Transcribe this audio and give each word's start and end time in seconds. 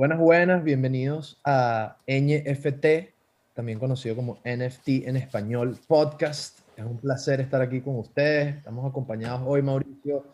Buenas, 0.00 0.18
buenas, 0.18 0.64
bienvenidos 0.64 1.38
a 1.44 1.98
NFT, 2.06 3.12
también 3.52 3.78
conocido 3.78 4.16
como 4.16 4.38
NFT 4.46 5.04
en 5.04 5.18
español 5.18 5.76
podcast. 5.86 6.60
Es 6.74 6.86
un 6.86 6.96
placer 6.96 7.42
estar 7.42 7.60
aquí 7.60 7.82
con 7.82 7.98
ustedes. 7.98 8.56
Estamos 8.56 8.88
acompañados 8.88 9.42
hoy, 9.44 9.60
Mauricio, 9.60 10.24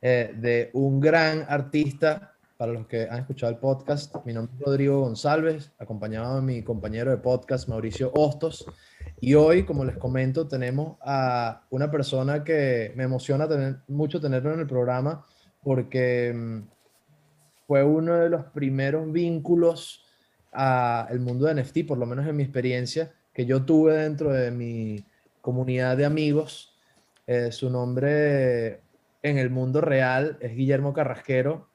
eh, 0.00 0.32
de 0.34 0.70
un 0.72 1.00
gran 1.00 1.44
artista. 1.50 2.32
Para 2.56 2.72
los 2.72 2.86
que 2.86 3.08
han 3.10 3.18
escuchado 3.18 3.52
el 3.52 3.58
podcast, 3.58 4.16
mi 4.24 4.32
nombre 4.32 4.54
es 4.58 4.64
Rodrigo 4.64 5.02
González, 5.02 5.70
acompañado 5.78 6.36
de 6.36 6.40
mi 6.40 6.62
compañero 6.62 7.10
de 7.10 7.18
podcast, 7.18 7.68
Mauricio 7.68 8.10
Hostos. 8.14 8.64
Y 9.20 9.34
hoy, 9.34 9.64
como 9.64 9.84
les 9.84 9.98
comento, 9.98 10.48
tenemos 10.48 10.96
a 11.02 11.66
una 11.68 11.90
persona 11.90 12.42
que 12.42 12.94
me 12.96 13.04
emociona 13.04 13.46
tener, 13.46 13.80
mucho 13.86 14.18
tenerlo 14.18 14.54
en 14.54 14.60
el 14.60 14.66
programa 14.66 15.26
porque 15.62 16.32
mm, 16.34 16.79
fue 17.70 17.84
uno 17.84 18.16
de 18.16 18.28
los 18.28 18.46
primeros 18.46 19.12
vínculos 19.12 20.04
al 20.50 21.20
mundo 21.20 21.46
de 21.46 21.62
NFT, 21.62 21.86
por 21.86 21.98
lo 21.98 22.04
menos 22.04 22.26
en 22.26 22.34
mi 22.34 22.42
experiencia, 22.42 23.12
que 23.32 23.46
yo 23.46 23.64
tuve 23.64 23.94
dentro 23.94 24.32
de 24.32 24.50
mi 24.50 25.04
comunidad 25.40 25.96
de 25.96 26.04
amigos. 26.04 26.76
Eh, 27.28 27.52
su 27.52 27.70
nombre 27.70 28.80
en 29.22 29.38
el 29.38 29.50
mundo 29.50 29.80
real 29.80 30.36
es 30.40 30.56
Guillermo 30.56 30.92
Carrasquero, 30.92 31.68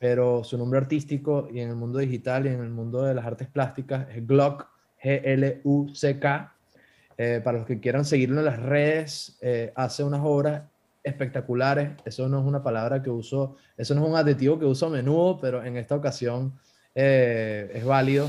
pero 0.00 0.42
su 0.42 0.58
nombre 0.58 0.80
artístico 0.80 1.46
y 1.48 1.60
en 1.60 1.68
el 1.68 1.76
mundo 1.76 2.00
digital 2.00 2.46
y 2.46 2.48
en 2.48 2.60
el 2.60 2.70
mundo 2.70 3.04
de 3.04 3.14
las 3.14 3.24
artes 3.24 3.46
plásticas 3.46 4.08
es 4.10 4.26
Glock, 4.26 4.66
G-L-U-C-K. 5.00 6.54
Eh, 7.18 7.40
para 7.44 7.58
los 7.58 7.68
que 7.68 7.78
quieran 7.78 8.04
seguirlo 8.04 8.40
en 8.40 8.46
las 8.46 8.60
redes, 8.60 9.38
eh, 9.40 9.72
hace 9.76 10.02
unas 10.02 10.22
obras 10.24 10.62
espectaculares. 11.06 11.90
Eso 12.04 12.28
no 12.28 12.40
es 12.40 12.44
una 12.44 12.62
palabra 12.62 13.02
que 13.02 13.10
uso, 13.10 13.56
eso 13.76 13.94
no 13.94 14.02
es 14.02 14.10
un 14.10 14.16
adjetivo 14.16 14.58
que 14.58 14.66
uso 14.66 14.86
a 14.86 14.90
menudo, 14.90 15.38
pero 15.40 15.64
en 15.64 15.76
esta 15.76 15.94
ocasión 15.94 16.52
eh, 16.94 17.70
es 17.72 17.84
válido. 17.84 18.28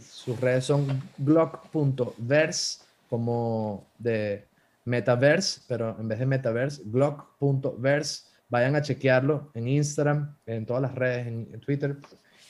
sus 0.00 0.40
redes 0.40 0.64
son 0.64 1.02
glock.verse, 1.18 2.84
como 3.10 3.84
de 3.98 4.46
metaverse, 4.84 5.62
pero 5.66 5.96
en 5.98 6.06
vez 6.08 6.20
de 6.20 6.26
metaverse, 6.26 6.82
glock.verse. 6.86 8.30
Vayan 8.48 8.76
a 8.76 8.82
chequearlo 8.82 9.50
en 9.54 9.66
Instagram, 9.66 10.36
en 10.46 10.66
todas 10.66 10.82
las 10.82 10.94
redes, 10.94 11.26
en, 11.26 11.60
Twitter. 11.60 11.96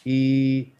Y 0.04 0.74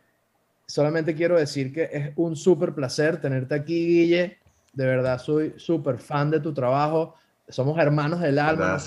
solamente 0.67 1.15
quiero 1.15 1.39
decir 1.39 1.73
que 1.73 1.89
es 1.93 2.13
un 2.17 2.37
súper 2.37 2.75
placer 2.75 3.21
tenerte 3.21 3.55
aquí, 3.55 3.87
Guille. 3.87 4.39
De 4.73 4.85
verdad, 4.85 5.19
soy 5.19 5.55
súper 5.57 5.99
fan 5.99 6.31
de 6.31 6.41
tu 6.41 6.53
trabajo 6.53 7.15
somos 7.53 7.79
hermanos 7.79 8.21
del 8.21 8.39
alma. 8.39 8.79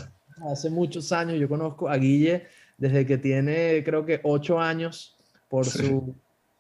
Hace 0.52 0.70
muchos 0.70 1.12
años 1.12 1.40
yo 1.40 1.48
conozco 1.48 1.88
a 1.88 1.96
Guille 1.98 2.46
desde 2.78 3.06
que 3.06 3.18
tiene 3.18 3.84
creo 3.86 4.06
que 4.06 4.20
ocho 4.24 4.60
años 4.60 5.16
por, 5.48 5.66
su, 5.66 6.14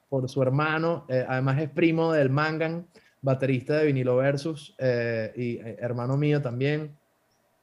por 0.08 0.30
su 0.30 0.42
hermano. 0.42 1.06
Eh, 1.10 1.26
además 1.28 1.62
es 1.62 1.70
primo 1.70 2.14
del 2.14 2.30
Mangan, 2.30 2.88
baterista 3.22 3.78
de 3.78 3.88
Vinilo 3.88 4.16
Versus 4.18 4.76
eh, 4.78 5.34
y 5.36 5.56
eh, 5.58 5.78
hermano 5.80 6.16
mío 6.16 6.42
también, 6.42 6.96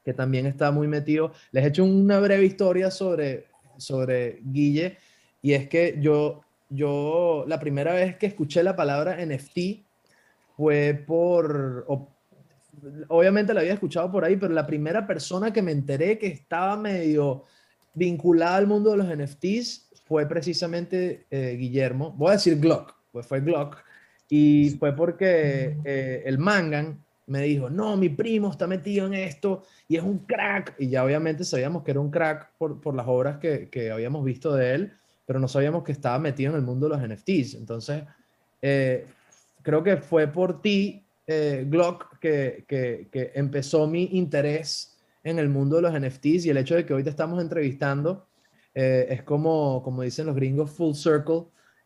que 0.05 0.13
también 0.13 0.47
está 0.47 0.71
muy 0.71 0.89
metido. 0.89 1.33
Les 1.53 1.65
he 1.65 1.69
hecho 1.69 1.85
una 1.85 2.19
breve 2.19 2.45
historia 2.45 2.91
sobre, 2.91 3.47
sobre 3.79 4.41
Guille 4.45 4.99
y 5.41 5.55
es 5.55 5.69
que 5.69 5.97
yo, 6.01 6.43
yo 6.69 7.45
la 7.49 7.59
primera 7.59 7.95
vez 7.95 8.17
que 8.17 8.27
escuché 8.27 8.63
la 8.63 8.77
palabra 8.77 9.17
NFT 9.25 9.59
fue 10.57 11.03
por, 11.07 11.87
obviamente 13.09 13.55
la 13.55 13.61
había 13.61 13.75
escuchado 13.75 14.11
por 14.11 14.25
ahí, 14.25 14.37
pero 14.37 14.53
la 14.53 14.67
primera 14.67 15.07
persona 15.07 15.53
que 15.53 15.63
me 15.63 15.73
enteré 15.73 16.19
que 16.19 16.27
estaba 16.27 16.77
medio 16.77 17.45
vinculada 17.95 18.57
al 18.57 18.67
mundo 18.67 18.91
de 18.91 18.97
los 18.97 19.07
NFTs 19.07 19.91
fue 20.05 20.27
precisamente 20.27 21.27
eh, 21.31 21.57
Guillermo. 21.59 22.13
Voy 22.13 22.31
a 22.31 22.33
decir 22.33 22.59
Glock, 22.59 22.95
pues 23.13 23.27
fue 23.27 23.41
Glock. 23.41 23.79
Y 24.29 24.71
fue 24.79 24.97
porque 24.97 25.77
eh, 25.85 26.23
el 26.25 26.39
Mangan 26.39 27.03
me 27.27 27.43
dijo, 27.43 27.71
no, 27.71 27.97
mi 27.97 28.09
primo 28.09 28.51
está 28.51 28.67
metido 28.67 29.07
en 29.07 29.15
esto 29.15 29.63
y 29.89 29.97
es 29.97 30.03
un 30.03 30.19
crack. 30.21 30.75
Y 30.79 30.89
ya 30.89 31.05
obviamente 31.05 31.45
sabíamos 31.45 31.83
que 31.83 31.93
era 31.93 32.01
un 32.01 32.11
crack 32.11 32.51
por, 32.59 32.81
por 32.81 32.95
las 32.95 33.07
obras 33.07 33.39
que, 33.39 33.69
que, 33.69 33.91
habíamos 33.91 34.25
visto 34.25 34.55
de 34.55 34.75
él, 34.75 34.93
pero 35.27 35.39
no 35.39 35.49
sabíamos 35.49 35.85
que 35.85 35.93
estaba 35.93 36.19
metido 36.19 36.51
en 36.51 36.57
el 36.57 36.63
mundo 36.63 36.89
de 36.89 36.97
los 36.97 37.09
NFTs. 37.09 37.55
Entonces, 37.55 38.05
eh, 38.61 39.07
creo 39.63 39.83
que 39.83 39.99
fue 39.99 40.27
por 40.29 40.61
ti 40.61 41.05
eh, 41.33 41.65
Glock 41.69 42.19
que, 42.19 42.65
que, 42.69 43.33
empezó 43.35 43.87
mi 43.87 44.09
interés 44.13 44.99
en 45.25 45.39
el 45.39 45.49
mundo 45.49 45.77
de 45.77 45.83
los 45.83 45.93
NFTs 45.93 46.47
y 46.47 46.51
el 46.51 46.57
hecho 46.57 46.75
de 46.75 46.85
que 46.85 46.95
hoy 46.95 47.03
te 47.03 47.11
estamos 47.11 47.41
entrevistando 47.41 48.27
eh, 48.75 49.07
es 49.11 49.23
como, 49.23 49.83
como 49.83 50.03
dicen 50.03 50.27
los 50.27 50.37
gringos, 50.37 50.71
full 50.71 50.95
circle. 50.95 51.45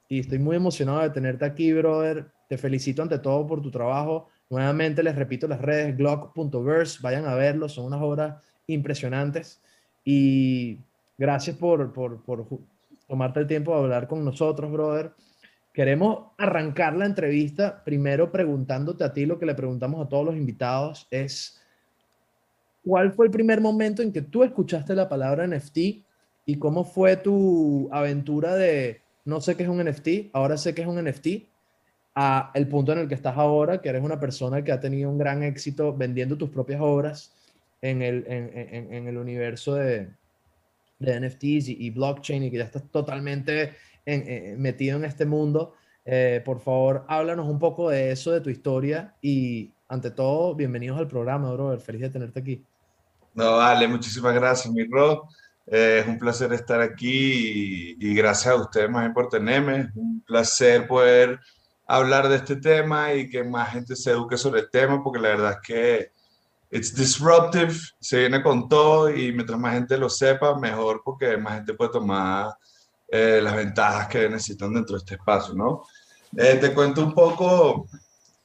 Y 0.08 0.20
estoy 0.20 0.38
muy 0.38 0.56
emocionado 0.56 1.00
de 1.00 1.10
tenerte 1.10 1.44
aquí, 1.44 1.72
brother. 1.72 2.26
Te 2.48 2.58
felicito 2.58 3.02
ante 3.02 3.18
todo 3.18 3.46
por 3.46 3.60
tu 3.62 3.70
trabajo. 3.70 4.28
Nuevamente 4.48 5.02
les 5.02 5.16
repito 5.16 5.48
las 5.48 5.60
redes 5.60 5.96
glock.verse, 5.96 7.00
vayan 7.02 7.26
a 7.26 7.34
verlo, 7.34 7.68
son 7.68 7.86
unas 7.86 8.00
obras 8.00 8.42
impresionantes. 8.68 9.60
Y 10.04 10.78
gracias 11.18 11.56
por, 11.56 11.92
por, 11.92 12.22
por 12.22 12.46
tomarte 13.08 13.40
el 13.40 13.46
tiempo 13.46 13.72
de 13.72 13.78
hablar 13.78 14.06
con 14.06 14.24
nosotros, 14.24 14.70
brother. 14.70 15.12
Queremos 15.76 16.28
arrancar 16.38 16.96
la 16.96 17.04
entrevista 17.04 17.84
primero 17.84 18.32
preguntándote 18.32 19.04
a 19.04 19.12
ti 19.12 19.26
lo 19.26 19.38
que 19.38 19.44
le 19.44 19.54
preguntamos 19.54 20.02
a 20.02 20.08
todos 20.08 20.24
los 20.24 20.34
invitados 20.34 21.06
es, 21.10 21.60
¿cuál 22.82 23.12
fue 23.12 23.26
el 23.26 23.30
primer 23.30 23.60
momento 23.60 24.00
en 24.00 24.10
que 24.10 24.22
tú 24.22 24.42
escuchaste 24.42 24.94
la 24.94 25.06
palabra 25.06 25.46
NFT 25.46 25.76
y 26.46 26.56
cómo 26.58 26.82
fue 26.82 27.18
tu 27.18 27.90
aventura 27.92 28.56
de, 28.56 29.02
no 29.26 29.42
sé 29.42 29.54
qué 29.54 29.64
es 29.64 29.68
un 29.68 29.84
NFT, 29.84 30.30
ahora 30.32 30.56
sé 30.56 30.74
qué 30.74 30.80
es 30.80 30.88
un 30.88 30.96
NFT, 31.04 31.46
a 32.14 32.52
el 32.54 32.68
punto 32.68 32.92
en 32.92 33.00
el 33.00 33.08
que 33.08 33.14
estás 33.14 33.36
ahora, 33.36 33.82
que 33.82 33.90
eres 33.90 34.02
una 34.02 34.18
persona 34.18 34.64
que 34.64 34.72
ha 34.72 34.80
tenido 34.80 35.10
un 35.10 35.18
gran 35.18 35.42
éxito 35.42 35.94
vendiendo 35.94 36.38
tus 36.38 36.48
propias 36.48 36.80
obras 36.80 37.34
en 37.82 38.00
el, 38.00 38.24
en, 38.28 38.94
en, 38.94 39.08
el 39.08 39.18
universo 39.18 39.74
de, 39.74 40.08
de 41.00 41.20
NFTs 41.20 41.68
y, 41.68 41.76
y, 41.80 41.90
blockchain 41.90 42.44
y 42.44 42.50
que 42.50 42.56
ya 42.56 42.64
estás 42.64 42.90
totalmente 42.90 43.74
eh, 44.06 44.54
metido 44.56 44.96
en 44.96 45.04
este 45.04 45.26
mundo. 45.26 45.74
Eh, 46.04 46.40
por 46.44 46.60
favor, 46.60 47.04
háblanos 47.08 47.48
un 47.48 47.58
poco 47.58 47.90
de 47.90 48.12
eso, 48.12 48.30
de 48.30 48.40
tu 48.40 48.48
historia 48.48 49.16
y 49.20 49.72
ante 49.88 50.12
todo, 50.12 50.54
bienvenidos 50.54 50.96
al 50.96 51.08
programa, 51.08 51.52
brother. 51.52 51.80
Feliz 51.80 52.02
de 52.02 52.10
tenerte 52.10 52.38
aquí. 52.38 52.64
No, 53.34 53.56
vale, 53.56 53.88
muchísimas 53.88 54.32
gracias, 54.32 54.72
mi 54.72 54.84
Rod. 54.84 55.24
Eh, 55.66 56.02
es 56.02 56.06
un 56.06 56.20
placer 56.20 56.52
estar 56.52 56.80
aquí 56.80 57.96
y, 57.98 58.14
gracias 58.14 58.54
a 58.54 58.56
ustedes 58.56 58.88
más 58.88 59.12
por 59.12 59.28
tenerme. 59.28 59.80
Es 59.80 59.96
un 59.96 60.22
placer 60.24 60.86
poder 60.86 61.40
hablar 61.84 62.28
de 62.28 62.36
este 62.36 62.54
tema 62.54 63.12
y 63.12 63.28
que 63.28 63.42
más 63.42 63.72
gente 63.72 63.96
se 63.96 64.12
eduque 64.12 64.36
sobre 64.36 64.60
el 64.60 64.70
tema, 64.70 65.02
porque 65.02 65.18
la 65.18 65.30
verdad 65.30 65.58
es 65.60 65.66
que 65.66 66.10
it's 66.70 66.94
disruptive, 66.94 67.74
se 67.98 68.20
viene 68.20 68.40
con 68.40 68.68
todo 68.68 69.10
y 69.10 69.32
mientras 69.32 69.58
más 69.58 69.74
gente 69.74 69.98
lo 69.98 70.08
sepa, 70.08 70.56
mejor, 70.56 71.02
porque 71.04 71.36
más 71.36 71.54
gente 71.56 71.74
puede 71.74 71.90
tomar 71.90 72.54
eh, 73.08 73.40
las 73.42 73.54
ventajas 73.54 74.08
que 74.08 74.28
necesitan 74.28 74.74
dentro 74.74 74.96
de 74.96 74.98
este 74.98 75.14
espacio, 75.14 75.54
¿no? 75.54 75.84
Eh, 76.36 76.58
te 76.60 76.74
cuento 76.74 77.04
un 77.04 77.14
poco 77.14 77.88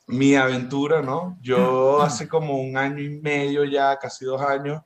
mi 0.08 0.36
aventura, 0.36 1.02
¿no? 1.02 1.38
Yo 1.42 2.02
hace 2.02 2.28
como 2.28 2.60
un 2.60 2.78
año 2.78 3.02
y 3.02 3.22
medio 3.22 3.64
ya, 3.66 3.98
casi 3.98 4.26
dos 4.26 4.42
años, 4.42 4.82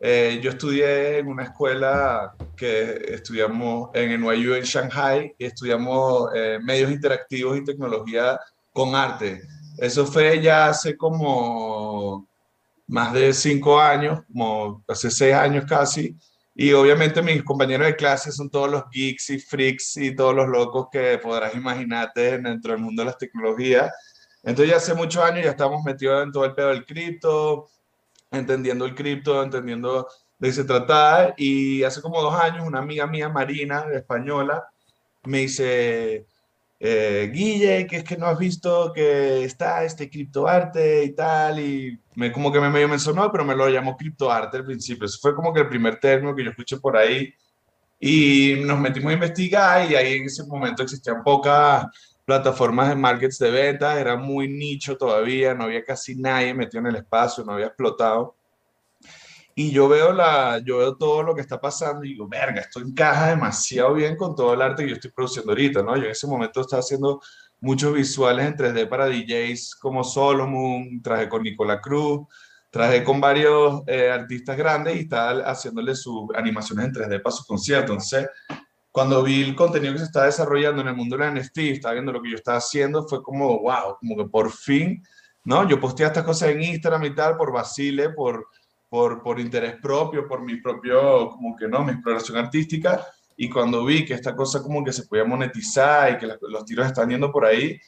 eh, 0.00 0.38
yo 0.42 0.50
estudié 0.50 1.18
en 1.18 1.26
una 1.26 1.44
escuela 1.44 2.34
que 2.56 3.02
estudiamos 3.08 3.90
en 3.94 4.20
NYU 4.20 4.54
en 4.54 4.62
Shanghai 4.62 5.34
y 5.36 5.44
estudiamos 5.44 6.30
medios 6.62 6.90
interactivos 6.92 7.58
y 7.58 7.64
tecnología 7.64 8.38
con 8.72 8.94
arte. 8.94 9.42
Eso 9.76 10.06
fue 10.06 10.40
ya 10.40 10.68
hace 10.68 10.96
como 10.96 12.28
más 12.88 13.12
de 13.12 13.32
cinco 13.32 13.78
años, 13.78 14.20
como 14.26 14.82
hace 14.88 15.10
seis 15.10 15.34
años 15.34 15.64
casi. 15.68 16.16
Y 16.60 16.72
obviamente 16.72 17.22
mis 17.22 17.44
compañeros 17.44 17.86
de 17.86 17.94
clase 17.94 18.32
son 18.32 18.50
todos 18.50 18.68
los 18.68 18.82
geeks 18.90 19.30
y 19.30 19.38
freaks 19.38 19.96
y 19.98 20.12
todos 20.12 20.34
los 20.34 20.48
locos 20.48 20.88
que 20.90 21.16
podrás 21.18 21.54
imaginarte 21.54 22.36
dentro 22.40 22.72
del 22.72 22.82
mundo 22.82 23.02
de 23.02 23.06
las 23.06 23.16
tecnologías. 23.16 23.92
Entonces 24.42 24.72
ya 24.72 24.78
hace 24.78 24.92
muchos 24.92 25.22
años 25.22 25.44
ya 25.44 25.52
estamos 25.52 25.84
metidos 25.84 26.20
en 26.24 26.32
todo 26.32 26.44
el 26.44 26.56
pedo 26.56 26.70
del 26.70 26.84
cripto, 26.84 27.68
entendiendo 28.32 28.86
el 28.86 28.96
cripto, 28.96 29.40
entendiendo 29.40 30.08
de 30.36 30.48
qué 30.48 30.52
se 30.52 30.64
trataba. 30.64 31.32
Y 31.36 31.84
hace 31.84 32.02
como 32.02 32.20
dos 32.20 32.34
años 32.34 32.66
una 32.66 32.80
amiga 32.80 33.06
mía, 33.06 33.28
Marina, 33.28 33.84
española, 33.94 34.68
me 35.26 35.38
dice, 35.38 36.26
eh, 36.80 37.30
Guille, 37.32 37.86
que 37.86 37.96
es 37.96 38.04
que 38.04 38.16
no 38.16 38.26
has 38.26 38.38
visto 38.38 38.92
que 38.94 39.44
está 39.44 39.84
este 39.84 40.08
criptoarte 40.08 41.04
y 41.04 41.14
tal, 41.14 41.58
y 41.60 42.00
me, 42.14 42.30
como 42.30 42.52
que 42.52 42.60
me 42.60 42.70
medio 42.70 42.88
mencionó, 42.88 43.30
pero 43.32 43.44
me 43.44 43.56
lo 43.56 43.68
llamó 43.68 43.96
criptoarte 43.96 44.58
al 44.58 44.64
principio. 44.64 45.06
Eso 45.06 45.18
fue 45.20 45.34
como 45.34 45.52
que 45.52 45.60
el 45.60 45.68
primer 45.68 45.98
término 45.98 46.34
que 46.34 46.44
yo 46.44 46.50
escuché 46.50 46.78
por 46.78 46.96
ahí. 46.96 47.32
Y 48.00 48.54
nos 48.64 48.78
metimos 48.78 49.10
a 49.10 49.14
investigar 49.14 49.90
y 49.90 49.96
ahí 49.96 50.14
en 50.14 50.26
ese 50.26 50.44
momento 50.46 50.84
existían 50.84 51.22
pocas 51.24 51.86
plataformas 52.24 52.90
de 52.90 52.94
markets 52.94 53.38
de 53.38 53.50
venta, 53.50 53.98
era 53.98 54.14
muy 54.14 54.48
nicho 54.48 54.96
todavía, 54.96 55.54
no 55.54 55.64
había 55.64 55.82
casi 55.82 56.14
nadie 56.14 56.54
metido 56.54 56.80
en 56.80 56.88
el 56.88 56.96
espacio, 56.96 57.42
no 57.42 57.54
había 57.54 57.68
explotado. 57.68 58.36
Y 59.60 59.72
yo 59.72 59.88
veo, 59.88 60.12
la, 60.12 60.60
yo 60.64 60.78
veo 60.78 60.96
todo 60.96 61.24
lo 61.24 61.34
que 61.34 61.40
está 61.40 61.60
pasando 61.60 62.04
y 62.04 62.10
digo, 62.10 62.28
verga, 62.28 62.60
esto 62.60 62.78
encaja 62.78 63.30
demasiado 63.30 63.92
bien 63.92 64.14
con 64.14 64.36
todo 64.36 64.54
el 64.54 64.62
arte 64.62 64.84
que 64.84 64.90
yo 64.90 64.94
estoy 64.94 65.10
produciendo 65.10 65.50
ahorita, 65.50 65.82
¿no? 65.82 65.96
Yo 65.96 66.04
en 66.04 66.12
ese 66.12 66.28
momento 66.28 66.60
estaba 66.60 66.78
haciendo 66.78 67.20
muchos 67.58 67.92
visuales 67.92 68.46
en 68.46 68.56
3D 68.56 68.88
para 68.88 69.06
DJs 69.08 69.74
como 69.74 70.04
Solomon, 70.04 71.02
traje 71.02 71.28
con 71.28 71.42
Nicola 71.42 71.80
Cruz, 71.80 72.28
traje 72.70 73.02
con 73.02 73.20
varios 73.20 73.82
eh, 73.88 74.08
artistas 74.08 74.56
grandes 74.56 74.94
y 74.94 75.00
estaba 75.00 75.40
haciéndole 75.50 75.96
sus 75.96 76.28
animaciones 76.36 76.84
en 76.84 76.92
3D 76.92 77.20
para 77.20 77.34
sus 77.34 77.44
conciertos. 77.44 77.90
Entonces, 77.90 78.28
cuando 78.92 79.24
vi 79.24 79.42
el 79.42 79.56
contenido 79.56 79.92
que 79.92 79.98
se 79.98 80.04
estaba 80.04 80.26
desarrollando 80.26 80.82
en 80.82 80.86
el 80.86 80.94
mundo 80.94 81.16
de 81.16 81.24
la 81.24 81.32
NFT, 81.32 81.58
estaba 81.58 81.94
viendo 81.94 82.12
lo 82.12 82.22
que 82.22 82.30
yo 82.30 82.36
estaba 82.36 82.58
haciendo, 82.58 83.08
fue 83.08 83.24
como, 83.24 83.58
wow, 83.58 83.96
como 83.98 84.16
que 84.16 84.30
por 84.30 84.52
fin, 84.52 85.02
¿no? 85.42 85.68
Yo 85.68 85.80
posteé 85.80 86.06
estas 86.06 86.22
cosas 86.22 86.50
en 86.50 86.62
Instagram 86.62 87.06
y 87.06 87.14
tal 87.16 87.36
por 87.36 87.52
Basile, 87.52 88.10
por, 88.10 88.46
por, 88.88 89.22
por 89.22 89.38
interés 89.38 89.76
propio, 89.80 90.26
por 90.26 90.42
mi 90.42 90.56
propio, 90.56 91.30
como 91.30 91.56
que, 91.56 91.68
¿no? 91.68 91.84
Mi 91.84 91.92
exploración 91.92 92.38
artística. 92.38 93.06
Y 93.36 93.48
cuando 93.48 93.84
vi 93.84 94.04
que 94.04 94.14
esta 94.14 94.34
cosa 94.34 94.62
como 94.62 94.84
que 94.84 94.92
se 94.92 95.04
podía 95.04 95.24
monetizar 95.24 96.12
y 96.12 96.18
que 96.18 96.26
los 96.26 96.64
tiros 96.64 96.86
están 96.86 97.10
yendo 97.10 97.30
por 97.30 97.44
ahí, 97.44 97.78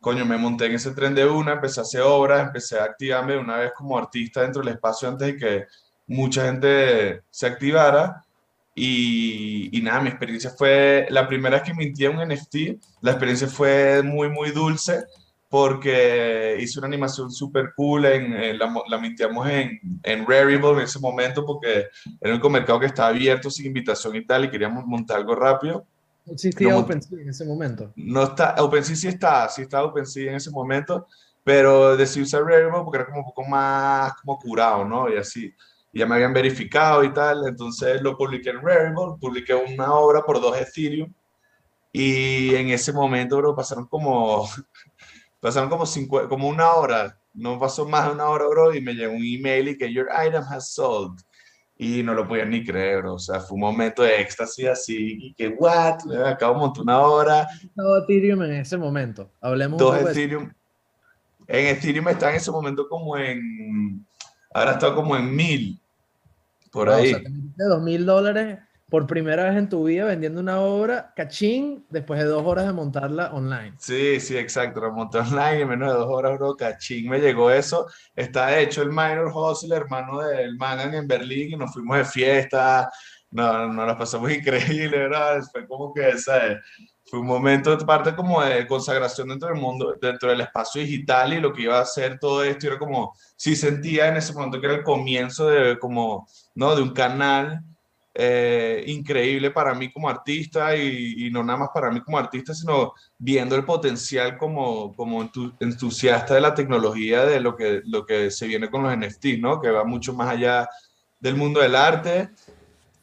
coño, 0.00 0.24
me 0.24 0.36
monté 0.36 0.66
en 0.66 0.74
ese 0.74 0.92
tren 0.92 1.14
de 1.14 1.26
una, 1.26 1.52
empecé 1.52 1.80
a 1.80 1.82
hacer 1.82 2.02
obras, 2.02 2.46
empecé 2.46 2.78
a 2.78 2.84
activarme 2.84 3.34
de 3.34 3.38
una 3.38 3.56
vez 3.58 3.72
como 3.72 3.98
artista 3.98 4.42
dentro 4.42 4.62
del 4.62 4.74
espacio 4.74 5.08
antes 5.08 5.28
de 5.28 5.36
que 5.36 5.66
mucha 6.06 6.46
gente 6.46 7.22
se 7.30 7.46
activara. 7.46 8.22
Y, 8.74 9.76
y, 9.76 9.80
nada, 9.80 10.02
mi 10.02 10.08
experiencia 10.08 10.50
fue, 10.50 11.06
la 11.10 11.26
primera 11.26 11.56
vez 11.56 11.66
que 11.66 11.74
mintí 11.74 12.04
en 12.04 12.18
un 12.18 12.28
NFT, 12.28 12.56
la 13.00 13.12
experiencia 13.12 13.48
fue 13.48 14.02
muy, 14.02 14.28
muy 14.28 14.50
dulce 14.50 15.06
porque 15.48 16.58
hice 16.60 16.78
una 16.78 16.88
animación 16.88 17.30
súper 17.30 17.72
cool, 17.76 18.04
en, 18.06 18.58
la, 18.58 18.74
la, 18.88 18.98
mintiamos 18.98 19.48
en, 19.48 19.80
en 20.02 20.26
Rarible 20.26 20.70
en 20.70 20.80
ese 20.80 20.98
momento 20.98 21.46
porque 21.46 21.70
era 21.70 21.88
el 22.20 22.32
único 22.32 22.50
mercado 22.50 22.80
que 22.80 22.86
estaba 22.86 23.08
abierto 23.08 23.50
sin 23.50 23.66
invitación 23.66 24.16
y 24.16 24.26
tal 24.26 24.44
y 24.44 24.50
queríamos 24.50 24.84
montar 24.86 25.18
algo 25.18 25.34
rápido. 25.34 25.86
¿No 26.24 26.32
existía 26.32 26.76
OpenSea 26.76 27.20
en 27.20 27.28
ese 27.28 27.44
momento? 27.44 27.92
No 27.94 28.24
está, 28.24 28.56
OpenSea 28.58 28.96
sí 28.96 29.08
está, 29.08 29.48
sí 29.48 29.62
estaba 29.62 29.86
OpenSea 29.86 30.30
en 30.30 30.36
ese 30.36 30.50
momento, 30.50 31.06
pero 31.44 31.96
decidí 31.96 32.24
usar 32.24 32.42
Rarible 32.42 32.80
porque 32.84 32.98
era 32.98 33.06
como 33.06 33.20
un 33.20 33.26
poco 33.26 33.44
más 33.44 34.14
como 34.14 34.36
curado, 34.38 34.84
¿no? 34.84 35.08
Y 35.08 35.16
así 35.16 35.54
ya 35.92 36.06
me 36.06 36.16
habían 36.16 36.32
verificado 36.32 37.04
y 37.04 37.12
tal, 37.12 37.46
entonces 37.46 38.02
lo 38.02 38.18
publiqué 38.18 38.50
en 38.50 38.60
Rarible, 38.60 39.16
publiqué 39.20 39.54
una 39.54 39.94
obra 39.94 40.22
por 40.22 40.40
dos 40.40 40.58
Ethereum 40.58 41.12
y 41.98 42.54
en 42.54 42.68
ese 42.68 42.92
momento, 42.92 43.38
bro, 43.38 43.56
pasaron 43.56 43.86
como, 43.86 44.46
pasaron 45.46 45.70
como, 45.70 45.86
cinco, 45.86 46.28
como 46.28 46.48
una 46.48 46.72
hora, 46.72 47.16
no 47.32 47.56
pasó 47.56 47.86
más 47.86 48.06
de 48.06 48.14
una 48.14 48.24
hora, 48.24 48.48
bro, 48.48 48.74
y 48.74 48.80
me 48.80 48.94
llegó 48.94 49.12
un 49.12 49.24
email 49.24 49.68
y 49.68 49.78
que 49.78 49.92
your 49.92 50.08
item 50.26 50.42
has 50.42 50.72
sold. 50.72 51.20
Y 51.78 52.02
no 52.02 52.14
lo 52.14 52.26
podía 52.26 52.44
ni 52.44 52.64
creer, 52.64 53.02
bro. 53.02 53.14
O 53.14 53.18
sea, 53.20 53.38
fue 53.38 53.54
un 53.54 53.60
momento 53.60 54.02
de 54.02 54.20
éxtasis 54.20 54.66
así, 54.66 55.18
y 55.20 55.34
que, 55.34 55.48
what, 55.50 56.00
acabo 56.26 56.72
de 56.72 56.80
una 56.80 56.98
hora. 56.98 57.46
Dos 57.76 58.02
Ethereum 58.02 58.42
en 58.42 58.52
ese 58.54 58.76
momento, 58.76 59.30
hablemos 59.40 59.78
Dos 59.78 60.00
Ethereum. 60.00 60.50
En 61.46 61.66
Ethereum 61.76 62.08
está 62.08 62.30
en 62.30 62.36
ese 62.36 62.50
momento 62.50 62.88
como 62.88 63.16
en, 63.16 64.04
ahora 64.52 64.72
está 64.72 64.92
como 64.92 65.16
en 65.16 65.32
mil. 65.32 65.80
Por 66.72 66.90
ahí. 66.90 67.12
O 67.12 67.18
sea, 67.18 67.22
te 67.56 67.64
dos 67.64 67.82
mil 67.82 68.04
dólares 68.04 68.58
por 68.88 69.06
primera 69.06 69.44
vez 69.44 69.56
en 69.56 69.68
tu 69.68 69.84
vida 69.84 70.04
vendiendo 70.04 70.40
una 70.40 70.60
obra, 70.60 71.12
cachín, 71.16 71.84
después 71.90 72.20
de 72.20 72.26
dos 72.26 72.44
horas 72.46 72.66
de 72.66 72.72
montarla 72.72 73.32
online. 73.32 73.74
Sí, 73.78 74.20
sí, 74.20 74.36
exacto. 74.38 74.80
Lo 74.80 74.92
monté 74.92 75.18
online 75.18 75.62
en 75.62 75.68
menos 75.68 75.92
de 75.92 75.98
dos 75.98 76.08
horas, 76.08 76.38
bro. 76.38 76.54
Cachín, 76.54 77.08
me 77.08 77.18
llegó 77.18 77.50
eso. 77.50 77.86
Está 78.14 78.58
hecho 78.60 78.82
el 78.82 78.90
Minor 78.90 79.32
Hustle, 79.34 79.74
hermano 79.74 80.20
del 80.20 80.56
Mangan 80.56 80.94
en 80.94 81.08
Berlín, 81.08 81.52
y 81.52 81.56
nos 81.56 81.72
fuimos 81.72 81.96
de 81.98 82.04
fiesta. 82.04 82.88
No, 83.30 83.66
no, 83.66 83.86
nos 83.86 83.96
pasamos 83.96 84.30
increíble, 84.32 84.98
¿verdad? 84.98 85.42
Fue 85.50 85.66
como 85.66 85.92
que 85.92 86.08
esa 86.10 86.60
fue 87.08 87.20
un 87.20 87.26
momento, 87.26 87.76
parte 87.86 88.16
como 88.16 88.42
de 88.42 88.66
consagración 88.66 89.28
dentro 89.28 89.48
del 89.48 89.60
mundo, 89.60 89.94
dentro 90.00 90.28
del 90.28 90.40
espacio 90.40 90.80
digital 90.82 91.32
y 91.32 91.40
lo 91.40 91.52
que 91.52 91.62
iba 91.62 91.78
a 91.78 91.82
hacer 91.82 92.18
todo 92.18 92.42
esto. 92.44 92.66
Era 92.68 92.78
como, 92.78 93.14
sí 93.36 93.56
sentía 93.56 94.08
en 94.08 94.16
ese 94.16 94.32
momento 94.32 94.60
que 94.60 94.66
era 94.66 94.76
el 94.76 94.82
comienzo 94.84 95.48
de 95.48 95.78
como 95.78 96.28
¿no? 96.54 96.74
De 96.74 96.82
un 96.82 96.92
canal 96.92 97.62
eh, 98.18 98.82
increíble 98.86 99.50
para 99.50 99.74
mí 99.74 99.92
como 99.92 100.08
artista 100.08 100.74
y, 100.74 101.28
no 101.30 101.44
nada 101.44 101.58
más 101.58 101.68
para 101.74 101.90
mí 101.90 102.00
como 102.00 102.16
artista, 102.16 102.54
sino 102.54 102.94
viendo 103.18 103.54
el 103.54 103.64
potencial 103.64 104.38
como, 104.38 104.96
como 104.96 105.30
entusiasta 105.60 106.34
de 106.34 106.40
la 106.40 106.54
tecnología, 106.54 107.26
de 107.26 107.40
lo 107.40 107.54
que, 107.54 107.82
lo 107.84 108.06
que 108.06 108.30
se 108.30 108.46
viene 108.46 108.70
con 108.70 108.82
los 108.82 108.96
NFT, 108.96 109.38
¿no? 109.38 109.60
Que 109.60 109.70
va 109.70 109.84
mucho 109.84 110.14
más 110.14 110.30
allá 110.30 110.66
del 111.20 111.36
mundo 111.36 111.60
del 111.60 111.76
arte. 111.76 112.30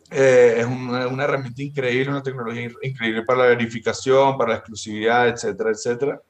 Eh, 0.10 0.56
es 0.57 0.65
una, 0.65 1.07
una, 1.07 1.25
herramienta 1.25 1.62
increíble, 1.62 2.09
una 2.09 2.24
tecnología 2.24 2.71
increíble 2.81 3.21
para 3.21 3.39
la 3.39 3.45
verificación, 3.45 4.36
para 4.36 4.54
la 4.54 4.57
exclusividad, 4.57 5.27
etcétera, 5.27 5.69
etcétera. 5.69 6.21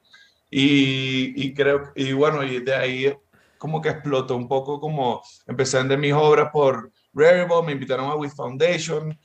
Y, 0.52 1.42
y 1.42 1.54
creo, 1.54 1.94
y 1.96 2.12
bueno, 2.12 2.44
y 2.44 2.60
de 2.60 2.76
ahí 2.76 3.14
como 3.58 3.82
que 3.82 3.88
explotó 3.88 4.36
un 4.36 4.50
poco 4.50 4.82
como 4.82 5.24
empecé 5.48 5.78
a 5.78 5.80
vender 5.80 6.00
mis 6.00 6.12
obras 6.12 6.50
por 6.52 6.92
Rarible, 7.14 7.64
me 7.66 7.72
invitaron 7.74 8.10
a 8.10 8.16
With 8.16 8.32
Foundation. 8.32 9.18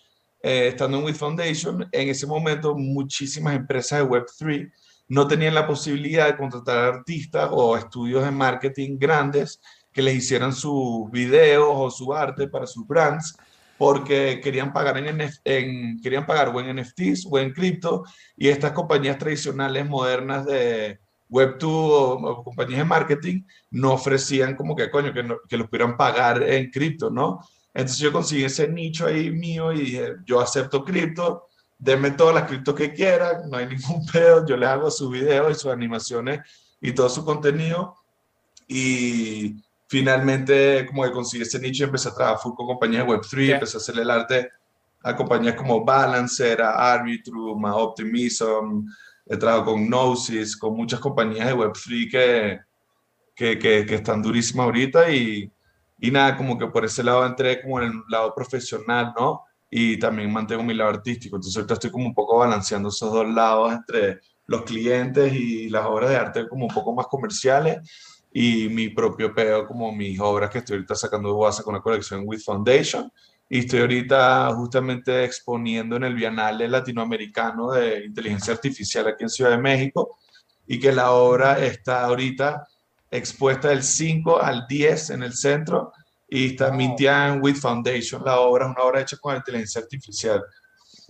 Eh, 0.42 0.68
estando 0.68 0.98
en 0.98 1.04
With 1.04 1.16
Foundation, 1.16 1.88
en 1.90 2.08
ese 2.08 2.26
momento 2.26 2.76
muchísimas 2.76 3.56
empresas 3.56 3.98
de 3.98 4.04
Web3 4.04 4.72
no 5.08 5.26
tenían 5.26 5.54
la 5.54 5.66
posibilidad 5.66 6.26
de 6.26 6.36
contratar 6.36 6.94
artistas 6.94 7.48
o 7.50 7.76
estudios 7.76 8.24
de 8.24 8.30
marketing 8.30 8.98
grandes 8.98 9.60
que 9.92 10.02
les 10.02 10.16
hicieran 10.16 10.52
sus 10.52 11.10
videos 11.10 11.66
o 11.68 11.90
su 11.90 12.14
arte 12.14 12.46
para 12.46 12.66
sus 12.66 12.86
brands 12.86 13.36
porque 13.78 14.40
querían 14.42 14.72
pagar 14.72 14.98
en, 14.98 15.20
en, 15.44 16.00
querían 16.00 16.26
pagar 16.26 16.48
o 16.48 16.60
en 16.60 16.76
NFTs 16.76 17.26
o 17.30 17.38
en 17.38 17.52
cripto 17.52 18.04
y 18.36 18.48
estas 18.48 18.72
compañías 18.72 19.18
tradicionales 19.18 19.88
modernas 19.88 20.44
de 20.44 20.98
Web2 21.30 21.64
o, 21.64 22.44
compañías 22.44 22.78
de 22.78 22.84
marketing 22.84 23.42
no 23.70 23.94
ofrecían 23.94 24.54
como 24.54 24.76
que 24.76 24.90
coño 24.90 25.12
que, 25.12 25.26
que 25.48 25.56
los 25.56 25.68
pudieran 25.68 25.96
pagar 25.96 26.42
en 26.42 26.70
cripto, 26.70 27.10
¿no? 27.10 27.40
Entonces 27.74 27.98
yo 27.98 28.12
conseguí 28.12 28.44
ese 28.44 28.68
nicho 28.68 29.06
ahí 29.06 29.30
mío 29.30 29.72
y 29.72 29.80
dije, 29.80 30.16
yo 30.24 30.40
acepto 30.40 30.84
cripto, 30.84 31.46
denme 31.78 32.10
todas 32.12 32.34
las 32.34 32.44
criptos 32.44 32.74
que 32.74 32.92
quieran, 32.92 33.48
no 33.48 33.56
hay 33.56 33.66
ningún 33.68 34.04
pedo, 34.06 34.46
yo 34.46 34.56
les 34.56 34.68
hago 34.68 34.90
sus 34.90 35.10
videos 35.10 35.52
y 35.52 35.54
sus 35.54 35.70
animaciones 35.70 36.40
y 36.80 36.92
todo 36.92 37.08
su 37.08 37.24
contenido. 37.24 37.94
Y 38.66 39.56
finalmente 39.88 40.84
como 40.86 41.04
que 41.04 41.12
conseguí 41.12 41.42
ese 41.42 41.58
nicho 41.58 41.84
y 41.84 41.86
empecé 41.86 42.08
a 42.08 42.14
trabajar 42.14 42.42
con 42.42 42.66
compañías 42.66 43.06
Web3, 43.06 43.54
empecé 43.54 43.76
a 43.76 43.80
hacerle 43.80 44.02
el 44.02 44.10
arte 44.10 44.50
a 45.02 45.14
compañías 45.14 45.54
como 45.54 45.84
Balancer, 45.84 46.60
a 46.60 46.92
Arbitrum, 46.92 47.64
a 47.64 47.76
Optimism, 47.76 48.84
he 49.26 49.36
trabajado 49.36 49.72
con 49.72 49.86
Gnosis, 49.86 50.56
con 50.56 50.74
muchas 50.74 51.00
compañías 51.00 51.46
de 51.46 51.54
Web3 51.54 52.10
que, 52.10 52.60
que, 53.34 53.58
que, 53.58 53.86
que 53.86 53.94
están 53.94 54.22
durísimas 54.22 54.64
ahorita 54.64 55.10
y 55.10 55.50
y 56.00 56.10
nada, 56.10 56.36
como 56.36 56.58
que 56.58 56.66
por 56.68 56.84
ese 56.84 57.02
lado 57.02 57.26
entré 57.26 57.60
como 57.60 57.80
en 57.80 57.88
el 57.88 58.02
lado 58.08 58.34
profesional, 58.34 59.12
¿no? 59.18 59.42
Y 59.70 59.98
también 59.98 60.32
mantengo 60.32 60.62
mi 60.62 60.74
lado 60.74 60.90
artístico. 60.90 61.36
Entonces 61.36 61.56
ahorita 61.56 61.74
estoy 61.74 61.90
como 61.90 62.06
un 62.06 62.14
poco 62.14 62.38
balanceando 62.38 62.88
esos 62.88 63.12
dos 63.12 63.28
lados 63.28 63.72
entre 63.72 64.20
los 64.46 64.62
clientes 64.62 65.32
y 65.32 65.68
las 65.68 65.84
obras 65.84 66.10
de 66.10 66.16
arte 66.16 66.48
como 66.48 66.66
un 66.66 66.74
poco 66.74 66.94
más 66.94 67.06
comerciales 67.06 67.78
y 68.32 68.68
mi 68.68 68.88
propio 68.88 69.34
peo 69.34 69.66
como 69.66 69.92
mis 69.92 70.18
obras 70.20 70.50
que 70.50 70.58
estoy 70.58 70.76
ahorita 70.76 70.94
sacando 70.94 71.34
de 71.34 71.40
base 71.40 71.62
con 71.62 71.74
la 71.74 71.80
colección 71.80 72.22
With 72.24 72.40
Foundation. 72.40 73.10
Y 73.50 73.60
estoy 73.60 73.80
ahorita 73.80 74.54
justamente 74.54 75.24
exponiendo 75.24 75.96
en 75.96 76.04
el 76.04 76.14
Bienal 76.14 76.70
Latinoamericano 76.70 77.72
de 77.72 78.04
Inteligencia 78.04 78.52
Artificial 78.52 79.08
aquí 79.08 79.24
en 79.24 79.30
Ciudad 79.30 79.50
de 79.52 79.58
México 79.58 80.18
y 80.66 80.78
que 80.78 80.92
la 80.92 81.12
obra 81.12 81.58
está 81.64 82.04
ahorita 82.04 82.66
expuesta 83.10 83.68
del 83.68 83.82
5 83.82 84.40
al 84.40 84.66
10 84.68 85.10
en 85.10 85.22
el 85.22 85.32
centro 85.32 85.92
y 86.28 86.52
está 86.52 86.70
Mintian 86.70 87.42
With 87.42 87.56
Foundation. 87.56 88.22
La 88.24 88.40
obra 88.40 88.66
es 88.66 88.72
una 88.72 88.84
obra 88.84 89.00
hecha 89.00 89.16
con 89.16 89.36
inteligencia 89.36 89.80
artificial. 89.80 90.42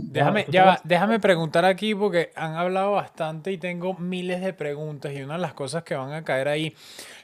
Déjame, 0.01 0.47
ya 0.49 0.81
déjame 0.85 1.19
preguntar 1.19 1.65
aquí 1.65 1.93
porque 1.93 2.31
han 2.37 2.55
hablado 2.55 2.93
bastante 2.93 3.51
y 3.51 3.59
tengo 3.59 3.95
miles 3.95 4.41
de 4.41 4.53
preguntas 4.53 5.13
y 5.13 5.23
una 5.23 5.35
de 5.35 5.41
las 5.41 5.55
cosas 5.55 5.83
que 5.83 5.97
van 5.97 6.13
a 6.13 6.23
caer 6.23 6.47
ahí. 6.47 6.73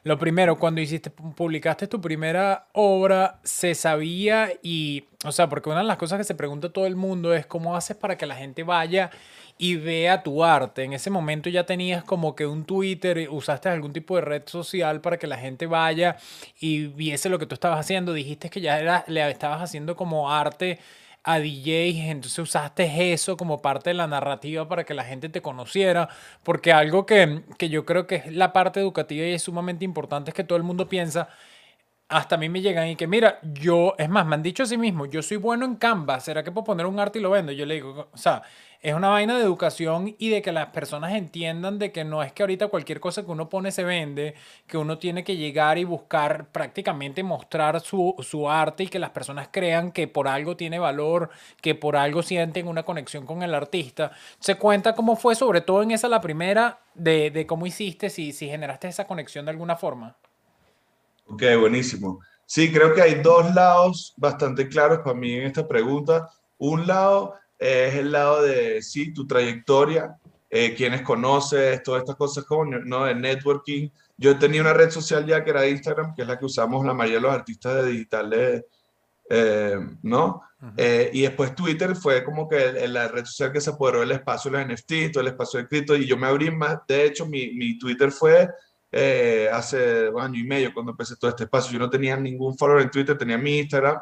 Lo 0.02 0.18
primero, 0.18 0.58
cuando 0.58 0.80
hiciste, 0.80 1.08
publicaste 1.08 1.86
tu 1.86 2.00
primera 2.00 2.66
obra, 2.72 3.38
se 3.44 3.76
sabía 3.76 4.50
y, 4.60 5.04
o 5.24 5.30
sea, 5.30 5.48
porque 5.48 5.70
una 5.70 5.78
de 5.78 5.84
las 5.84 5.98
cosas 5.98 6.18
que 6.18 6.24
se 6.24 6.34
pregunta 6.34 6.72
todo 6.72 6.86
el 6.86 6.96
mundo 6.96 7.32
es 7.32 7.46
cómo 7.46 7.76
haces 7.76 7.96
para 7.96 8.18
que 8.18 8.26
la 8.26 8.34
gente 8.34 8.64
vaya 8.64 9.12
y 9.58 9.76
vea 9.76 10.22
tu 10.22 10.44
arte. 10.44 10.84
En 10.84 10.92
ese 10.92 11.10
momento 11.10 11.48
ya 11.48 11.64
tenías 11.64 12.04
como 12.04 12.34
que 12.34 12.46
un 12.46 12.64
Twitter, 12.64 13.28
usaste 13.30 13.68
algún 13.68 13.92
tipo 13.92 14.16
de 14.16 14.22
red 14.22 14.42
social 14.46 15.00
para 15.00 15.18
que 15.18 15.26
la 15.26 15.38
gente 15.38 15.66
vaya 15.66 16.16
y 16.60 16.88
viese 16.88 17.28
lo 17.28 17.38
que 17.38 17.46
tú 17.46 17.54
estabas 17.54 17.80
haciendo. 17.80 18.12
Dijiste 18.12 18.50
que 18.50 18.60
ya 18.60 18.78
era, 18.78 19.04
le 19.06 19.28
estabas 19.30 19.62
haciendo 19.62 19.96
como 19.96 20.30
arte 20.30 20.78
a 21.24 21.38
DJs, 21.38 22.10
entonces 22.10 22.38
usaste 22.38 23.12
eso 23.12 23.36
como 23.36 23.62
parte 23.62 23.90
de 23.90 23.94
la 23.94 24.06
narrativa 24.06 24.68
para 24.68 24.84
que 24.84 24.92
la 24.92 25.04
gente 25.04 25.30
te 25.30 25.40
conociera, 25.40 26.10
porque 26.42 26.70
algo 26.70 27.06
que, 27.06 27.42
que 27.56 27.70
yo 27.70 27.86
creo 27.86 28.06
que 28.06 28.16
es 28.16 28.32
la 28.34 28.52
parte 28.52 28.80
educativa 28.80 29.26
y 29.26 29.32
es 29.32 29.42
sumamente 29.42 29.86
importante 29.86 30.30
es 30.30 30.34
que 30.34 30.44
todo 30.44 30.58
el 30.58 30.64
mundo 30.64 30.86
piensa, 30.86 31.30
hasta 32.08 32.34
a 32.34 32.38
mí 32.38 32.48
me 32.48 32.60
llegan 32.60 32.88
y 32.88 32.96
que, 32.96 33.06
mira, 33.06 33.38
yo, 33.42 33.94
es 33.98 34.08
más, 34.08 34.26
me 34.26 34.34
han 34.34 34.42
dicho 34.42 34.62
a 34.62 34.66
sí 34.66 34.76
mismo, 34.76 35.06
yo 35.06 35.22
soy 35.22 35.38
bueno 35.38 35.64
en 35.64 35.76
Canva, 35.76 36.20
¿será 36.20 36.44
que 36.44 36.52
puedo 36.52 36.64
poner 36.64 36.86
un 36.86 37.00
arte 37.00 37.18
y 37.18 37.22
lo 37.22 37.30
vendo? 37.30 37.50
Yo 37.52 37.64
le 37.66 37.74
digo, 37.74 38.08
o 38.12 38.16
sea, 38.16 38.42
es 38.82 38.92
una 38.92 39.08
vaina 39.08 39.38
de 39.38 39.42
educación 39.42 40.14
y 40.18 40.28
de 40.28 40.42
que 40.42 40.52
las 40.52 40.66
personas 40.66 41.14
entiendan 41.14 41.78
de 41.78 41.90
que 41.90 42.04
no 42.04 42.22
es 42.22 42.32
que 42.32 42.42
ahorita 42.42 42.68
cualquier 42.68 43.00
cosa 43.00 43.24
que 43.24 43.30
uno 43.30 43.48
pone 43.48 43.72
se 43.72 43.82
vende, 43.82 44.34
que 44.66 44.76
uno 44.76 44.98
tiene 44.98 45.24
que 45.24 45.36
llegar 45.38 45.78
y 45.78 45.84
buscar 45.84 46.48
prácticamente 46.52 47.22
mostrar 47.22 47.80
su, 47.80 48.14
su 48.18 48.50
arte 48.50 48.84
y 48.84 48.88
que 48.88 48.98
las 48.98 49.10
personas 49.10 49.48
crean 49.50 49.90
que 49.90 50.06
por 50.06 50.28
algo 50.28 50.56
tiene 50.56 50.78
valor, 50.78 51.30
que 51.62 51.74
por 51.74 51.96
algo 51.96 52.22
sienten 52.22 52.68
una 52.68 52.82
conexión 52.82 53.24
con 53.24 53.42
el 53.42 53.54
artista. 53.54 54.12
Se 54.38 54.56
cuenta 54.56 54.94
cómo 54.94 55.16
fue, 55.16 55.34
sobre 55.34 55.62
todo 55.62 55.82
en 55.82 55.92
esa 55.92 56.08
la 56.08 56.20
primera, 56.20 56.80
de, 56.92 57.30
de 57.30 57.46
cómo 57.46 57.66
hiciste, 57.66 58.10
si, 58.10 58.32
si 58.32 58.48
generaste 58.48 58.88
esa 58.88 59.06
conexión 59.06 59.46
de 59.46 59.52
alguna 59.52 59.76
forma. 59.76 60.18
Ok, 61.26 61.42
buenísimo. 61.58 62.20
Sí, 62.46 62.72
creo 62.72 62.94
que 62.94 63.02
hay 63.02 63.22
dos 63.22 63.54
lados 63.54 64.14
bastante 64.16 64.68
claros 64.68 64.98
para 64.98 65.14
mí 65.14 65.32
en 65.32 65.44
esta 65.44 65.66
pregunta. 65.66 66.30
Un 66.58 66.86
lado 66.86 67.34
es 67.58 67.94
el 67.94 68.12
lado 68.12 68.42
de, 68.42 68.82
sí, 68.82 69.12
tu 69.12 69.26
trayectoria, 69.26 70.18
eh, 70.50 70.74
quienes 70.74 71.02
conoces, 71.02 71.82
todas 71.82 72.02
estas 72.02 72.16
cosas 72.16 72.44
como, 72.44 72.64
¿no? 72.66 73.04
De 73.06 73.14
networking. 73.14 73.88
Yo 74.16 74.38
tenía 74.38 74.60
una 74.60 74.74
red 74.74 74.90
social 74.90 75.26
ya 75.26 75.42
que 75.42 75.50
era 75.50 75.66
Instagram, 75.66 76.14
que 76.14 76.22
es 76.22 76.28
la 76.28 76.38
que 76.38 76.44
usamos 76.44 76.84
la 76.84 76.94
mayoría 76.94 77.18
de 77.18 77.22
los 77.22 77.34
artistas 77.34 77.74
de 77.76 77.90
digitales, 77.90 78.64
eh, 79.30 79.76
¿no? 80.02 80.42
Eh, 80.76 81.10
y 81.12 81.22
después 81.22 81.54
Twitter 81.54 81.96
fue 81.96 82.24
como 82.24 82.48
que 82.48 82.86
la 82.88 83.08
red 83.08 83.24
social 83.24 83.52
que 83.52 83.60
se 83.60 83.70
apoderó 83.70 84.00
del 84.00 84.12
espacio 84.12 84.50
de 84.50 84.58
los 84.58 84.66
NFT, 84.66 85.12
todo 85.12 85.22
el 85.22 85.28
espacio 85.28 85.60
de 85.60 85.68
cripto, 85.68 85.96
y 85.96 86.06
yo 86.06 86.16
me 86.16 86.26
abrí 86.26 86.50
más, 86.50 86.78
de 86.86 87.04
hecho, 87.04 87.26
mi, 87.26 87.52
mi 87.54 87.78
Twitter 87.78 88.10
fue 88.10 88.48
eh, 88.96 89.48
hace 89.52 90.08
un 90.08 90.22
año 90.22 90.38
y 90.38 90.44
medio 90.44 90.72
cuando 90.72 90.92
empecé 90.92 91.16
todo 91.16 91.28
este 91.28 91.44
espacio. 91.44 91.72
Yo 91.72 91.80
no 91.80 91.90
tenía 91.90 92.16
ningún 92.16 92.56
follower 92.56 92.82
en 92.82 92.90
Twitter, 92.90 93.18
tenía 93.18 93.36
mi 93.36 93.58
Instagram. 93.58 93.98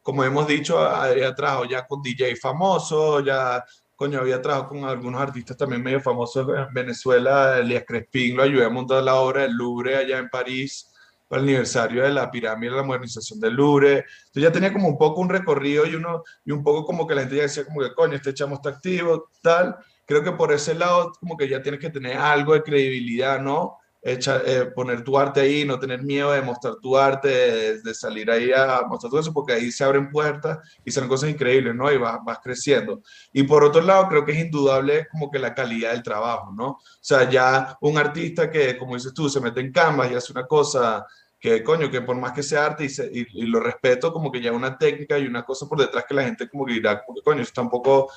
Como 0.00 0.22
hemos 0.22 0.46
dicho, 0.46 0.78
había 0.78 1.34
trabajado 1.34 1.64
ya 1.64 1.84
con 1.84 2.00
DJ 2.00 2.36
famoso, 2.36 3.18
ya, 3.18 3.64
coño, 3.96 4.20
había 4.20 4.40
trabajado 4.40 4.68
con 4.68 4.84
algunos 4.84 5.20
artistas 5.20 5.56
también 5.56 5.82
medio 5.82 6.00
famosos 6.00 6.46
en 6.56 6.72
Venezuela. 6.72 7.58
Elías 7.58 7.82
Crespín 7.84 8.36
lo 8.36 8.44
ayudé 8.44 8.64
a 8.64 8.68
montar 8.68 9.02
la 9.02 9.16
obra 9.16 9.42
del 9.42 9.54
Louvre 9.54 9.96
allá 9.96 10.18
en 10.18 10.28
París 10.28 10.88
para 11.26 11.42
el 11.42 11.48
aniversario 11.48 12.04
de 12.04 12.10
la 12.10 12.30
pirámide, 12.30 12.70
la 12.70 12.84
modernización 12.84 13.40
del 13.40 13.54
Louvre. 13.54 14.04
Entonces 14.26 14.42
ya 14.44 14.52
tenía 14.52 14.72
como 14.72 14.86
un 14.86 14.96
poco 14.96 15.20
un 15.20 15.30
recorrido 15.30 15.84
y, 15.84 15.96
uno, 15.96 16.22
y 16.44 16.52
un 16.52 16.62
poco 16.62 16.86
como 16.86 17.08
que 17.08 17.16
la 17.16 17.22
gente 17.22 17.36
ya 17.36 17.42
decía 17.42 17.64
como 17.64 17.80
que, 17.80 17.92
coño, 17.92 18.14
este 18.14 18.32
chamo 18.32 18.54
está 18.54 18.68
activo, 18.68 19.30
tal. 19.42 19.76
Creo 20.06 20.22
que 20.22 20.30
por 20.30 20.52
ese 20.52 20.76
lado 20.76 21.12
como 21.18 21.36
que 21.36 21.48
ya 21.48 21.60
tienes 21.60 21.80
que 21.80 21.90
tener 21.90 22.16
algo 22.16 22.54
de 22.54 22.62
credibilidad, 22.62 23.40
¿no? 23.40 23.78
Eh, 24.10 24.70
poner 24.74 25.04
tu 25.04 25.18
arte 25.18 25.40
ahí, 25.40 25.64
no 25.66 25.78
tener 25.78 26.02
miedo 26.02 26.32
de 26.32 26.40
mostrar 26.40 26.76
tu 26.80 26.96
arte, 26.96 27.78
de, 27.78 27.94
salir 27.94 28.30
ahí 28.30 28.50
a 28.52 28.82
mostrar 28.88 29.10
todo 29.10 29.20
eso, 29.20 29.34
porque 29.34 29.52
ahí 29.52 29.70
se 29.70 29.84
abren 29.84 30.10
puertas 30.10 30.58
y 30.82 30.90
salen 30.90 31.10
cosas 31.10 31.28
increíbles, 31.28 31.74
¿no? 31.74 31.92
Y 31.92 31.98
vas, 31.98 32.18
vas 32.24 32.38
creciendo. 32.42 33.02
Y 33.32 33.42
por 33.42 33.64
otro 33.64 33.82
lado, 33.82 34.08
creo 34.08 34.24
que 34.24 34.32
es 34.32 34.38
indudable 34.38 35.06
como 35.10 35.30
que 35.30 35.38
la 35.38 35.54
calidad 35.54 35.92
del 35.92 36.02
trabajo, 36.02 36.52
¿no? 36.52 36.68
O 36.68 36.80
sea, 37.00 37.28
ya 37.28 37.76
un 37.82 37.98
artista 37.98 38.50
que, 38.50 38.78
como 38.78 38.94
dices 38.94 39.12
tú, 39.12 39.28
se 39.28 39.40
mete 39.40 39.60
en 39.60 39.72
Canvas 39.72 40.10
y 40.10 40.14
hace 40.14 40.32
una 40.32 40.46
cosa 40.46 41.06
que, 41.38 41.62
coño, 41.62 41.90
que 41.90 42.00
por 42.00 42.16
más 42.16 42.32
que 42.32 42.42
sea 42.42 42.66
arte 42.66 42.86
y, 42.86 43.42
y, 43.42 43.46
lo 43.46 43.60
respeto, 43.60 44.12
como 44.12 44.32
que 44.32 44.40
ya 44.40 44.52
una 44.52 44.78
técnica 44.78 45.18
y 45.18 45.26
una 45.26 45.44
cosa 45.44 45.66
por 45.68 45.78
detrás 45.78 46.04
que 46.08 46.14
la 46.14 46.24
gente 46.24 46.48
como 46.48 46.64
que 46.64 46.72
dirá, 46.74 47.04
como 47.04 47.16
que, 47.16 47.22
coño, 47.22 47.42
está 47.42 47.60
un 47.60 47.70
poco, 47.70 48.10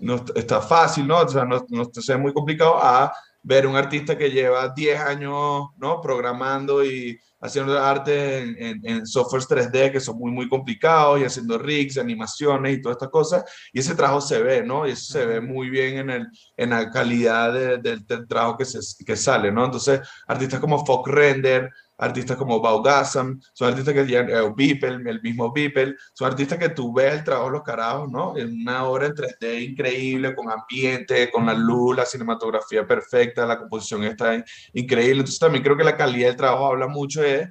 no 0.00 0.24
está 0.36 0.60
fácil, 0.60 1.06
¿no? 1.06 1.18
O 1.18 1.28
sea, 1.28 1.44
no, 1.44 1.66
no 1.68 1.82
está 1.82 2.16
muy 2.16 2.32
complicado 2.32 2.78
a 2.80 3.12
ver 3.42 3.66
un 3.66 3.76
artista 3.76 4.16
que 4.18 4.30
lleva 4.30 4.68
10 4.68 5.00
años 5.00 5.68
¿no? 5.76 6.00
programando 6.00 6.84
y 6.84 7.18
haciendo 7.40 7.78
arte 7.78 8.38
en, 8.38 8.80
en, 8.84 9.06
softwares 9.06 9.48
3D 9.48 9.92
que 9.92 10.00
son 10.00 10.18
muy, 10.18 10.30
muy 10.30 10.48
complicados 10.48 11.20
y 11.20 11.24
haciendo 11.24 11.56
rigs, 11.58 11.96
animaciones 11.96 12.76
y 12.76 12.82
todas 12.82 12.96
estas 12.96 13.08
cosas. 13.08 13.44
Y 13.72 13.80
ese 13.80 13.94
trabajo 13.94 14.20
se 14.20 14.42
ve, 14.42 14.62
¿no? 14.62 14.86
Y 14.86 14.90
eso 14.90 15.12
se 15.12 15.24
ve 15.24 15.40
muy 15.40 15.70
bien 15.70 15.98
en, 15.98 16.10
el, 16.10 16.28
en 16.56 16.70
la 16.70 16.90
calidad 16.90 17.80
del 17.80 18.06
trabajo 18.28 18.58
que, 18.58 18.66
se, 18.66 18.78
que 19.04 19.16
sale, 19.16 19.50
¿no? 19.50 19.64
Entonces, 19.64 20.00
artistas 20.26 20.60
como 20.60 20.84
Fox 20.84 21.10
Render, 21.10 21.70
artistas 22.00 22.36
como 22.36 22.60
Baugasam, 22.60 23.40
son 23.52 23.68
artistas 23.68 23.94
que 23.94 24.04
tienen 24.04 24.30
eh, 24.30 24.52
Beeple, 24.56 25.10
el 25.10 25.20
mismo 25.22 25.52
Beeple, 25.52 25.94
son 26.14 26.28
artistas 26.28 26.58
que 26.58 26.70
tú 26.70 26.92
ves 26.92 27.12
el 27.12 27.24
trabajo 27.24 27.46
de 27.46 27.52
los 27.52 27.62
carajos, 27.62 28.10
¿no? 28.10 28.36
En 28.36 28.62
una 28.62 28.84
obra 28.84 29.06
en 29.06 29.14
3D 29.14 29.70
increíble, 29.70 30.34
con 30.34 30.50
ambiente, 30.50 31.30
con 31.30 31.46
la 31.46 31.54
luz, 31.54 31.96
la 31.96 32.06
cinematografía 32.06 32.86
perfecta, 32.86 33.46
la 33.46 33.58
composición 33.58 34.04
está 34.04 34.42
increíble. 34.72 35.20
Entonces 35.20 35.38
también 35.38 35.62
creo 35.62 35.76
que 35.76 35.84
la 35.84 35.96
calidad 35.96 36.28
del 36.28 36.36
trabajo 36.36 36.66
habla 36.66 36.88
mucho 36.88 37.20
de 37.20 37.50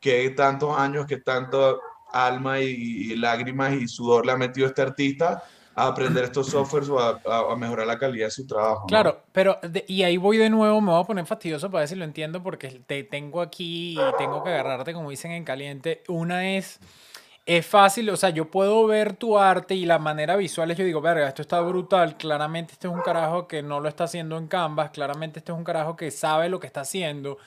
que 0.00 0.30
tantos 0.30 0.76
años, 0.76 1.06
que 1.06 1.18
tanto 1.18 1.80
alma 2.12 2.60
y, 2.60 3.12
y 3.12 3.16
lágrimas 3.16 3.74
y 3.74 3.86
sudor 3.86 4.26
le 4.26 4.32
ha 4.32 4.36
metido 4.36 4.66
este 4.66 4.82
artista 4.82 5.44
a 5.74 5.86
aprender 5.86 6.24
estos 6.24 6.48
softwares 6.48 6.88
o 6.88 6.98
a, 6.98 7.56
mejorar 7.56 7.86
la 7.86 7.98
calidad 7.98 8.26
de 8.26 8.30
su 8.30 8.46
trabajo. 8.46 8.86
Claro, 8.86 9.22
pero 9.32 9.58
y 9.86 10.02
ahí 10.02 10.16
voy 10.16 10.36
de 10.36 10.50
nuevo, 10.50 10.80
me 10.80 10.90
voy 10.90 11.00
a 11.00 11.06
poner 11.06 11.26
fastidioso 11.26 11.70
para 11.70 11.80
ver 11.80 11.88
si 11.88 11.94
lo 11.94 12.04
entiendo 12.04 12.42
porque 12.42 12.68
te 12.86 13.04
tengo 13.04 13.40
aquí 13.40 13.92
y 13.92 13.98
tengo 14.18 14.42
que 14.42 14.50
agarrarte 14.50 14.92
como 14.92 15.10
dicen 15.10 15.32
en 15.32 15.44
caliente. 15.44 16.02
Una 16.08 16.56
es, 16.56 16.80
es 17.46 17.66
fácil, 17.66 18.10
o 18.10 18.16
sea, 18.16 18.30
yo 18.30 18.50
puedo 18.50 18.86
ver 18.86 19.14
tu 19.14 19.38
arte 19.38 19.74
y 19.74 19.86
la 19.86 19.98
manera 19.98 20.36
visual 20.36 20.70
es, 20.70 20.78
yo 20.78 20.84
digo, 20.84 21.00
verga, 21.00 21.28
esto 21.28 21.42
está 21.42 21.60
brutal, 21.60 22.16
claramente 22.16 22.72
este 22.72 22.88
es 22.88 22.92
un 22.92 23.00
carajo 23.00 23.46
que 23.46 23.62
no 23.62 23.80
lo 23.80 23.88
está 23.88 24.04
haciendo 24.04 24.36
en 24.38 24.48
Canvas, 24.48 24.90
claramente 24.90 25.38
este 25.38 25.52
es 25.52 25.58
un 25.58 25.64
carajo 25.64 25.96
que 25.96 26.10
sabe 26.10 26.48
lo 26.48 26.60
que 26.60 26.66
está 26.66 26.82
haciendo, 26.82 27.38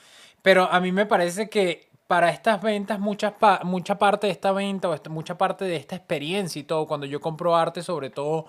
pero 0.42 0.64
a 0.70 0.80
mí 0.80 0.92
me 0.92 1.06
parece 1.06 1.48
que 1.48 1.93
para 2.06 2.30
estas 2.30 2.60
ventas, 2.62 2.98
mucha, 3.00 3.34
mucha 3.64 3.98
parte 3.98 4.26
de 4.26 4.32
esta 4.32 4.52
venta 4.52 4.88
o 4.88 5.10
mucha 5.10 5.38
parte 5.38 5.64
de 5.64 5.76
esta 5.76 5.96
experiencia 5.96 6.60
y 6.60 6.64
todo, 6.64 6.86
cuando 6.86 7.06
yo 7.06 7.20
compro 7.20 7.56
arte, 7.56 7.82
sobre 7.82 8.10
todo, 8.10 8.46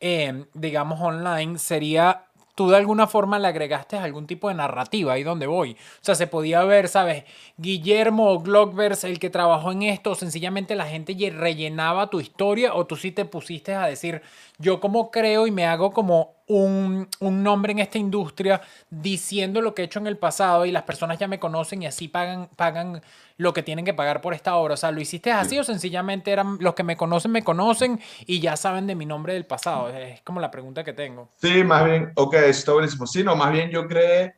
eh, 0.00 0.46
digamos, 0.54 1.00
online, 1.00 1.58
sería 1.58 2.26
tú 2.56 2.70
de 2.70 2.76
alguna 2.76 3.06
forma 3.06 3.38
le 3.38 3.48
agregaste 3.48 3.98
algún 3.98 4.26
tipo 4.26 4.48
de 4.48 4.54
narrativa 4.54 5.12
ahí 5.12 5.22
donde 5.22 5.46
voy. 5.46 5.72
O 5.72 6.04
sea, 6.04 6.14
se 6.16 6.26
podía 6.26 6.64
ver, 6.64 6.88
¿sabes? 6.88 7.24
Guillermo 7.58 8.40
Glockvers, 8.40 9.04
el 9.04 9.18
que 9.18 9.30
trabajó 9.30 9.72
en 9.72 9.82
esto, 9.82 10.14
sencillamente 10.14 10.74
la 10.74 10.86
gente 10.86 11.14
rellenaba 11.30 12.08
tu 12.08 12.18
historia 12.18 12.74
o 12.74 12.86
tú 12.86 12.96
sí 12.96 13.12
te 13.12 13.26
pusiste 13.26 13.74
a 13.74 13.86
decir, 13.86 14.22
yo 14.58 14.80
como 14.80 15.10
creo 15.10 15.46
y 15.46 15.50
me 15.50 15.66
hago 15.66 15.92
como 15.92 16.36
un, 16.48 17.08
un, 17.20 17.42
nombre 17.42 17.72
en 17.72 17.80
esta 17.80 17.98
industria 17.98 18.60
diciendo 18.88 19.60
lo 19.60 19.74
que 19.74 19.82
he 19.82 19.84
hecho 19.84 19.98
en 19.98 20.06
el 20.06 20.16
pasado 20.16 20.64
y 20.64 20.70
las 20.70 20.84
personas 20.84 21.18
ya 21.18 21.26
me 21.26 21.40
conocen 21.40 21.82
y 21.82 21.86
así 21.86 22.06
pagan, 22.08 22.48
pagan 22.56 23.02
lo 23.36 23.52
que 23.52 23.62
tienen 23.62 23.84
que 23.84 23.94
pagar 23.94 24.20
por 24.20 24.32
esta 24.32 24.54
obra. 24.54 24.74
O 24.74 24.76
sea, 24.76 24.92
¿lo 24.92 25.00
hiciste 25.00 25.32
así 25.32 25.58
o 25.58 25.64
sencillamente 25.64 26.30
eran 26.30 26.56
los 26.60 26.74
que 26.74 26.84
me 26.84 26.96
conocen, 26.96 27.32
me 27.32 27.44
conocen 27.44 28.00
y 28.26 28.40
ya 28.40 28.56
saben 28.56 28.86
de 28.86 28.94
mi 28.94 29.06
nombre 29.06 29.34
del 29.34 29.44
pasado? 29.44 29.88
Es 29.88 30.22
como 30.22 30.40
la 30.40 30.50
pregunta 30.50 30.84
que 30.84 30.92
tengo. 30.92 31.28
Sí, 31.40 31.64
más 31.64 31.84
bien, 31.84 32.12
ok, 32.14 32.34
está 32.34 32.72
buenísimo. 32.72 33.06
Sí, 33.06 33.24
no, 33.24 33.34
más 33.34 33.52
bien 33.52 33.70
yo 33.70 33.86
creé, 33.86 34.36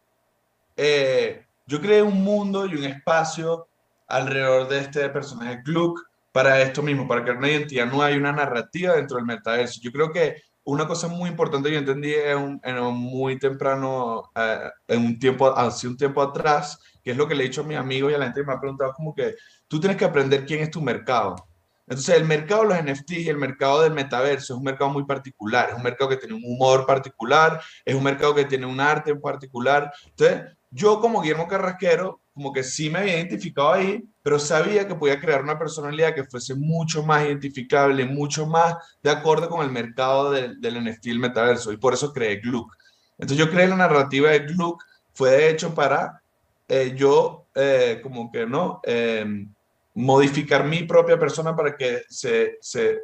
eh, 0.76 1.44
yo 1.66 1.80
creé 1.80 2.02
un 2.02 2.24
mundo 2.24 2.66
y 2.66 2.74
un 2.74 2.84
espacio 2.84 3.68
alrededor 4.06 4.68
de 4.68 4.78
este 4.78 5.08
personaje 5.10 5.60
Gluck 5.64 6.07
para 6.32 6.60
esto 6.60 6.82
mismo, 6.82 7.08
para 7.08 7.22
crear 7.22 7.38
una 7.38 7.50
identidad 7.50 7.86
no 7.86 8.02
hay 8.02 8.16
una 8.16 8.32
narrativa 8.32 8.94
dentro 8.94 9.16
del 9.16 9.26
metaverso. 9.26 9.80
Yo 9.82 9.90
creo 9.90 10.12
que 10.12 10.36
una 10.64 10.86
cosa 10.86 11.08
muy 11.08 11.30
importante 11.30 11.70
yo 11.70 11.78
entendí 11.78 12.12
en 12.14 12.60
muy 12.92 13.38
temprano, 13.38 14.30
eh, 14.34 14.70
en 14.88 15.00
un 15.06 15.18
tiempo, 15.18 15.48
hace 15.56 15.88
un 15.88 15.96
tiempo 15.96 16.20
atrás, 16.20 16.78
que 17.02 17.12
es 17.12 17.16
lo 17.16 17.26
que 17.26 17.34
le 17.34 17.44
he 17.44 17.48
dicho 17.48 17.62
a 17.62 17.64
mis 17.64 17.78
amigos 17.78 18.12
y 18.12 18.14
a 18.14 18.18
la 18.18 18.26
gente 18.26 18.42
que 18.42 18.46
me 18.46 18.52
ha 18.52 18.60
preguntado, 18.60 18.92
como 18.92 19.14
que 19.14 19.34
tú 19.66 19.80
tienes 19.80 19.96
que 19.96 20.04
aprender 20.04 20.44
quién 20.44 20.60
es 20.60 20.70
tu 20.70 20.82
mercado. 20.82 21.36
Entonces, 21.86 22.16
el 22.16 22.26
mercado 22.26 22.62
de 22.62 22.68
los 22.68 22.82
NFTs 22.82 23.20
y 23.20 23.28
el 23.30 23.38
mercado 23.38 23.80
del 23.80 23.94
metaverso 23.94 24.52
es 24.52 24.58
un 24.58 24.64
mercado 24.64 24.90
muy 24.90 25.06
particular, 25.06 25.70
es 25.70 25.76
un 25.76 25.82
mercado 25.82 26.10
que 26.10 26.18
tiene 26.18 26.34
un 26.34 26.44
humor 26.44 26.84
particular, 26.84 27.62
es 27.82 27.94
un 27.94 28.04
mercado 28.04 28.34
que 28.34 28.44
tiene 28.44 28.66
un 28.66 28.78
arte 28.78 29.10
en 29.10 29.22
particular. 29.22 29.90
Entonces, 30.04 30.54
yo 30.70 31.00
como 31.00 31.22
Guillermo 31.22 31.48
Carrasquero, 31.48 32.20
como 32.38 32.52
que 32.52 32.62
sí 32.62 32.88
me 32.88 33.00
había 33.00 33.16
identificado 33.16 33.72
ahí, 33.72 34.04
pero 34.22 34.38
sabía 34.38 34.86
que 34.86 34.94
podía 34.94 35.18
crear 35.18 35.42
una 35.42 35.58
personalidad 35.58 36.14
que 36.14 36.22
fuese 36.22 36.54
mucho 36.54 37.02
más 37.02 37.26
identificable, 37.26 38.06
mucho 38.06 38.46
más 38.46 38.76
de 39.02 39.10
acuerdo 39.10 39.48
con 39.48 39.64
el 39.64 39.72
mercado 39.72 40.30
del, 40.30 40.60
del 40.60 40.84
NFT 40.84 41.06
el 41.08 41.18
metaverso, 41.18 41.72
y 41.72 41.78
por 41.78 41.94
eso 41.94 42.12
creé 42.12 42.36
Gluck. 42.36 42.72
Entonces 43.18 43.44
yo 43.44 43.50
creé 43.50 43.66
la 43.66 43.74
narrativa 43.74 44.30
de 44.30 44.38
Gluck, 44.38 44.84
fue 45.12 45.30
de 45.32 45.50
hecho 45.50 45.74
para 45.74 46.22
eh, 46.68 46.94
yo 46.96 47.46
eh, 47.56 47.98
como 48.04 48.30
que, 48.30 48.46
¿no? 48.46 48.80
Em, 48.84 49.52
modificar 49.94 50.64
mi 50.64 50.84
propia 50.84 51.18
persona 51.18 51.56
para 51.56 51.76
que 51.76 52.02
se, 52.08 52.56
se 52.60 53.00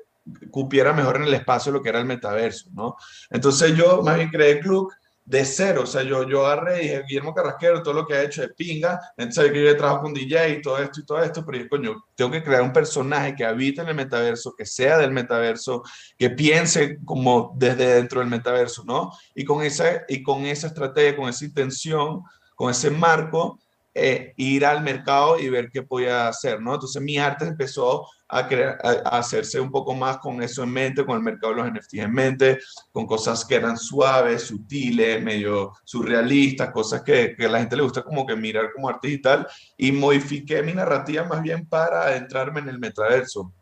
cupiera 0.49 0.93
mejor 0.93 1.17
en 1.17 1.25
el 1.25 1.35
espacio 1.35 1.73
lo 1.73 1.83
que 1.83 1.89
era 1.89 1.99
el 1.99 2.07
metaverso, 2.07 2.71
¿no? 2.73 2.95
Entonces 3.31 3.77
yo 3.77 4.01
más 4.01 4.15
bien 4.15 4.31
creé 4.31 4.61
Gluck 4.61 4.95
de 5.25 5.45
cero. 5.45 5.83
O 5.85 5.87
sea, 5.87 6.03
yo, 6.03 6.29
yo 6.29 6.47
agarré 6.47 6.79
y 6.79 6.83
dije, 6.83 7.03
Guillermo 7.09 7.35
Carrasquero, 7.35 7.83
todo 7.83 7.95
lo 7.95 8.07
que 8.07 8.15
ha 8.15 8.23
hecho 8.23 8.43
de 8.43 8.49
pinga. 8.49 9.01
Entonces, 9.17 9.53
que 9.53 9.65
yo 9.65 9.77
trabajo 9.77 10.03
con 10.03 10.15
DJ 10.15 10.51
y 10.51 10.63
todo 10.63 10.79
esto 10.79 11.01
y 11.01 11.07
todo 11.07 11.23
esto, 11.23 11.45
pero 11.45 11.59
yo, 11.59 11.69
coño, 11.69 12.05
tengo 12.15 12.31
que 12.31 12.43
crear 12.43 12.63
un 12.63 12.73
personaje 12.73 13.35
que 13.35 13.45
habite 13.45 13.81
en 13.81 13.89
el 13.89 13.95
metaverso, 13.95 14.55
que 14.57 14.67
sea 14.67 14.99
del 14.99 15.13
metaverso, 15.13 15.83
que 16.19 16.31
piense 16.31 16.99
como 17.05 17.55
desde 17.57 17.95
dentro 17.95 18.21
del 18.21 18.29
metaverso, 18.29 18.85
¿no? 18.85 19.13
Y 19.35 19.45
con 19.45 19.63
esa, 19.63 20.03
y 20.09 20.23
con 20.23 20.45
esa 20.45 20.67
estrategia, 20.67 21.17
con 21.17 21.29
esa 21.29 21.45
intención, 21.45 22.23
con 22.55 22.71
ese 22.71 22.91
marco, 22.91 23.59
eh, 23.97 24.35
ir 24.37 24.67
al 24.67 24.83
mercado 24.83 25.39
y 25.39 25.49
ver 25.49 25.71
qué 25.71 25.83
podía 25.83 26.27
hacer, 26.27 26.61
¿no? 26.61 26.75
Entonces 26.75 27.01
mi 27.01 27.17
arte 27.17 27.47
empezó 27.47 28.09
a, 28.29 28.49
crear, 28.49 28.77
a, 28.83 29.19
hacerse 29.19 29.61
un 29.61 29.71
poco 29.71 29.95
más 29.95 30.19
con 30.19 30.43
eso 30.43 30.65
en 30.65 30.71
mente, 30.71 31.07
con 31.07 31.17
el 31.17 31.23
mercado 31.23 31.55
de 31.55 31.63
los 31.63 31.73
NFTs 31.73 31.95
en 32.01 32.13
mente, 32.13 32.59
con 32.91 33.07
cosas 33.07 33.45
que 33.45 33.55
eran 33.55 33.77
suaves, 33.77 34.43
sutiles, 34.43 35.23
medio 35.23 35.73
surrealistas, 35.85 36.73
cosas 36.73 37.03
que, 37.03 37.37
que 37.37 37.47
a 37.47 37.49
la 37.49 37.61
gente 37.61 37.77
le 37.77 37.85
gusta 37.85 38.03
como 38.03 38.27
que 38.27 38.35
mirar 38.35 38.73
como 38.75 38.89
arte 38.89 39.07
digital, 39.07 39.47
y 39.77 39.93
modifiqué 39.93 40.63
mi 40.63 40.73
narrativa 40.73 41.23
más 41.25 41.41
bien 41.41 41.67
para 41.69 42.03
adentrarme 42.03 42.61
en 42.61 42.71
el 42.71 42.81
metaverso. 42.81 43.53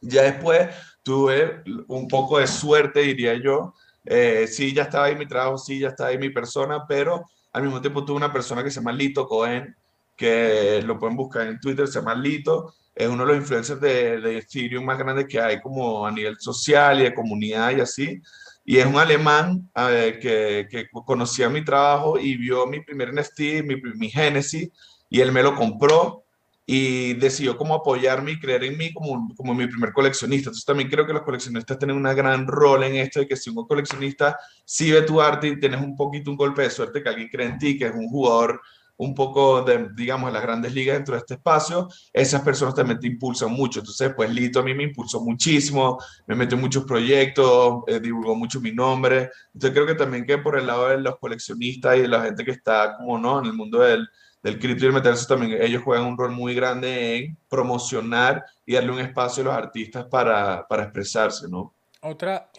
Ya 0.00 0.22
después 0.22 0.68
tuve 1.02 1.62
un 1.88 2.06
poco 2.06 2.38
de 2.38 2.46
suerte, 2.46 3.00
diría 3.00 3.34
yo. 3.34 3.74
Eh, 4.04 4.46
sí, 4.46 4.72
ya 4.72 4.84
estaba 4.84 5.06
ahí 5.06 5.16
mi 5.16 5.26
trabajo, 5.26 5.58
sí, 5.58 5.80
ya 5.80 5.88
estaba 5.88 6.10
ahí 6.10 6.18
mi 6.18 6.30
persona, 6.30 6.86
pero 6.88 7.24
al 7.52 7.62
mismo 7.62 7.80
tiempo 7.80 8.04
tuve 8.04 8.16
una 8.16 8.32
persona 8.32 8.62
que 8.62 8.70
se 8.70 8.80
llama 8.80 8.92
Lito 8.92 9.26
Cohen, 9.26 9.76
que 10.20 10.82
lo 10.84 10.98
pueden 10.98 11.16
buscar 11.16 11.46
en 11.46 11.58
Twitter, 11.58 11.88
se 11.88 11.98
llama 11.98 12.14
Lito, 12.14 12.74
es 12.94 13.08
uno 13.08 13.24
de 13.24 13.32
los 13.32 13.42
influencers 13.42 13.80
de, 13.80 14.20
de 14.20 14.36
Ethereum 14.36 14.84
más 14.84 14.98
grandes 14.98 15.26
que 15.26 15.40
hay 15.40 15.62
como 15.62 16.06
a 16.06 16.10
nivel 16.10 16.36
social 16.38 17.00
y 17.00 17.04
de 17.04 17.14
comunidad 17.14 17.74
y 17.74 17.80
así. 17.80 18.20
Y 18.62 18.76
es 18.76 18.84
un 18.84 18.98
alemán 18.98 19.70
eh, 19.74 20.18
que, 20.20 20.68
que, 20.70 20.90
conocía 21.06 21.48
mi 21.48 21.64
trabajo 21.64 22.18
y 22.18 22.36
vio 22.36 22.66
mi 22.66 22.80
primer 22.82 23.14
NFT, 23.14 23.64
mi, 23.64 23.76
mi 23.94 24.10
Genesis, 24.10 24.68
y 25.08 25.20
él 25.20 25.32
me 25.32 25.42
lo 25.42 25.54
compró 25.54 26.22
y 26.66 27.14
decidió 27.14 27.56
como 27.56 27.74
apoyarme 27.74 28.32
y 28.32 28.38
creer 28.38 28.64
en 28.64 28.76
mí 28.76 28.92
como, 28.92 29.34
como 29.34 29.54
mi 29.54 29.66
primer 29.68 29.94
coleccionista. 29.94 30.50
Entonces 30.50 30.66
también 30.66 30.90
creo 30.90 31.06
que 31.06 31.14
los 31.14 31.22
coleccionistas 31.22 31.78
tienen 31.78 31.96
una 31.96 32.12
gran 32.12 32.46
rol 32.46 32.84
en 32.84 32.96
esto 32.96 33.20
de 33.20 33.26
que 33.26 33.36
si 33.36 33.48
un 33.48 33.66
coleccionista 33.66 34.38
sí 34.66 34.92
ve 34.92 35.00
tu 35.00 35.18
arte 35.18 35.48
y 35.48 35.58
tienes 35.58 35.80
un 35.80 35.96
poquito 35.96 36.30
un 36.30 36.36
golpe 36.36 36.60
de 36.60 36.70
suerte 36.70 37.02
que 37.02 37.08
alguien 37.08 37.28
cree 37.28 37.46
en 37.46 37.58
ti, 37.58 37.78
que 37.78 37.86
es 37.86 37.94
un 37.94 38.10
jugador 38.10 38.60
un 39.00 39.14
poco 39.14 39.62
de, 39.62 39.88
digamos, 39.94 40.28
de 40.28 40.34
las 40.34 40.42
grandes 40.42 40.74
ligas 40.74 40.96
dentro 40.96 41.14
de 41.14 41.20
este 41.20 41.34
espacio, 41.34 41.88
esas 42.12 42.42
personas 42.42 42.74
también 42.74 43.00
te 43.00 43.06
impulsan 43.06 43.50
mucho. 43.50 43.80
Entonces, 43.80 44.12
pues 44.14 44.30
Lito 44.30 44.60
a 44.60 44.62
mí 44.62 44.74
me 44.74 44.82
impulsó 44.82 45.22
muchísimo, 45.22 45.98
me 46.26 46.34
metió 46.34 46.56
en 46.56 46.60
muchos 46.60 46.84
proyectos, 46.84 47.82
eh, 47.86 47.98
divulgó 47.98 48.34
mucho 48.34 48.60
mi 48.60 48.72
nombre. 48.72 49.30
Entonces, 49.54 49.72
creo 49.72 49.86
que 49.86 49.94
también 49.94 50.26
que 50.26 50.36
por 50.36 50.58
el 50.58 50.66
lado 50.66 50.88
de 50.88 51.00
los 51.00 51.18
coleccionistas 51.18 51.96
y 51.96 52.02
de 52.02 52.08
la 52.08 52.24
gente 52.24 52.44
que 52.44 52.50
está, 52.50 52.98
como 52.98 53.18
no, 53.18 53.38
en 53.40 53.46
el 53.46 53.54
mundo 53.54 53.80
del, 53.80 54.06
del 54.42 54.58
cripto 54.58 54.84
y 54.84 54.88
el 54.88 54.92
metaverso 54.92 55.26
también 55.26 55.62
ellos 55.62 55.82
juegan 55.82 56.04
un 56.04 56.18
rol 56.18 56.32
muy 56.32 56.54
grande 56.54 57.16
en 57.16 57.38
promocionar 57.48 58.44
y 58.66 58.74
darle 58.74 58.92
un 58.92 59.00
espacio 59.00 59.42
a 59.42 59.46
los 59.46 59.54
artistas 59.54 60.04
para, 60.10 60.66
para 60.68 60.82
expresarse, 60.82 61.48
¿no? 61.48 61.72
Otra, 62.02 62.50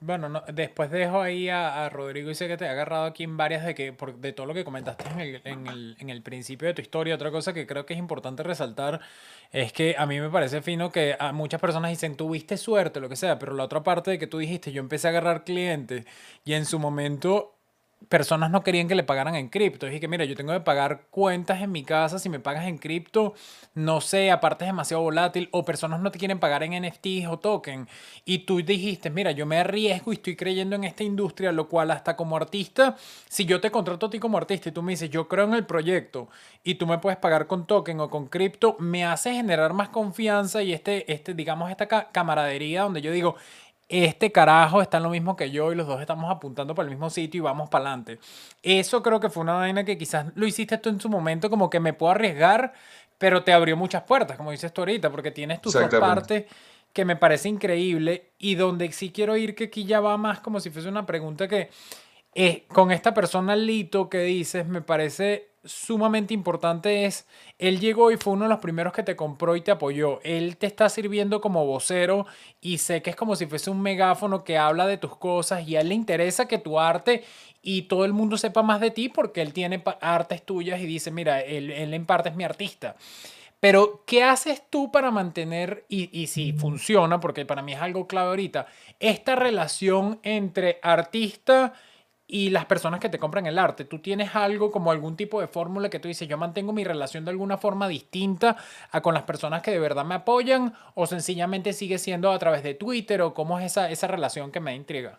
bueno, 0.00 0.28
no, 0.28 0.42
después 0.52 0.90
dejo 0.90 1.20
ahí 1.20 1.48
a, 1.48 1.88
Rodrigo 1.88 2.30
y 2.30 2.34
sé 2.34 2.46
que 2.46 2.56
te 2.56 2.64
he 2.64 2.68
agarrado 2.68 3.04
aquí 3.04 3.24
en 3.24 3.36
varias 3.36 3.64
de 3.64 3.74
que 3.74 3.92
por, 3.92 4.16
de 4.16 4.32
todo 4.32 4.46
lo 4.46 4.54
que 4.54 4.64
comentaste 4.64 5.04
en 5.10 5.20
el, 5.20 5.40
en, 5.44 5.66
el, 5.66 5.96
en 5.98 6.10
el 6.10 6.22
principio 6.22 6.68
de 6.68 6.74
tu 6.74 6.82
historia. 6.82 7.16
Otra 7.16 7.30
cosa 7.30 7.52
que 7.52 7.66
creo 7.66 7.84
que 7.84 7.94
es 7.94 7.98
importante 7.98 8.42
resaltar 8.42 9.00
es 9.50 9.72
que 9.72 9.96
a 9.98 10.06
mí 10.06 10.20
me 10.20 10.30
parece 10.30 10.62
fino 10.62 10.92
que 10.92 11.16
a 11.18 11.32
muchas 11.32 11.60
personas 11.60 11.90
dicen 11.90 12.16
tuviste 12.16 12.56
suerte, 12.56 13.00
lo 13.00 13.08
que 13.08 13.16
sea, 13.16 13.38
pero 13.38 13.54
la 13.54 13.64
otra 13.64 13.82
parte 13.82 14.12
de 14.12 14.18
que 14.18 14.26
tú 14.26 14.38
dijiste 14.38 14.70
yo 14.70 14.80
empecé 14.80 15.08
a 15.08 15.10
agarrar 15.10 15.44
clientes 15.44 16.04
y 16.44 16.52
en 16.52 16.64
su 16.64 16.78
momento 16.78 17.57
personas 18.08 18.50
no 18.50 18.62
querían 18.62 18.88
que 18.88 18.94
le 18.94 19.02
pagaran 19.02 19.34
en 19.34 19.48
cripto. 19.48 19.86
Dije 19.86 20.00
que, 20.00 20.08
mira, 20.08 20.24
yo 20.24 20.34
tengo 20.34 20.52
que 20.52 20.60
pagar 20.60 21.02
cuentas 21.10 21.60
en 21.60 21.72
mi 21.72 21.84
casa. 21.84 22.18
Si 22.18 22.28
me 22.28 22.40
pagas 22.40 22.66
en 22.66 22.78
cripto, 22.78 23.34
no 23.74 24.00
sé, 24.00 24.30
aparte 24.30 24.64
es 24.64 24.68
demasiado 24.68 25.02
volátil. 25.02 25.48
O 25.52 25.64
personas 25.64 26.00
no 26.00 26.10
te 26.10 26.18
quieren 26.18 26.38
pagar 26.38 26.62
en 26.62 26.82
NFTs 26.82 27.26
o 27.28 27.38
token. 27.38 27.88
Y 28.24 28.38
tú 28.40 28.62
dijiste, 28.62 29.10
mira, 29.10 29.32
yo 29.32 29.46
me 29.46 29.58
arriesgo 29.58 30.12
y 30.12 30.16
estoy 30.16 30.36
creyendo 30.36 30.76
en 30.76 30.84
esta 30.84 31.04
industria, 31.04 31.52
lo 31.52 31.68
cual 31.68 31.90
hasta 31.90 32.16
como 32.16 32.36
artista, 32.36 32.96
si 33.28 33.44
yo 33.44 33.60
te 33.60 33.70
contrato 33.70 34.06
a 34.06 34.10
ti 34.10 34.18
como 34.18 34.38
artista 34.38 34.68
y 34.68 34.72
tú 34.72 34.82
me 34.82 34.92
dices, 34.92 35.10
yo 35.10 35.28
creo 35.28 35.44
en 35.44 35.54
el 35.54 35.66
proyecto 35.66 36.28
y 36.64 36.76
tú 36.76 36.86
me 36.86 36.98
puedes 36.98 37.18
pagar 37.18 37.46
con 37.46 37.66
token 37.66 38.00
o 38.00 38.10
con 38.10 38.26
cripto, 38.26 38.76
me 38.78 39.04
hace 39.04 39.34
generar 39.34 39.72
más 39.72 39.88
confianza 39.90 40.62
y 40.62 40.72
este, 40.72 41.10
este 41.12 41.34
digamos, 41.34 41.70
esta 41.70 41.86
camaradería 42.10 42.82
donde 42.82 43.02
yo 43.02 43.12
digo, 43.12 43.36
este 43.88 44.30
carajo 44.30 44.82
está 44.82 44.98
en 44.98 45.04
lo 45.04 45.10
mismo 45.10 45.34
que 45.34 45.50
yo 45.50 45.72
y 45.72 45.74
los 45.74 45.86
dos 45.86 46.00
estamos 46.00 46.30
apuntando 46.30 46.74
para 46.74 46.86
el 46.86 46.90
mismo 46.90 47.08
sitio 47.08 47.38
y 47.38 47.42
vamos 47.42 47.70
para 47.70 47.86
adelante. 47.86 48.18
Eso 48.62 49.02
creo 49.02 49.18
que 49.18 49.30
fue 49.30 49.42
una 49.42 49.54
vaina 49.54 49.84
que 49.84 49.96
quizás 49.96 50.26
lo 50.34 50.46
hiciste 50.46 50.78
tú 50.78 50.90
en 50.90 51.00
su 51.00 51.08
momento, 51.08 51.48
como 51.48 51.70
que 51.70 51.80
me 51.80 51.94
puedo 51.94 52.12
arriesgar, 52.12 52.74
pero 53.16 53.42
te 53.42 53.52
abrió 53.52 53.76
muchas 53.76 54.02
puertas, 54.02 54.36
como 54.36 54.50
dices 54.50 54.72
tú 54.72 54.82
ahorita, 54.82 55.10
porque 55.10 55.30
tienes 55.30 55.60
tus 55.62 55.72
dos 55.72 55.88
partes 55.88 56.44
que 56.92 57.04
me 57.04 57.16
parece 57.16 57.48
increíble 57.48 58.30
y 58.38 58.54
donde 58.54 58.90
sí 58.92 59.10
quiero 59.10 59.36
ir, 59.36 59.54
que 59.54 59.64
aquí 59.64 59.84
ya 59.84 60.00
va 60.00 60.16
más 60.16 60.40
como 60.40 60.60
si 60.60 60.70
fuese 60.70 60.88
una 60.88 61.06
pregunta 61.06 61.48
que 61.48 61.70
eh, 62.34 62.66
con 62.68 62.92
esta 62.92 63.14
persona 63.14 63.56
Lito 63.56 64.08
que 64.08 64.20
dices, 64.20 64.66
me 64.66 64.82
parece 64.82 65.48
sumamente 65.64 66.34
importante 66.34 67.04
es, 67.04 67.26
él 67.58 67.80
llegó 67.80 68.10
y 68.10 68.16
fue 68.16 68.32
uno 68.32 68.44
de 68.44 68.48
los 68.48 68.60
primeros 68.60 68.92
que 68.92 69.02
te 69.02 69.16
compró 69.16 69.56
y 69.56 69.60
te 69.60 69.70
apoyó. 69.70 70.20
Él 70.22 70.56
te 70.56 70.66
está 70.66 70.88
sirviendo 70.88 71.40
como 71.40 71.66
vocero 71.66 72.26
y 72.60 72.78
sé 72.78 73.02
que 73.02 73.10
es 73.10 73.16
como 73.16 73.36
si 73.36 73.46
fuese 73.46 73.70
un 73.70 73.82
megáfono 73.82 74.44
que 74.44 74.56
habla 74.56 74.86
de 74.86 74.96
tus 74.98 75.16
cosas 75.16 75.66
y 75.66 75.76
a 75.76 75.80
él 75.80 75.90
le 75.90 75.94
interesa 75.94 76.48
que 76.48 76.58
tu 76.58 76.80
arte 76.80 77.24
y 77.62 77.82
todo 77.82 78.04
el 78.04 78.12
mundo 78.12 78.38
sepa 78.38 78.62
más 78.62 78.80
de 78.80 78.90
ti 78.90 79.08
porque 79.08 79.42
él 79.42 79.52
tiene 79.52 79.82
artes 80.00 80.42
tuyas 80.44 80.80
y 80.80 80.86
dice, 80.86 81.10
mira, 81.10 81.40
él, 81.40 81.70
en 81.70 82.06
parte 82.06 82.30
es 82.30 82.36
mi 82.36 82.44
artista. 82.44 82.96
Pero, 83.60 84.04
¿qué 84.06 84.22
haces 84.22 84.62
tú 84.70 84.92
para 84.92 85.10
mantener, 85.10 85.84
y, 85.88 86.16
y 86.16 86.28
si 86.28 86.52
funciona, 86.52 87.18
porque 87.18 87.44
para 87.44 87.60
mí 87.60 87.72
es 87.72 87.80
algo 87.80 88.06
clave 88.06 88.28
ahorita, 88.28 88.66
esta 89.00 89.34
relación 89.34 90.20
entre 90.22 90.78
artista 90.80 91.74
y 92.30 92.50
las 92.50 92.66
personas 92.66 93.00
que 93.00 93.08
te 93.08 93.18
compran 93.18 93.46
el 93.46 93.58
arte. 93.58 93.86
¿Tú 93.86 94.00
tienes 94.00 94.36
algo 94.36 94.70
como 94.70 94.90
algún 94.90 95.16
tipo 95.16 95.40
de 95.40 95.48
fórmula 95.48 95.88
que 95.88 95.98
tú 95.98 96.08
dices, 96.08 96.28
yo 96.28 96.36
mantengo 96.36 96.74
mi 96.74 96.84
relación 96.84 97.24
de 97.24 97.30
alguna 97.30 97.56
forma 97.56 97.88
distinta 97.88 98.56
a 98.92 99.00
con 99.00 99.14
las 99.14 99.22
personas 99.22 99.62
que 99.62 99.70
de 99.70 99.78
verdad 99.80 100.04
me 100.04 100.14
apoyan 100.14 100.74
o 100.94 101.06
sencillamente 101.06 101.72
sigue 101.72 101.96
siendo 101.98 102.30
a 102.30 102.38
través 102.38 102.62
de 102.62 102.74
Twitter 102.74 103.22
o 103.22 103.32
cómo 103.32 103.58
es 103.58 103.66
esa, 103.66 103.90
esa 103.90 104.06
relación 104.06 104.52
que 104.52 104.60
me 104.60 104.76
intriga? 104.76 105.18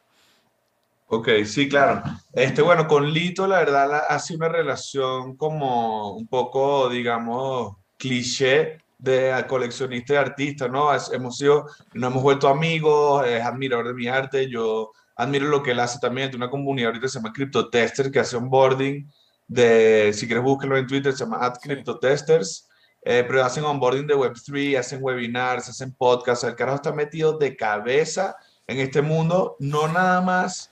Ok, 1.08 1.30
sí, 1.46 1.68
claro. 1.68 2.04
Este, 2.32 2.62
bueno, 2.62 2.88
con 2.88 3.12
Lito 3.12 3.48
la 3.48 3.58
verdad 3.58 4.04
ha 4.08 4.20
sido 4.20 4.46
una 4.46 4.50
relación 4.50 5.36
como 5.36 6.14
un 6.14 6.28
poco, 6.28 6.88
digamos, 6.90 7.76
cliché 7.98 8.78
de 9.00 9.44
coleccionista 9.48 10.14
y 10.14 10.18
artista, 10.18 10.68
¿no? 10.68 10.92
Hemos 11.12 11.38
sido, 11.38 11.66
nos 11.94 12.12
hemos 12.12 12.22
vuelto 12.22 12.48
amigos, 12.48 13.26
es 13.26 13.44
admirador 13.44 13.88
de 13.88 13.94
mi 13.96 14.08
arte, 14.08 14.48
yo 14.48 14.92
admiro 15.20 15.48
lo 15.48 15.62
que 15.62 15.72
él 15.72 15.80
hace 15.80 16.00
también. 16.00 16.30
Tiene 16.30 16.46
una 16.46 16.52
comunidad 16.52 16.88
ahorita 16.88 17.04
que 17.04 17.10
se 17.10 17.20
llama 17.20 17.34
CryptoTester 17.34 18.10
que 18.10 18.20
hace 18.20 18.38
onboarding 18.38 19.12
de, 19.48 20.12
si 20.14 20.26
quieres 20.26 20.44
búsquelo 20.44 20.78
en 20.78 20.88
Twitter, 20.88 21.12
se 21.12 21.26
llama 21.26 21.52
CryptoTesters. 21.62 22.70
Eh, 23.02 23.24
pero 23.28 23.44
hacen 23.44 23.64
onboarding 23.64 24.08
de 24.08 24.16
Web3, 24.16 24.78
hacen 24.78 25.04
webinars, 25.04 25.68
hacen 25.68 25.94
podcasts. 25.94 26.46
El 26.46 26.56
carajo 26.56 26.78
está 26.78 26.94
metido 26.94 27.38
de 27.38 27.56
cabeza 27.56 28.36
en 28.66 28.80
este 28.80 29.02
mundo, 29.02 29.56
no 29.60 29.88
nada 29.88 30.22
más 30.22 30.72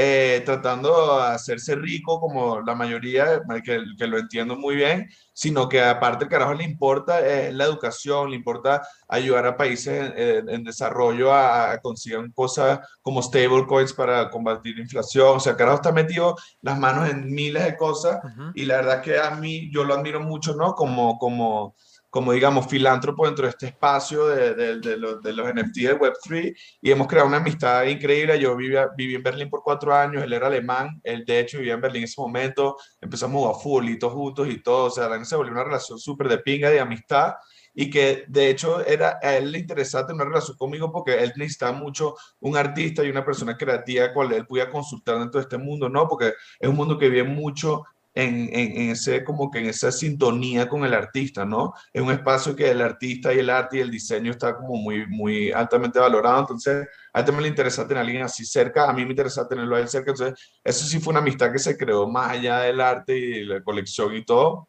eh, 0.00 0.42
tratando 0.46 1.16
de 1.18 1.26
hacerse 1.34 1.74
rico 1.74 2.20
como 2.20 2.60
la 2.60 2.76
mayoría, 2.76 3.42
que, 3.64 3.82
que, 3.98 4.06
lo 4.06 4.16
entiendo 4.16 4.54
muy 4.54 4.76
bien, 4.76 5.08
sino 5.32 5.68
que 5.68 5.82
aparte 5.82 6.22
el 6.22 6.30
carajo 6.30 6.54
le 6.54 6.62
importa 6.62 7.18
eh, 7.26 7.52
la 7.52 7.64
educación, 7.64 8.30
le 8.30 8.36
importa 8.36 8.80
ayudar 9.08 9.46
a 9.46 9.56
países 9.56 10.12
en, 10.16 10.62
desarrollo 10.62 11.32
a, 11.32 11.72
a 11.72 11.80
conseguir 11.80 12.32
cosas 12.32 12.78
como 13.02 13.20
stablecoins 13.20 13.92
para 13.92 14.30
combatir 14.30 14.78
inflación, 14.78 15.38
o 15.38 15.40
sea, 15.40 15.52
el 15.52 15.58
carajo 15.58 15.78
está 15.78 15.90
metido 15.90 16.36
las 16.60 16.78
manos 16.78 17.10
en 17.10 17.34
miles 17.34 17.64
de 17.64 17.76
cosas 17.76 18.20
y 18.54 18.66
la 18.66 18.76
verdad 18.76 19.02
que 19.02 19.18
a 19.18 19.32
mí 19.32 19.68
yo 19.72 19.82
lo 19.82 19.94
admiro 19.94 20.20
mucho, 20.20 20.54
¿no? 20.54 20.74
Como, 20.74 21.18
como 21.18 21.74
como 22.10 22.32
digamos, 22.32 22.66
filántropo 22.66 23.26
dentro 23.26 23.44
de 23.44 23.50
este 23.50 23.66
espacio 23.66 24.26
de, 24.28 24.54
de, 24.54 24.80
de, 24.80 24.96
los, 24.96 25.22
de 25.22 25.32
los 25.32 25.46
NFT 25.48 25.76
de 25.76 25.98
Web3 25.98 26.56
y 26.80 26.90
hemos 26.90 27.06
creado 27.06 27.28
una 27.28 27.36
amistad 27.36 27.84
increíble. 27.84 28.38
Yo 28.38 28.56
viví, 28.56 28.76
viví 28.96 29.14
en 29.14 29.22
Berlín 29.22 29.50
por 29.50 29.62
cuatro 29.62 29.94
años, 29.94 30.22
él 30.22 30.32
era 30.32 30.46
alemán, 30.46 31.00
él 31.04 31.24
de 31.26 31.40
hecho 31.40 31.58
vivía 31.58 31.74
en 31.74 31.80
Berlín 31.80 32.02
en 32.02 32.04
ese 32.04 32.20
momento, 32.20 32.76
empezamos 33.00 33.50
a 33.50 33.54
jugar 33.54 34.10
juntos 34.10 34.48
y 34.48 34.62
todo, 34.62 34.86
o 34.86 34.90
sea, 34.90 35.24
se 35.24 35.36
volvió 35.36 35.52
una 35.52 35.64
relación 35.64 35.98
súper 35.98 36.28
de 36.28 36.38
pinga, 36.38 36.70
de 36.70 36.80
amistad 36.80 37.34
y 37.74 37.90
que 37.90 38.24
de 38.26 38.50
hecho 38.50 38.84
era 38.84 39.20
a 39.22 39.36
él 39.36 39.52
le 39.52 39.58
interesaba 39.58 40.06
tener 40.06 40.22
una 40.22 40.30
relación 40.30 40.56
conmigo 40.56 40.90
porque 40.90 41.14
él 41.22 41.32
necesitaba 41.36 41.72
mucho 41.72 42.16
un 42.40 42.56
artista 42.56 43.04
y 43.04 43.10
una 43.10 43.24
persona 43.24 43.56
creativa 43.56 44.12
cual 44.12 44.32
él 44.32 44.46
pudiera 44.46 44.70
consultar 44.70 45.18
dentro 45.18 45.38
de 45.38 45.44
este 45.44 45.58
mundo, 45.58 45.88
¿no? 45.88 46.08
Porque 46.08 46.32
es 46.58 46.68
un 46.68 46.74
mundo 46.74 46.98
que 46.98 47.08
vive 47.08 47.22
mucho 47.22 47.84
en, 48.14 48.48
en, 48.52 48.90
ese, 48.90 49.22
como 49.22 49.50
que 49.50 49.60
en 49.60 49.66
esa 49.66 49.92
sintonía 49.92 50.68
con 50.68 50.84
el 50.84 50.94
artista, 50.94 51.44
¿no? 51.44 51.72
Es 51.92 52.02
un 52.02 52.10
espacio 52.10 52.56
que 52.56 52.70
el 52.70 52.80
artista 52.80 53.32
y 53.32 53.38
el 53.38 53.50
arte 53.50 53.78
y 53.78 53.80
el 53.80 53.90
diseño 53.90 54.32
está 54.32 54.56
como 54.56 54.76
muy, 54.76 55.06
muy 55.06 55.52
altamente 55.52 55.98
valorado, 55.98 56.40
entonces 56.40 56.88
a 57.12 57.20
él 57.20 57.24
también 57.24 57.44
le 57.44 57.48
interesa 57.50 57.86
tener 57.86 57.98
a 57.98 58.00
alguien 58.00 58.22
así 58.22 58.44
cerca, 58.44 58.88
a 58.88 58.92
mí 58.92 59.04
me 59.04 59.10
interesa 59.10 59.46
tenerlo 59.46 59.76
a 59.76 59.80
él 59.80 59.88
cerca, 59.88 60.10
entonces 60.10 60.38
eso 60.64 60.84
sí 60.86 60.98
fue 60.98 61.12
una 61.12 61.20
amistad 61.20 61.52
que 61.52 61.58
se 61.58 61.76
creó 61.76 62.08
más 62.08 62.32
allá 62.32 62.60
del 62.60 62.80
arte 62.80 63.16
y 63.16 63.44
la 63.44 63.62
colección 63.62 64.14
y 64.16 64.24
todo, 64.24 64.68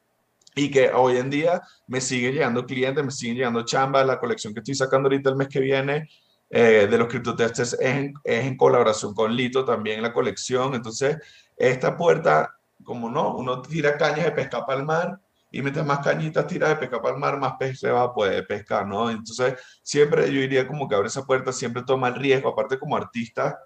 y 0.55 0.69
que 0.69 0.91
hoy 0.91 1.17
en 1.17 1.29
día 1.29 1.61
me 1.87 2.01
siguen 2.01 2.33
llegando 2.33 2.65
clientes, 2.65 3.03
me 3.03 3.11
siguen 3.11 3.37
llegando 3.37 3.63
chambas, 3.63 4.05
la 4.05 4.19
colección 4.19 4.53
que 4.53 4.59
estoy 4.59 4.75
sacando 4.75 5.07
ahorita 5.07 5.29
el 5.29 5.35
mes 5.35 5.47
que 5.47 5.59
viene, 5.59 6.07
eh, 6.51 6.87
de 6.89 6.97
los 6.97 7.07
criptotesters 7.07 7.73
es 7.73 7.79
en, 7.79 8.13
es 8.23 8.45
en 8.45 8.57
colaboración 8.57 9.13
con 9.13 9.35
Lito 9.35 9.63
también 9.63 10.01
la 10.01 10.11
colección. 10.11 10.73
Entonces, 10.73 11.17
esta 11.55 11.95
puerta 11.95 12.58
como 12.89 13.07
no, 13.07 13.35
uno 13.35 13.61
tira 13.61 13.95
cañas 13.97 14.25
de 14.25 14.31
pesca 14.31 14.65
para 14.65 14.79
el 14.79 14.85
mar 14.85 15.19
y 15.51 15.61
mientras 15.61 15.85
más 15.85 15.99
cañitas 15.99 16.47
tiras 16.47 16.69
de 16.69 16.75
pesca 16.77 16.99
para 16.99 17.13
el 17.13 17.19
mar, 17.19 17.37
más 17.39 17.53
pez 17.59 17.79
se 17.79 17.91
va 17.91 18.01
a 18.01 18.11
poder 18.11 18.47
pescar, 18.47 18.87
¿no? 18.87 19.11
Entonces, 19.11 19.53
siempre 19.83 20.25
yo 20.33 20.41
diría 20.41 20.67
como 20.67 20.89
que 20.89 20.95
abre 20.95 21.07
esa 21.07 21.23
puerta, 21.23 21.53
siempre 21.53 21.83
toma 21.83 22.07
el 22.07 22.15
riesgo, 22.15 22.49
aparte 22.49 22.79
como 22.79 22.95
artista, 22.95 23.59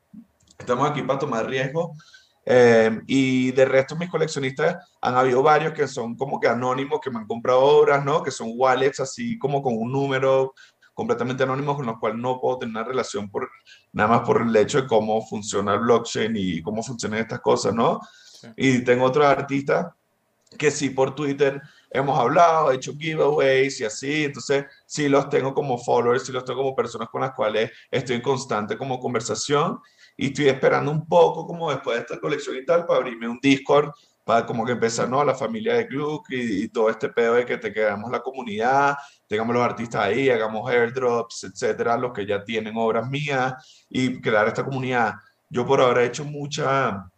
estamos 0.59 0.89
aquí 0.89 1.01
para 1.03 1.19
tomar 1.19 1.47
riesgo. 1.47 1.93
Eh, 2.45 2.99
y 3.07 3.51
de 3.53 3.63
resto, 3.63 3.95
mis 3.95 4.09
coleccionistas 4.09 4.75
han 4.99 5.15
habido 5.15 5.41
varios 5.41 5.71
que 5.71 5.87
son 5.87 6.17
como 6.17 6.37
que 6.37 6.49
anónimos, 6.49 6.99
que 7.01 7.09
me 7.09 7.19
han 7.19 7.27
comprado 7.27 7.61
obras, 7.61 8.03
¿no? 8.03 8.21
Que 8.21 8.31
son 8.31 8.51
wallets 8.57 8.99
así 8.99 9.39
como 9.39 9.61
con 9.61 9.77
un 9.77 9.89
número 9.89 10.53
completamente 10.93 11.43
anónimos 11.43 11.77
con 11.77 11.85
los 11.85 11.97
cuales 11.97 12.19
no 12.19 12.41
puedo 12.41 12.59
tener 12.59 12.75
una 12.75 12.83
relación 12.83 13.29
por, 13.29 13.49
nada 13.93 14.09
más 14.09 14.27
por 14.27 14.41
el 14.41 14.53
hecho 14.57 14.81
de 14.81 14.87
cómo 14.87 15.25
funciona 15.25 15.75
el 15.75 15.79
blockchain 15.79 16.33
y 16.35 16.61
cómo 16.61 16.83
funcionan 16.83 17.19
estas 17.19 17.39
cosas, 17.39 17.73
¿no? 17.73 18.01
Y 18.55 18.83
tengo 18.83 19.05
otros 19.05 19.25
artistas 19.25 19.87
que 20.57 20.71
sí 20.71 20.89
por 20.89 21.15
Twitter 21.15 21.61
hemos 21.89 22.17
hablado, 22.17 22.71
he 22.71 22.75
hecho 22.75 22.93
giveaways 22.97 23.79
y 23.79 23.85
así, 23.85 24.25
entonces 24.25 24.65
sí 24.85 25.07
los 25.09 25.29
tengo 25.29 25.53
como 25.53 25.77
followers, 25.77 26.25
sí 26.25 26.31
los 26.31 26.43
tengo 26.43 26.61
como 26.61 26.75
personas 26.75 27.09
con 27.09 27.21
las 27.21 27.31
cuales 27.33 27.71
estoy 27.89 28.15
en 28.15 28.21
constante 28.21 28.77
como 28.77 28.99
conversación 28.99 29.79
y 30.17 30.27
estoy 30.27 30.49
esperando 30.49 30.91
un 30.91 31.07
poco 31.07 31.45
como 31.45 31.71
después 31.71 31.97
de 31.97 32.01
esta 32.01 32.19
colección 32.19 32.55
y 32.57 32.65
tal 32.65 32.85
para 32.85 32.99
abrirme 32.99 33.27
un 33.27 33.39
Discord 33.41 33.91
para 34.23 34.45
como 34.45 34.65
que 34.65 34.71
empezar, 34.71 35.09
¿no? 35.09 35.23
La 35.23 35.35
familia 35.35 35.75
de 35.75 35.83
Gluck 35.83 36.27
y, 36.29 36.69
todo 36.69 36.89
este 36.89 37.09
pedo 37.09 37.33
de 37.33 37.45
que 37.45 37.57
te 37.57 37.73
quedamos 37.73 38.09
la 38.09 38.21
comunidad, 38.21 38.95
tengamos 39.27 39.53
los 39.53 39.63
artistas 39.63 40.01
ahí, 40.01 40.29
hagamos 40.29 40.69
airdrops, 40.69 41.43
etcétera, 41.43 41.97
los 41.97 42.13
que 42.13 42.25
ya 42.25 42.43
tienen 42.43 42.77
obras 42.77 43.09
mías 43.09 43.85
y 43.89 44.21
crear 44.21 44.47
esta 44.47 44.63
comunidad. 44.63 45.15
Yo 45.49 45.65
por 45.65 45.81
ahora 45.81 46.03
he 46.03 46.07
hecho 46.07 46.23
mucha 46.23 47.11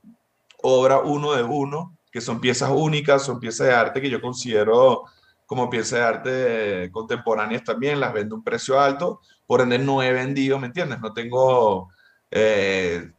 obra 0.66 1.00
uno 1.00 1.34
de 1.34 1.44
uno, 1.44 1.98
que 2.12 2.22
son 2.22 2.40
piezas 2.40 2.72
únicas, 2.74 3.24
son 3.24 3.40
piezas 3.40 3.68
de 3.68 3.74
arte 3.74 4.02
que 4.02 4.10
yo 4.10 4.22
considero 4.22 5.04
como 5.46 5.70
piezas 5.70 6.00
de 6.00 6.06
arte 6.06 6.92
contemporáneas 6.92 7.64
también, 7.64 8.00
las 8.00 8.14
vendo 8.14 8.36
a 8.36 8.38
un 8.40 8.44
precio 8.44 8.80
alto, 8.80 9.22
por 9.46 9.62
ende 9.62 9.78
no 9.78 10.02
he 10.02 10.12
vendido, 10.12 10.60
¿me 10.60 10.68
entiendes? 10.68 11.00
No 11.00 11.14
tengo... 11.14 11.90
Eh, 12.32 13.12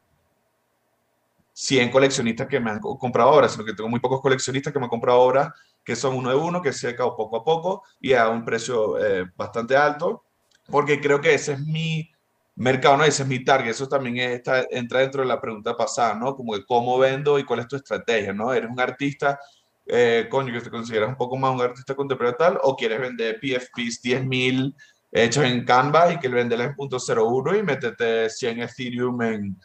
100 1.59 1.90
coleccionistas 1.90 2.48
que 2.48 2.61
me 2.61 2.70
han 2.70 2.80
comprado 2.80 3.30
obras, 3.30 3.52
sino 3.52 3.64
que 3.64 3.72
tengo 3.72 3.88
muy 3.88 3.98
pocos 3.98 4.20
coleccionistas 4.20 4.70
que 4.74 4.78
me 4.78 4.85
han 4.85 4.90
comprado 4.90 5.20
obras 5.20 5.54
que 5.87 5.94
son 5.94 6.16
uno 6.16 6.30
de 6.30 6.37
uno, 6.37 6.61
que 6.61 6.72
se 6.72 6.96
o 7.00 7.16
poco 7.16 7.37
a 7.37 7.44
poco 7.44 7.85
y 8.00 8.12
a 8.12 8.28
un 8.28 8.44
precio 8.44 8.98
eh, 8.98 9.24
bastante 9.37 9.76
alto, 9.76 10.24
porque 10.68 11.00
creo 11.00 11.20
que 11.20 11.32
ese 11.32 11.52
es 11.52 11.61
mi 11.61 12.11
mercado, 12.57 12.97
¿no? 12.97 13.05
ese 13.05 13.23
es 13.23 13.29
mi 13.29 13.45
target. 13.45 13.71
Eso 13.71 13.88
también 13.88 14.16
está, 14.19 14.66
entra 14.71 15.01
dentro 15.01 15.23
de 15.23 15.29
la 15.29 15.40
pregunta 15.40 15.77
pasada, 15.77 16.14
¿no? 16.14 16.35
Como 16.35 16.57
de 16.57 16.64
cómo 16.64 16.99
vendo 16.99 17.38
y 17.38 17.45
cuál 17.45 17.61
es 17.61 17.69
tu 17.69 17.77
estrategia, 17.77 18.33
¿no? 18.33 18.53
¿Eres 18.53 18.71
un 18.71 18.81
artista, 18.81 19.38
eh, 19.87 20.27
coño, 20.31 20.53
que 20.53 20.61
te 20.61 20.71
consideras 20.71 21.09
un 21.09 21.16
poco 21.16 21.37
más 21.37 21.55
un 21.55 21.61
artista 21.61 21.95
contemporáneo 21.95 22.37
tal, 22.38 22.59
o 22.62 22.75
quieres 22.75 23.01
vender 23.01 23.38
PFPs 23.40 24.03
10.000 24.03 24.75
hechos 25.12 25.45
en 25.45 25.64
Canva 25.64 26.12
y 26.12 26.19
que 26.19 26.27
el 26.27 26.35
venderla 26.35 26.64
en 26.64 26.75
.01 26.75 27.59
y 27.59 27.62
métete 27.62 28.29
100 28.29 28.62
Ethereum 28.62 29.23
en 29.23 29.57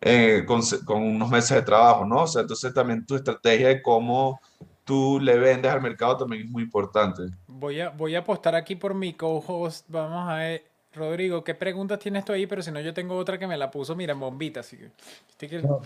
eh, 0.00 0.44
con, 0.46 0.60
con, 0.84 1.02
unos 1.02 1.30
meses 1.30 1.56
de 1.56 1.62
trabajo, 1.62 2.04
¿no? 2.04 2.22
O 2.22 2.26
sea, 2.26 2.42
entonces 2.42 2.72
también 2.74 3.06
tu 3.06 3.16
estrategia 3.16 3.68
de 3.68 3.82
cómo 3.82 4.40
tú 4.84 5.18
le 5.20 5.38
vendes 5.38 5.72
al 5.72 5.80
mercado 5.80 6.18
también 6.18 6.44
es 6.44 6.50
muy 6.50 6.62
importante. 6.62 7.22
Voy 7.46 7.80
a, 7.80 7.88
voy 7.88 8.14
a 8.14 8.20
apostar 8.20 8.54
aquí 8.54 8.76
por 8.76 8.94
mi 8.94 9.14
co-host. 9.14 9.86
Vamos 9.88 10.28
a 10.30 10.36
ver, 10.36 10.64
Rodrigo, 10.96 11.44
¿qué 11.44 11.54
preguntas 11.54 11.98
tienes 11.98 12.24
tú 12.24 12.32
ahí? 12.32 12.46
Pero 12.46 12.62
si 12.62 12.70
no, 12.70 12.80
yo 12.80 12.94
tengo 12.94 13.16
otra 13.16 13.38
que 13.38 13.46
me 13.46 13.56
la 13.56 13.70
puso, 13.70 13.94
mira, 13.94 14.14
en 14.14 14.20
bombita. 14.20 14.62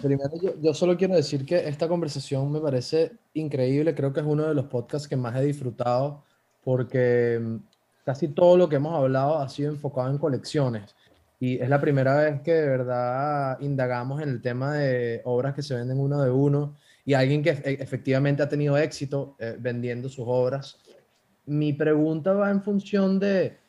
Primero, 0.00 0.30
yo, 0.40 0.54
yo, 0.60 0.72
solo 0.72 0.96
quiero 0.96 1.14
decir 1.14 1.44
que 1.44 1.68
esta 1.68 1.88
conversación 1.88 2.50
me 2.50 2.60
parece 2.60 3.12
increíble. 3.34 3.94
Creo 3.94 4.12
que 4.12 4.20
es 4.20 4.26
uno 4.26 4.46
de 4.46 4.54
los 4.54 4.66
podcasts 4.66 5.08
que 5.08 5.16
más 5.16 5.36
he 5.36 5.44
disfrutado 5.44 6.22
porque 6.62 7.40
mm, 7.42 7.56
casi 8.04 8.28
todo 8.28 8.56
lo 8.56 8.68
que 8.68 8.76
hemos 8.76 8.94
hablado 8.94 9.38
ha 9.38 9.48
sido 9.48 9.70
enfocado 9.70 10.10
en 10.10 10.18
colecciones. 10.18 10.94
Y 11.40 11.58
es 11.58 11.68
la 11.68 11.80
primera 11.80 12.16
vez 12.16 12.42
que 12.42 12.52
de 12.52 12.68
verdad 12.68 13.58
indagamos 13.60 14.20
en 14.20 14.28
el 14.28 14.42
tema 14.42 14.74
de 14.74 15.22
obras 15.24 15.54
que 15.54 15.62
se 15.62 15.74
venden 15.74 15.98
uno 15.98 16.22
de 16.22 16.30
uno 16.30 16.76
y 17.04 17.14
alguien 17.14 17.42
que 17.42 17.50
e, 17.50 17.82
efectivamente 17.82 18.42
ha 18.42 18.48
tenido 18.48 18.76
éxito 18.76 19.36
eh, 19.38 19.56
vendiendo 19.58 20.08
sus 20.08 20.24
obras. 20.28 20.78
Mi 21.46 21.72
pregunta 21.72 22.34
va 22.34 22.50
en 22.50 22.62
función 22.62 23.18
de 23.18 23.59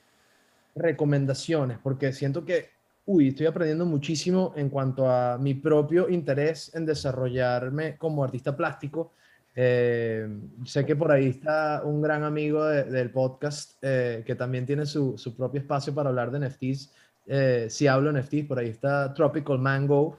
recomendaciones, 0.76 1.78
porque 1.82 2.14
siento 2.14 2.46
que, 2.46 2.70
uy, 3.06 3.30
estoy 3.30 3.48
aprendiendo 3.48 3.86
muchísimo 3.86 4.54
en 4.56 4.70
cuanto 4.70 5.10
a 5.10 5.38
mi 5.38 5.54
propio 5.54 6.10
interés 6.10 6.74
en 6.76 6.86
desarrollarme 6.86 7.98
como 7.98 8.24
artista 8.24 8.56
plástico. 8.56 9.14
Eh, 9.54 10.28
sé 10.66 10.86
que 10.86 10.96
por 10.96 11.12
ahí 11.12 11.28
está 11.28 11.82
un 11.84 12.02
gran 12.02 12.24
amigo 12.24 12.66
del 12.66 13.12
podcast 13.12 13.78
eh, 13.82 14.24
que 14.26 14.36
también 14.36 14.66
tiene 14.66 14.86
su, 14.86 15.18
su 15.18 15.36
propio 15.36 15.60
espacio 15.60 15.94
para 15.94 16.10
hablar 16.10 16.32
de 16.32 16.48
NFTs 16.48 16.92
eh, 17.26 17.68
si 17.70 17.88
hablo 17.88 18.12
NFT, 18.12 18.48
por 18.48 18.60
ahí 18.60 18.70
está 18.70 19.14
Tropical 19.14 19.60
Mango, 19.60 20.18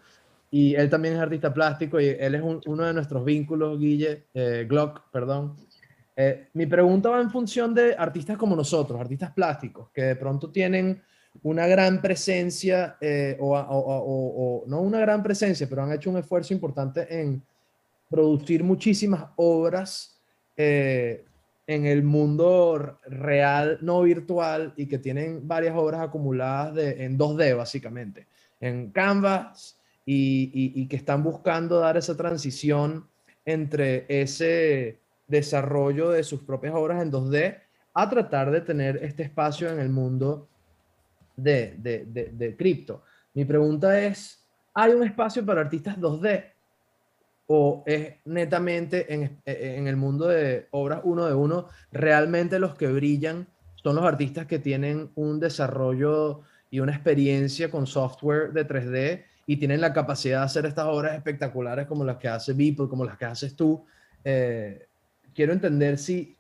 y 0.51 0.75
él 0.75 0.89
también 0.89 1.15
es 1.15 1.21
artista 1.21 1.53
plástico 1.53 2.01
y 2.01 2.09
él 2.09 2.35
es 2.35 2.43
uno 2.43 2.85
de 2.85 2.93
nuestros 2.93 3.25
vínculos, 3.25 3.79
Guille, 3.79 4.27
eh, 4.35 4.67
Glock, 4.69 5.11
perdón. 5.11 5.57
Eh, 6.25 6.49
mi 6.55 6.67
pregunta 6.67 7.11
va 7.11 7.21
en 7.21 7.31
función 7.31 7.75
de 7.75 7.95
artistas 7.97 8.37
como 8.37 8.55
nosotros, 8.55 9.01
artistas 9.01 9.33
plásticos, 9.33 9.91
que 9.91 10.03
de 10.03 10.17
pronto 10.17 10.51
tienen 10.51 11.03
una 11.43 11.67
gran 11.67 12.01
presencia, 12.03 12.99
o, 13.41 13.57
o, 13.57 14.65
no 14.67 14.81
una 14.83 15.01
gran 15.01 15.23
presencia, 15.23 15.67
pero 15.69 15.83
han 15.83 15.93
hecho 15.93 16.11
un 16.11 16.19
esfuerzo 16.19 16.53
importante 16.53 17.07
en 17.21 17.43
producir 18.11 18.63
muchísimas 18.63 19.25
obras 19.37 20.21
en 21.67 21.87
el 21.87 22.03
mundo 22.03 22.99
real, 23.07 23.79
no 23.81 24.03
virtual, 24.03 24.75
y 24.77 24.87
que 24.87 24.99
tienen 24.99 25.47
varias 25.47 25.75
obras 25.77 26.03
acumuladas 26.03 26.77
en 26.77 27.19
2D, 27.19 27.57
básicamente, 27.57 28.27
en 28.61 28.91
Canvas, 28.91 29.79
y, 30.05 30.87
que 30.87 30.97
están 30.97 31.23
buscando 31.23 31.79
dar 31.79 31.97
esa 31.97 32.17
transición 32.17 33.09
entre 33.45 34.07
ese 34.09 35.01
desarrollo 35.33 36.11
de 36.11 36.23
sus 36.23 36.43
propias 36.43 36.75
obras 36.75 37.03
en 37.03 37.11
2D 37.11 37.59
a 37.95 38.09
tratar 38.09 38.51
de 38.51 38.61
tener 38.61 38.99
este 39.03 39.25
espacio 39.25 39.69
en 39.69 39.81
el 39.81 39.89
mundo 39.89 40.49
de, 41.37 41.75
de, 41.79 42.05
de, 42.07 42.31
de 42.33 42.57
cripto. 42.57 43.03
Mi 43.35 43.45
pregunta 43.45 44.01
es, 44.01 44.47
¿hay 44.75 44.93
un 44.93 45.03
espacio 45.03 45.45
para 45.45 45.63
artistas 45.63 45.99
2D? 45.99 46.53
o 47.55 47.83
es 47.87 48.15
netamente 48.25 49.13
en, 49.13 49.43
en, 49.45 49.87
el 49.87 49.97
mundo 49.97 50.29
de 50.29 50.69
obras 50.71 51.01
uno 51.05 51.27
de 51.27 51.35
uno, 51.35 51.69
realmente 51.91 52.59
los 52.59 52.75
que 52.77 52.87
brillan 52.87 53.47
son 53.75 53.97
los 53.97 54.05
artistas 54.05 54.47
que 54.47 54.59
tienen 54.59 55.11
un 55.17 55.41
desarrollo 55.41 56.43
y 56.71 56.81
una 56.81 56.93
experiencia 56.93 57.71
con 57.71 57.87
software 57.87 58.53
de 58.53 58.67
3D 58.67 59.25
y 59.47 59.57
tienen 59.59 59.81
la 59.81 59.93
capacidad 59.93 60.39
de 60.39 60.45
hacer 60.47 60.67
estas 60.67 60.87
obras 60.87 61.15
espectaculares 61.15 61.87
como 61.87 62.05
las 62.05 62.17
que 62.17 62.29
hace 62.29 62.55
Beeple, 62.55 62.89
como 62.89 63.05
las 63.05 63.19
que 63.19 63.25
haces 63.27 63.55
tú. 63.55 63.85
Eh, 64.25 64.87
quiero 65.35 65.53
entender 65.53 65.99
si 65.99 66.37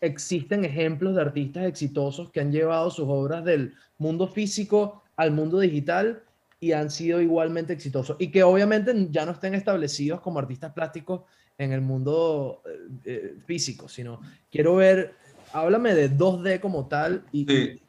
existen 0.00 0.64
ejemplos 0.64 1.14
de 1.14 1.22
artistas 1.22 1.64
exitosos 1.64 2.30
que 2.30 2.40
han 2.40 2.52
llevado 2.52 2.90
sus 2.90 3.06
obras 3.08 3.44
del 3.44 3.74
mundo 3.98 4.28
físico 4.28 5.02
al 5.16 5.30
mundo 5.30 5.58
digital 5.58 6.22
y 6.60 6.72
han 6.72 6.90
sido 6.90 7.20
igualmente 7.20 7.72
exitosos 7.72 8.16
y 8.18 8.30
que 8.30 8.42
obviamente 8.42 8.92
ya 9.10 9.26
no 9.26 9.32
estén 9.32 9.54
establecidos 9.54 10.20
como 10.20 10.38
artistas 10.38 10.72
plásticos 10.72 11.22
en 11.58 11.72
el 11.72 11.80
mundo 11.80 12.62
eh, 12.66 12.88
eh, 13.04 13.36
físico, 13.46 13.88
sino 13.88 14.20
quiero 14.50 14.76
ver, 14.76 15.14
háblame 15.52 15.94
de 15.94 16.10
2D 16.10 16.60
como 16.60 16.86
tal 16.86 17.24
y, 17.32 17.80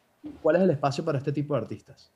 cuál 0.41 0.57
es 0.57 0.61
el 0.63 0.71
espacio 0.71 1.03
para 1.03 1.17
este 1.17 1.31
tipo 1.31 1.53
de 1.53 1.61
artistas. 1.61 2.09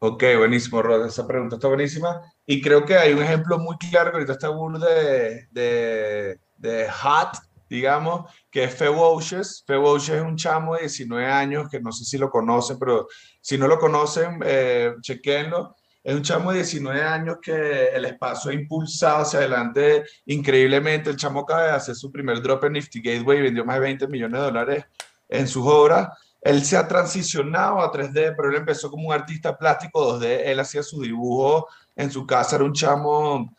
Ok, 0.00 0.22
buenísimo, 0.36 0.80
Rod. 0.80 1.06
Esa 1.06 1.26
pregunta 1.26 1.56
está 1.56 1.66
buenísima. 1.66 2.22
Y 2.46 2.60
creo 2.62 2.84
que 2.84 2.94
hay 2.94 3.12
un 3.12 3.22
ejemplo 3.22 3.58
muy 3.58 3.76
claro 3.78 4.10
que 4.10 4.18
ahorita 4.18 4.32
está 4.32 4.48
burro 4.48 4.78
de, 4.78 5.48
de, 5.50 6.38
de 6.56 6.88
Hot, 6.88 7.36
digamos, 7.68 8.30
que 8.50 8.64
es 8.64 8.74
Fewocious. 8.74 9.64
Fewocious 9.66 10.18
es 10.18 10.22
un 10.22 10.36
chamo 10.36 10.74
de 10.74 10.82
19 10.82 11.26
años 11.26 11.68
que 11.68 11.80
no 11.80 11.92
sé 11.92 12.04
si 12.04 12.18
lo 12.18 12.30
conocen, 12.30 12.78
pero 12.78 13.06
si 13.40 13.58
no 13.58 13.68
lo 13.68 13.78
conocen, 13.78 14.40
eh, 14.44 14.94
chequenlo. 15.00 15.76
Es 16.02 16.14
un 16.14 16.22
chamo 16.22 16.50
de 16.50 16.58
19 16.58 17.02
años 17.02 17.36
que 17.42 17.88
el 17.88 18.04
espacio 18.06 18.50
ha 18.50 18.54
impulsado 18.54 19.22
hacia 19.22 19.40
adelante 19.40 20.04
increíblemente. 20.26 21.10
El 21.10 21.16
chamo 21.16 21.40
acaba 21.40 21.64
de 21.64 21.72
hacer 21.72 21.94
su 21.94 22.10
primer 22.10 22.40
drop 22.40 22.64
en 22.64 22.72
Nifty 22.74 23.00
Gateway 23.02 23.38
y 23.38 23.42
vendió 23.42 23.64
más 23.64 23.76
de 23.76 23.80
20 23.80 24.08
millones 24.08 24.40
de 24.40 24.46
dólares 24.46 24.84
en 25.28 25.46
sus 25.46 25.66
obras. 25.66 26.08
Él 26.40 26.64
se 26.64 26.76
ha 26.76 26.86
transicionado 26.86 27.80
a 27.80 27.92
3D, 27.92 28.34
pero 28.36 28.48
él 28.48 28.56
empezó 28.56 28.90
como 28.90 29.08
un 29.08 29.12
artista 29.12 29.58
plástico 29.58 30.18
2D. 30.18 30.42
Él 30.44 30.60
hacía 30.60 30.82
su 30.82 31.02
dibujo 31.02 31.66
en 31.96 32.10
su 32.10 32.26
casa, 32.26 32.56
era 32.56 32.64
un 32.64 32.72
chamo, 32.72 33.54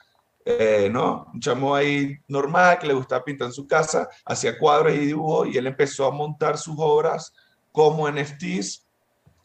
eh, 0.58 0.90
¿no? 0.92 1.28
Un 1.32 1.40
chamo 1.40 1.76
ahí 1.76 2.18
normal 2.28 2.80
que 2.80 2.88
le 2.88 2.94
gustaba 2.94 3.24
pintar 3.24 3.48
en 3.48 3.54
su 3.54 3.68
casa, 3.68 4.10
hacía 4.26 4.58
cuadros 4.58 4.96
y 4.96 4.98
dibujos 4.98 5.48
y 5.50 5.58
él 5.58 5.68
empezó 5.68 6.08
a 6.08 6.12
montar 6.12 6.58
sus 6.58 6.76
obras 6.80 7.32
como 7.72 8.10
NFTs 8.10 8.88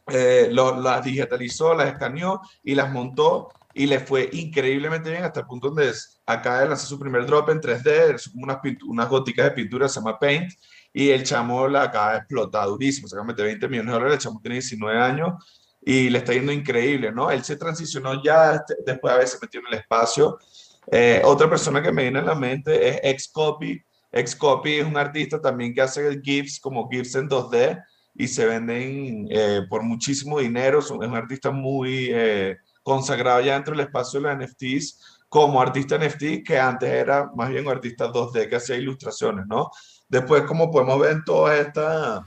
eh, 0.07 0.49
las 0.51 1.05
digitalizó, 1.05 1.75
las 1.75 1.89
escaneó 1.89 2.41
y 2.63 2.75
las 2.75 2.91
montó 2.91 3.49
y 3.75 3.87
le 3.87 4.01
fue 4.01 4.31
increíblemente 4.33 5.11
bien 5.11 5.25
hasta 5.25 5.41
el 5.41 5.47
punto 5.47 5.69
donde 5.69 5.93
acaba 6.25 6.61
de 6.61 6.69
lanzar 6.69 6.87
su 6.87 6.99
primer 6.99 7.27
drop 7.27 7.51
en 7.51 7.61
3D, 7.61 8.15
es 8.15 8.29
como 8.29 8.45
unas, 8.45 8.59
unas 8.87 9.09
goticas 9.09 9.47
de 9.47 9.51
pintura, 9.51 9.89
se 9.89 10.01
llama 10.01 10.19
Paint, 10.19 10.53
y 10.93 11.11
el 11.11 11.23
chamo 11.25 11.69
la 11.69 11.83
acaba 11.83 12.13
de 12.13 12.19
explotar 12.19 12.67
durísimo, 12.67 13.09
se 13.09 13.17
acaba 13.17 13.27
de 13.27 13.33
meter 13.33 13.47
20 13.47 13.69
millones 13.69 13.87
de 13.87 13.93
dólares, 13.93 14.15
el 14.15 14.21
chamo 14.21 14.41
tiene 14.41 14.55
19 14.55 14.99
años 14.99 15.33
y 15.85 16.09
le 16.09 16.19
está 16.19 16.33
yendo 16.33 16.53
increíble, 16.53 17.13
¿no? 17.13 17.31
Él 17.31 17.45
se 17.45 17.57
transicionó 17.57 18.23
ya 18.23 18.65
después 18.87 19.11
de 19.11 19.15
haberse 19.15 19.39
metido 19.41 19.65
en 19.67 19.75
el 19.75 19.81
espacio. 19.81 20.39
Eh, 20.91 21.23
otra 21.25 21.49
persona 21.49 21.83
que 21.83 21.93
me 21.93 22.03
viene 22.03 22.19
a 22.19 22.23
la 22.23 22.35
mente 22.35 23.09
es 23.09 23.25
Xcopy. 23.25 23.83
Xcopy 24.13 24.75
es 24.75 24.87
un 24.87 24.97
artista 24.97 25.41
también 25.41 25.75
que 25.75 25.83
hace 25.83 26.21
GIFs 26.21 26.61
como 26.61 26.89
GIFs 26.89 27.15
en 27.17 27.29
2D 27.29 27.83
y 28.15 28.29
se 28.29 28.47
venden 28.47 29.27
eh, 29.31 29.63
por 29.69 29.83
muchísimo 29.83 30.39
dinero. 30.39 30.79
Es 30.79 30.91
un 30.91 31.15
artista 31.15 31.51
muy 31.51 32.11
eh, 32.13 32.59
consagrado 32.83 33.41
ya 33.41 33.55
dentro 33.55 33.75
del 33.75 33.87
espacio 33.87 34.21
de 34.21 34.35
los 34.35 34.45
NFTs 34.45 35.21
como 35.29 35.61
artista 35.61 35.99
NFT, 35.99 36.45
que 36.47 36.59
antes 36.59 36.89
era 36.89 37.29
más 37.35 37.49
bien 37.49 37.67
un 37.67 37.73
artista 37.73 38.07
2D 38.13 38.49
que 38.49 38.55
hacía 38.55 38.77
ilustraciones, 38.77 39.47
¿no? 39.49 39.69
Después, 40.09 40.45
como 40.45 40.71
podemos 40.71 41.01
ver 41.01 41.13
en 41.13 41.25
todas 41.25 41.59
estas 41.59 42.21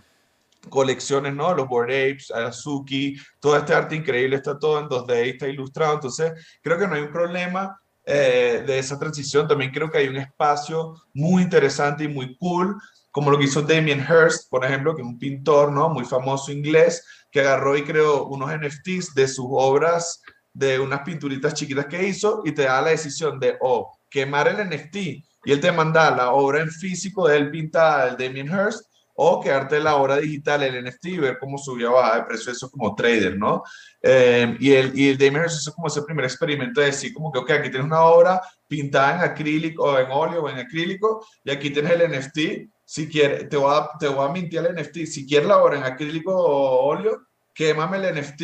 colecciones, 0.69 1.33
¿no? 1.33 1.53
Los 1.53 1.69
Bored 1.69 2.11
Apes, 2.11 2.31
Azuki, 2.31 3.15
todo 3.39 3.55
este 3.55 3.73
arte 3.73 3.95
increíble 3.95 4.35
está 4.35 4.59
todo 4.59 4.79
en 4.79 4.89
2D 4.89 5.25
y 5.25 5.29
está 5.29 5.47
ilustrado. 5.47 5.93
Entonces, 5.93 6.33
creo 6.61 6.77
que 6.77 6.85
no 6.85 6.95
hay 6.95 7.03
un 7.03 7.11
problema 7.13 7.79
eh, 8.09 8.63
de 8.65 8.79
esa 8.79 8.97
transición. 8.97 9.49
También 9.49 9.71
creo 9.71 9.91
que 9.91 9.97
hay 9.97 10.07
un 10.07 10.15
espacio 10.15 10.95
muy 11.13 11.43
interesante 11.43 12.05
y 12.05 12.07
muy 12.07 12.37
cool, 12.37 12.77
como 13.11 13.29
lo 13.29 13.37
que 13.37 13.43
hizo 13.43 13.61
Damien 13.61 13.99
Hirst, 13.99 14.49
por 14.49 14.63
ejemplo, 14.63 14.95
que 14.95 15.01
es 15.01 15.07
un 15.07 15.19
pintor, 15.19 15.73
¿no? 15.73 15.89
Muy 15.89 16.05
famoso 16.05 16.53
inglés, 16.53 17.05
que 17.31 17.41
agarró 17.41 17.75
y 17.75 17.83
creó 17.83 18.25
unos 18.27 18.49
NFTs 18.49 19.13
de 19.13 19.27
sus 19.27 19.47
obras 19.49 20.21
de 20.53 20.79
unas 20.79 21.01
pinturitas 21.01 21.53
chiquitas 21.53 21.87
que 21.87 22.07
hizo 22.07 22.41
y 22.45 22.53
te 22.53 22.63
da 22.63 22.81
la 22.81 22.91
decisión 22.91 23.39
de 23.39 23.57
o 23.59 23.99
quemar 24.09 24.47
el 24.47 24.69
NFT 24.69 24.95
y 24.95 25.51
él 25.51 25.59
te 25.59 25.71
manda 25.73 26.09
la 26.15 26.31
obra 26.31 26.61
en 26.61 26.71
físico 26.71 27.27
de 27.27 27.37
él 27.37 27.51
pintada, 27.51 28.07
el 28.07 28.17
Damien 28.17 28.47
Hirst, 28.47 28.85
o 29.19 29.41
quedarte 29.41 29.79
la 29.79 29.95
obra 29.95 30.17
digital, 30.17 30.61
el 30.61 30.85
NFT, 30.85 31.05
y 31.05 31.17
ver 31.17 31.39
cómo 31.39 31.57
subía 31.57 31.89
o 31.89 31.95
bajaba 31.95 32.17
de 32.17 32.23
precio 32.25 32.51
eso 32.51 32.69
como 32.69 32.93
trader, 32.93 33.35
¿no? 33.35 33.63
Eh, 33.99 34.55
y, 34.59 34.71
el, 34.73 34.97
y 34.97 35.09
el 35.09 35.21
Hirst 35.21 35.61
hizo 35.61 35.73
como 35.73 35.87
ese 35.87 36.03
primer 36.03 36.25
experimento 36.25 36.81
de 36.81 36.87
decir 36.87 37.13
como 37.15 37.31
que, 37.31 37.39
ok, 37.39 37.49
aquí 37.49 37.71
tienes 37.71 37.87
una 37.87 38.03
obra 38.03 38.39
pintada 38.67 39.15
en 39.15 39.31
acrílico 39.31 39.85
o 39.85 39.97
en 39.97 40.11
óleo 40.11 40.43
o 40.43 40.49
en 40.49 40.59
acrílico, 40.59 41.25
y 41.43 41.49
aquí 41.49 41.71
tienes 41.71 41.93
el 41.93 42.11
NFT, 42.11 42.69
si 42.85 43.09
quieres, 43.09 43.49
te 43.49 43.57
voy 43.57 43.73
a, 43.75 43.89
te 43.97 44.07
voy 44.07 44.23
a 44.23 44.31
mintir 44.31 44.59
el 44.59 44.75
NFT, 44.75 45.07
si 45.07 45.25
quieres 45.27 45.47
la 45.47 45.63
obra 45.63 45.77
en 45.77 45.83
acrílico 45.83 46.35
o 46.35 46.85
óleo, 46.85 47.23
quémame 47.55 47.97
el 47.97 48.21
NFT 48.21 48.41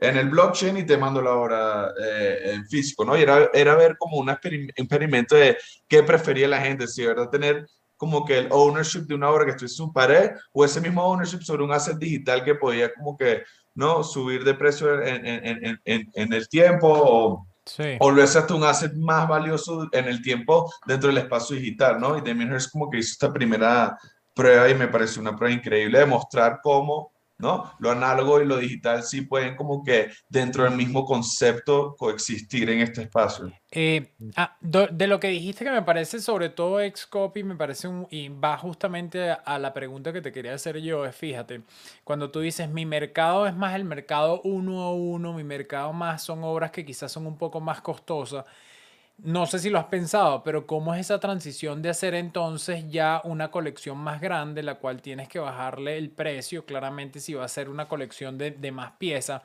en 0.00 0.16
el 0.16 0.28
blockchain 0.28 0.76
y 0.76 0.86
te 0.86 0.96
mando 0.96 1.20
la 1.20 1.32
obra 1.32 1.92
eh, 2.00 2.52
en 2.54 2.66
físico, 2.68 3.04
¿no? 3.04 3.18
Y 3.18 3.22
era, 3.22 3.50
era 3.52 3.74
ver 3.74 3.96
como 3.98 4.18
un 4.18 4.30
experimento 4.30 5.34
de 5.34 5.58
qué 5.88 6.04
prefería 6.04 6.46
la 6.46 6.60
gente, 6.60 6.86
si 6.86 7.02
de 7.02 7.08
verdad 7.08 7.30
tener 7.30 7.66
como 7.98 8.24
que 8.24 8.38
el 8.38 8.48
ownership 8.50 9.02
de 9.02 9.14
una 9.14 9.28
obra 9.28 9.44
que 9.44 9.50
estuviese 9.50 9.74
en 9.74 9.88
su 9.88 9.92
pared 9.92 10.30
o 10.52 10.64
ese 10.64 10.80
mismo 10.80 11.02
ownership 11.02 11.42
sobre 11.42 11.64
un 11.64 11.72
asset 11.72 11.98
digital 11.98 12.42
que 12.42 12.54
podía 12.54 12.94
como 12.94 13.16
que, 13.16 13.42
¿no? 13.74 14.02
Subir 14.02 14.44
de 14.44 14.54
precio 14.54 15.02
en, 15.02 15.26
en, 15.26 15.80
en, 15.84 16.10
en 16.14 16.32
el 16.32 16.48
tiempo 16.48 16.88
o, 16.88 17.46
sí. 17.66 17.96
o 17.98 18.06
volverse 18.06 18.38
hasta 18.38 18.54
un 18.54 18.64
asset 18.64 18.94
más 18.94 19.28
valioso 19.28 19.88
en 19.92 20.06
el 20.06 20.22
tiempo 20.22 20.72
dentro 20.86 21.08
del 21.08 21.18
espacio 21.18 21.56
digital, 21.56 22.00
¿no? 22.00 22.16
Y 22.16 22.22
Damien 22.22 22.52
Hirst 22.52 22.72
como 22.72 22.88
que 22.88 22.98
hizo 22.98 23.12
esta 23.12 23.32
primera 23.32 23.98
prueba 24.32 24.68
y 24.70 24.74
me 24.74 24.88
parece 24.88 25.18
una 25.18 25.34
prueba 25.34 25.54
increíble 25.54 25.98
de 25.98 26.06
mostrar 26.06 26.60
cómo 26.62 27.12
¿no? 27.38 27.72
Lo 27.78 27.90
análogo 27.90 28.40
y 28.40 28.46
lo 28.46 28.56
digital 28.56 29.02
sí 29.02 29.22
pueden 29.22 29.56
como 29.56 29.84
que 29.84 30.10
dentro 30.28 30.64
del 30.64 30.74
mismo 30.74 31.04
concepto 31.04 31.94
coexistir 31.96 32.68
en 32.70 32.80
este 32.80 33.02
espacio. 33.02 33.52
Eh, 33.70 34.12
ah, 34.36 34.56
de 34.60 35.06
lo 35.06 35.20
que 35.20 35.28
dijiste 35.28 35.64
que 35.64 35.70
me 35.70 35.82
parece 35.82 36.20
sobre 36.20 36.48
todo 36.48 36.78
Xcopy, 36.80 37.44
me 37.44 37.54
parece 37.54 37.86
un, 37.86 38.06
y 38.10 38.28
va 38.28 38.56
justamente 38.56 39.30
a 39.30 39.58
la 39.58 39.72
pregunta 39.72 40.12
que 40.12 40.20
te 40.20 40.32
quería 40.32 40.54
hacer 40.54 40.78
yo, 40.78 41.04
es 41.04 41.14
fíjate, 41.14 41.62
cuando 42.02 42.30
tú 42.30 42.40
dices 42.40 42.68
mi 42.68 42.86
mercado 42.86 43.46
es 43.46 43.54
más 43.54 43.74
el 43.74 43.84
mercado 43.84 44.40
uno 44.42 44.82
a 44.82 44.94
uno, 44.94 45.32
mi 45.32 45.44
mercado 45.44 45.92
más 45.92 46.22
son 46.22 46.42
obras 46.42 46.70
que 46.70 46.84
quizás 46.84 47.12
son 47.12 47.26
un 47.26 47.36
poco 47.36 47.60
más 47.60 47.80
costosas, 47.80 48.44
no 49.18 49.46
sé 49.46 49.58
si 49.58 49.68
lo 49.68 49.78
has 49.78 49.86
pensado, 49.86 50.42
pero 50.44 50.66
¿cómo 50.66 50.94
es 50.94 51.00
esa 51.00 51.18
transición 51.18 51.82
de 51.82 51.90
hacer 51.90 52.14
entonces 52.14 52.84
ya 52.88 53.20
una 53.24 53.50
colección 53.50 53.98
más 53.98 54.20
grande, 54.20 54.62
la 54.62 54.76
cual 54.76 55.02
tienes 55.02 55.28
que 55.28 55.40
bajarle 55.40 55.98
el 55.98 56.10
precio? 56.10 56.64
Claramente 56.64 57.18
si 57.18 57.34
va 57.34 57.44
a 57.44 57.48
ser 57.48 57.68
una 57.68 57.88
colección 57.88 58.38
de, 58.38 58.72
más 58.72 58.92
piezas. 58.92 59.42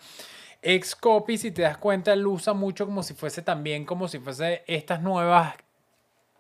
Xcopy, 0.62 1.38
si 1.38 1.52
te 1.52 1.64
das 1.64 1.78
cuenta, 1.78 2.14
él 2.14 2.26
usa 2.28 2.54
mucho 2.54 2.86
como 2.86 3.02
si 3.02 3.16
fuese 3.16 3.42
también, 3.42 3.84
como 3.86 4.08
si 4.08 4.20
fuese 4.20 4.64
estas 4.68 5.02
nuevas 5.02 5.56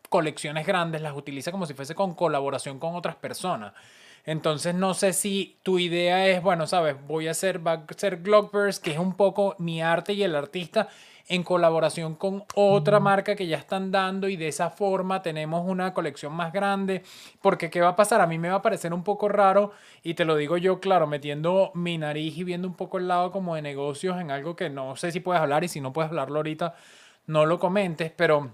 colecciones 0.10 0.66
grandes, 0.68 1.02
las 1.02 1.16
utiliza 1.16 1.52
como 1.52 1.66
si 1.66 1.74
fuese 1.74 1.96
con 1.96 2.14
colaboración 2.14 2.78
con 2.78 2.96
otras 2.96 3.16
personas. 3.16 3.74
Entonces 4.26 4.76
no 4.76 4.94
sé 4.94 5.12
si 5.12 5.58
tu 5.64 5.80
idea 5.80 6.28
es, 6.28 6.42
bueno, 6.42 6.68
sabes, 6.68 6.96
voy 7.08 7.28
a 7.28 7.32
hacer, 7.32 7.66
va 7.66 7.72
a 7.74 7.86
Glockverse, 7.86 8.80
que 8.82 8.92
es 8.92 9.00
un 9.00 9.16
poco 9.16 9.56
mi 9.58 9.82
arte 9.82 10.14
y 10.14 10.24
el 10.24 10.36
artista, 10.36 10.88
en 11.28 11.44
colaboración 11.44 12.16
con 12.16 12.44
otra 12.56 13.00
marca 13.00 13.36
que 13.36 13.48
ya 13.48 13.58
están 13.58 13.92
dando 13.92 14.28
y 14.28 14.36
de 14.36 14.50
esa 14.50 14.70
forma 14.70 15.22
tenemos 15.22 15.66
una 15.66 15.94
colección 15.94 16.34
más 16.34 16.52
grande. 16.52 17.04
Porque 17.42 17.70
¿qué 17.70 17.82
va 17.82 17.90
a 17.90 17.96
pasar? 17.96 18.22
A 18.22 18.28
mí 18.28 18.38
me 18.38 18.50
va 18.50 18.56
a 18.56 18.62
parecer 18.62 18.94
un 18.94 19.04
poco 19.04 19.30
raro 19.30 19.72
y 20.04 20.16
te 20.16 20.26
lo 20.26 20.36
digo 20.36 20.58
yo, 20.58 20.80
claro, 20.80 21.08
metiendo 21.08 21.72
mi 21.74 21.98
nariz 21.98 22.38
y 22.38 22.44
viendo 22.44 22.68
un 22.68 22.76
poco 22.76 22.98
el 22.98 23.08
lado 23.08 23.32
como 23.32 23.56
de 23.56 23.62
negocios 23.62 24.20
en 24.20 24.32
algo 24.32 24.56
que 24.56 24.70
no 24.70 24.96
sé 24.96 25.12
si 25.12 25.20
puedes 25.22 25.42
hablar 25.42 25.64
y 25.64 25.70
si 25.70 25.80
no 25.82 25.94
puedes 25.94 26.10
hablarlo 26.10 26.40
ahorita, 26.40 26.76
no 27.28 27.46
lo 27.46 27.58
comentes, 27.58 28.12
pero 28.12 28.52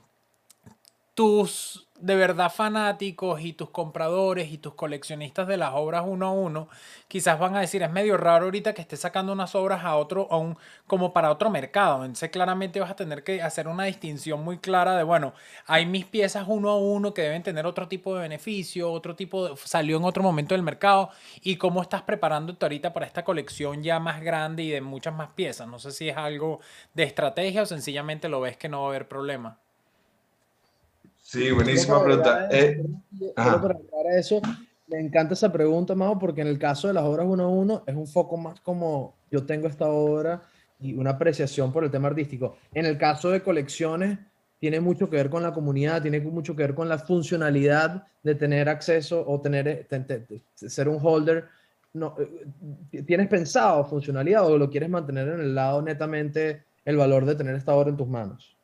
tus 1.15 1.88
de 2.01 2.15
verdad 2.15 2.51
fanáticos 2.51 3.41
y 3.41 3.53
tus 3.53 3.69
compradores 3.69 4.51
y 4.51 4.57
tus 4.57 4.73
coleccionistas 4.73 5.47
de 5.47 5.57
las 5.57 5.71
obras 5.73 6.03
uno 6.05 6.27
a 6.27 6.31
uno, 6.31 6.69
quizás 7.07 7.39
van 7.39 7.55
a 7.55 7.61
decir, 7.61 7.83
es 7.83 7.91
medio 7.91 8.17
raro 8.17 8.45
ahorita 8.45 8.73
que 8.73 8.81
estés 8.81 8.99
sacando 9.01 9.33
unas 9.33 9.55
obras 9.55 9.83
a 9.83 9.95
otro, 9.95 10.27
a 10.31 10.37
un, 10.37 10.57
como 10.87 11.13
para 11.13 11.31
otro 11.31 11.49
mercado. 11.49 12.05
Entonces 12.05 12.29
claramente 12.29 12.79
vas 12.79 12.91
a 12.91 12.95
tener 12.95 13.23
que 13.23 13.41
hacer 13.41 13.67
una 13.67 13.85
distinción 13.85 14.43
muy 14.43 14.57
clara 14.59 14.95
de, 14.95 15.03
bueno, 15.03 15.33
hay 15.65 15.85
mis 15.85 16.05
piezas 16.05 16.45
uno 16.47 16.69
a 16.69 16.77
uno 16.77 17.13
que 17.13 17.21
deben 17.23 17.43
tener 17.43 17.65
otro 17.65 17.87
tipo 17.87 18.15
de 18.15 18.21
beneficio, 18.21 18.91
otro 18.91 19.15
tipo 19.15 19.49
de, 19.49 19.57
salió 19.57 19.97
en 19.97 20.03
otro 20.03 20.23
momento 20.23 20.55
del 20.55 20.63
mercado 20.63 21.09
y 21.41 21.57
cómo 21.57 21.81
estás 21.81 22.03
preparándote 22.03 22.65
ahorita 22.65 22.93
para 22.93 23.05
esta 23.05 23.23
colección 23.23 23.83
ya 23.83 23.99
más 23.99 24.21
grande 24.21 24.63
y 24.63 24.69
de 24.69 24.81
muchas 24.81 25.13
más 25.13 25.29
piezas. 25.29 25.67
No 25.67 25.79
sé 25.79 25.91
si 25.91 26.09
es 26.09 26.17
algo 26.17 26.59
de 26.93 27.03
estrategia 27.03 27.63
o 27.63 27.65
sencillamente 27.65 28.29
lo 28.29 28.41
ves 28.41 28.57
que 28.57 28.69
no 28.69 28.81
va 28.81 28.87
a 28.87 28.89
haber 28.89 29.07
problema. 29.07 29.59
Sí, 31.31 31.51
buenísima 31.51 32.03
pregunta. 32.03 32.49
Eh, 32.51 32.83
eso, 34.17 34.41
me 34.87 34.99
encanta 34.99 35.35
esa 35.35 35.51
pregunta, 35.51 35.93
Majo, 35.93 36.17
porque 36.17 36.41
en 36.41 36.47
el 36.47 36.57
caso 36.57 36.87
de 36.87 36.95
las 36.95 37.03
obras 37.03 37.27
uno 37.29 37.43
a 37.43 37.47
uno 37.47 37.83
es 37.85 37.95
un 37.95 38.07
foco 38.07 38.35
más 38.35 38.59
como 38.61 39.13
yo 39.29 39.45
tengo 39.45 39.67
esta 39.67 39.87
obra 39.89 40.41
y 40.79 40.95
una 40.95 41.11
apreciación 41.11 41.71
por 41.71 41.83
el 41.83 41.91
tema 41.91 42.07
artístico. 42.07 42.57
En 42.73 42.87
el 42.87 42.97
caso 42.97 43.29
de 43.29 43.43
colecciones, 43.43 44.17
tiene 44.59 44.79
mucho 44.79 45.07
que 45.07 45.17
ver 45.17 45.29
con 45.29 45.43
la 45.43 45.53
comunidad, 45.53 46.01
tiene 46.01 46.19
mucho 46.19 46.55
que 46.55 46.63
ver 46.63 46.73
con 46.73 46.89
la 46.89 46.97
funcionalidad 46.97 48.07
de 48.23 48.33
tener 48.33 48.67
acceso 48.67 49.23
o 49.27 49.39
tener, 49.39 49.87
ser 50.55 50.89
un 50.89 50.97
holder. 50.99 51.45
No, 51.93 52.15
eh, 52.17 53.03
¿Tienes 53.03 53.27
pensado 53.27 53.85
funcionalidad 53.85 54.47
o 54.47 54.57
lo 54.57 54.67
quieres 54.67 54.89
mantener 54.89 55.27
en 55.27 55.41
el 55.41 55.53
lado 55.53 55.79
netamente 55.83 56.63
el 56.85 56.97
valor 56.97 57.25
de 57.25 57.35
tener 57.35 57.53
esta 57.53 57.75
obra 57.75 57.91
en 57.91 57.97
tus 57.97 58.07
manos? 58.07 58.58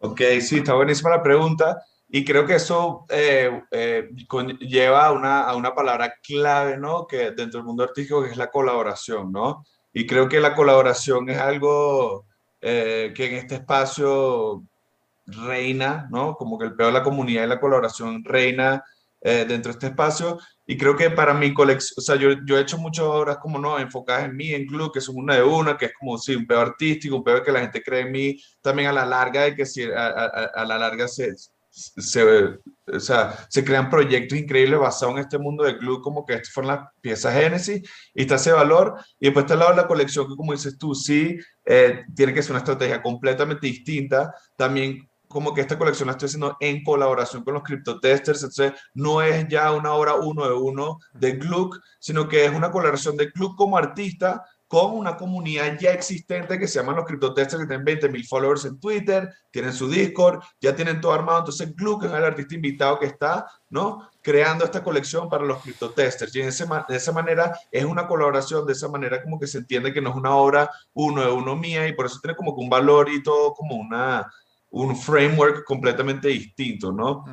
Ok, 0.00 0.20
sí, 0.40 0.58
está 0.58 0.74
buenísima 0.74 1.10
la 1.10 1.22
pregunta. 1.22 1.82
Y 2.10 2.24
creo 2.24 2.46
que 2.46 2.54
eso 2.54 3.04
eh, 3.10 3.62
eh, 3.70 4.08
lleva 4.60 5.06
a 5.06 5.12
una, 5.12 5.42
a 5.42 5.56
una 5.56 5.74
palabra 5.74 6.14
clave, 6.22 6.78
¿no? 6.78 7.06
Que 7.06 7.32
dentro 7.32 7.58
del 7.58 7.64
mundo 7.64 7.84
artístico 7.84 8.22
que 8.22 8.30
es 8.30 8.36
la 8.36 8.50
colaboración, 8.50 9.30
¿no? 9.30 9.64
Y 9.92 10.06
creo 10.06 10.28
que 10.28 10.40
la 10.40 10.54
colaboración 10.54 11.28
es 11.28 11.38
algo 11.38 12.26
eh, 12.60 13.12
que 13.14 13.26
en 13.26 13.34
este 13.34 13.56
espacio 13.56 14.62
reina, 15.26 16.08
¿no? 16.10 16.34
Como 16.34 16.58
que 16.58 16.66
el 16.66 16.74
peor 16.76 16.92
de 16.92 16.98
la 16.98 17.04
comunidad 17.04 17.44
y 17.44 17.48
la 17.48 17.60
colaboración 17.60 18.24
reina 18.24 18.82
dentro 19.20 19.72
de 19.72 19.76
este 19.76 19.86
espacio. 19.88 20.38
Y 20.66 20.76
creo 20.76 20.96
que 20.96 21.10
para 21.10 21.32
mi 21.32 21.54
colección, 21.54 21.94
o 21.96 22.00
sea, 22.00 22.16
yo, 22.16 22.30
yo 22.46 22.58
he 22.58 22.60
hecho 22.60 22.78
muchas 22.78 23.06
obras 23.06 23.38
como 23.38 23.58
no, 23.58 23.78
enfocadas 23.78 24.26
en 24.26 24.36
mí, 24.36 24.52
en 24.52 24.66
club, 24.66 24.92
que 24.92 25.00
son 25.00 25.16
una 25.16 25.36
de 25.36 25.42
una, 25.42 25.76
que 25.76 25.86
es 25.86 25.92
como, 25.98 26.18
sí, 26.18 26.36
un 26.36 26.46
pedo 26.46 26.60
artístico, 26.60 27.16
un 27.16 27.24
pedo 27.24 27.42
que 27.42 27.52
la 27.52 27.60
gente 27.60 27.82
cree 27.82 28.02
en 28.02 28.12
mí, 28.12 28.40
también 28.60 28.88
a 28.88 28.92
la 28.92 29.06
larga, 29.06 29.44
de 29.44 29.54
que 29.54 29.64
si 29.64 29.84
a, 29.84 30.08
a, 30.08 30.26
a 30.54 30.64
la 30.66 30.78
larga 30.78 31.08
se, 31.08 31.32
se, 31.70 32.22
o 32.86 33.00
sea, 33.00 33.46
se 33.48 33.64
crean 33.64 33.90
proyectos 33.90 34.38
increíbles 34.38 34.80
basados 34.80 35.14
en 35.14 35.22
este 35.22 35.38
mundo 35.38 35.64
de 35.64 35.78
club, 35.78 36.02
como 36.02 36.24
que 36.24 36.34
estas 36.34 36.52
fueron 36.52 36.74
las 36.74 36.88
piezas 37.00 37.34
Génesis, 37.34 37.82
y 38.14 38.22
está 38.22 38.34
ese 38.34 38.52
valor, 38.52 38.94
y 39.18 39.26
después 39.26 39.44
está 39.44 39.54
el 39.54 39.60
lado 39.60 39.72
de 39.72 39.82
la 39.82 39.86
colección, 39.86 40.28
que 40.28 40.36
como 40.36 40.52
dices 40.52 40.78
tú, 40.78 40.94
sí, 40.94 41.38
eh, 41.64 42.04
tiene 42.14 42.34
que 42.34 42.42
ser 42.42 42.52
una 42.52 42.60
estrategia 42.60 43.02
completamente 43.02 43.66
distinta, 43.66 44.34
también 44.56 45.07
como 45.28 45.54
que 45.54 45.60
esta 45.60 45.78
colección 45.78 46.06
la 46.06 46.12
estoy 46.12 46.26
haciendo 46.26 46.56
en 46.60 46.82
colaboración 46.82 47.44
con 47.44 47.54
los 47.54 47.62
criptotesters, 47.62 48.42
entonces 48.42 48.72
no 48.94 49.22
es 49.22 49.46
ya 49.48 49.72
una 49.72 49.92
obra 49.92 50.14
uno 50.14 50.46
de 50.46 50.54
uno 50.54 50.98
de 51.12 51.32
Gluck, 51.32 51.78
sino 51.98 52.28
que 52.28 52.44
es 52.44 52.54
una 52.54 52.70
colaboración 52.70 53.16
de 53.16 53.26
Gluck 53.26 53.56
como 53.56 53.76
artista 53.76 54.44
con 54.68 54.94
una 54.98 55.16
comunidad 55.16 55.78
ya 55.80 55.92
existente 55.92 56.58
que 56.58 56.68
se 56.68 56.78
llaman 56.78 56.96
los 56.96 57.06
criptotesters, 57.06 57.62
que 57.62 57.66
tienen 57.66 57.86
20 57.86 58.10
mil 58.10 58.26
followers 58.26 58.66
en 58.66 58.78
Twitter, 58.78 59.34
tienen 59.50 59.72
su 59.72 59.88
Discord, 59.88 60.42
ya 60.60 60.76
tienen 60.76 61.00
todo 61.00 61.12
armado. 61.12 61.38
Entonces, 61.38 61.74
Gluck 61.74 62.04
es 62.04 62.12
el 62.12 62.22
artista 62.22 62.54
invitado 62.54 62.98
que 62.98 63.06
está, 63.06 63.46
¿no? 63.70 64.06
Creando 64.20 64.66
esta 64.66 64.84
colección 64.84 65.30
para 65.30 65.44
los 65.44 65.62
criptotesters. 65.62 66.36
Y 66.36 66.42
de 66.42 66.48
esa 66.48 67.12
manera 67.12 67.58
es 67.72 67.84
una 67.86 68.06
colaboración, 68.06 68.66
de 68.66 68.74
esa 68.74 68.88
manera 68.88 69.22
como 69.22 69.40
que 69.40 69.46
se 69.46 69.58
entiende 69.58 69.92
que 69.92 70.02
no 70.02 70.10
es 70.10 70.16
una 70.16 70.36
obra 70.36 70.70
uno 70.92 71.22
de 71.22 71.32
uno 71.32 71.56
mía 71.56 71.88
y 71.88 71.94
por 71.94 72.04
eso 72.04 72.18
tiene 72.20 72.36
como 72.36 72.54
que 72.54 72.60
un 72.60 72.68
valor 72.68 73.08
y 73.08 73.22
todo 73.22 73.54
como 73.54 73.74
una, 73.76 74.30
un 74.70 74.96
framework 74.96 75.64
completamente 75.64 76.28
distinto, 76.28 76.92
¿no? 76.92 77.24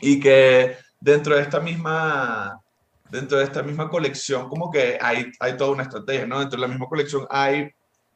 Y 0.00 0.18
que 0.18 0.76
dentro 1.00 1.36
de 1.36 1.42
esta 1.42 1.60
misma 1.60 2.60
dentro 3.10 3.38
de 3.38 3.44
esta 3.44 3.62
misma 3.62 3.88
colección 3.88 4.48
como 4.48 4.70
que 4.70 4.98
hay, 5.00 5.30
hay 5.40 5.56
toda 5.56 5.72
una 5.72 5.82
estrategia, 5.82 6.26
¿no? 6.26 6.38
Dentro 6.38 6.56
de 6.56 6.62
la 6.62 6.68
misma 6.68 6.86
colección 6.86 7.26
hay, 7.28 7.68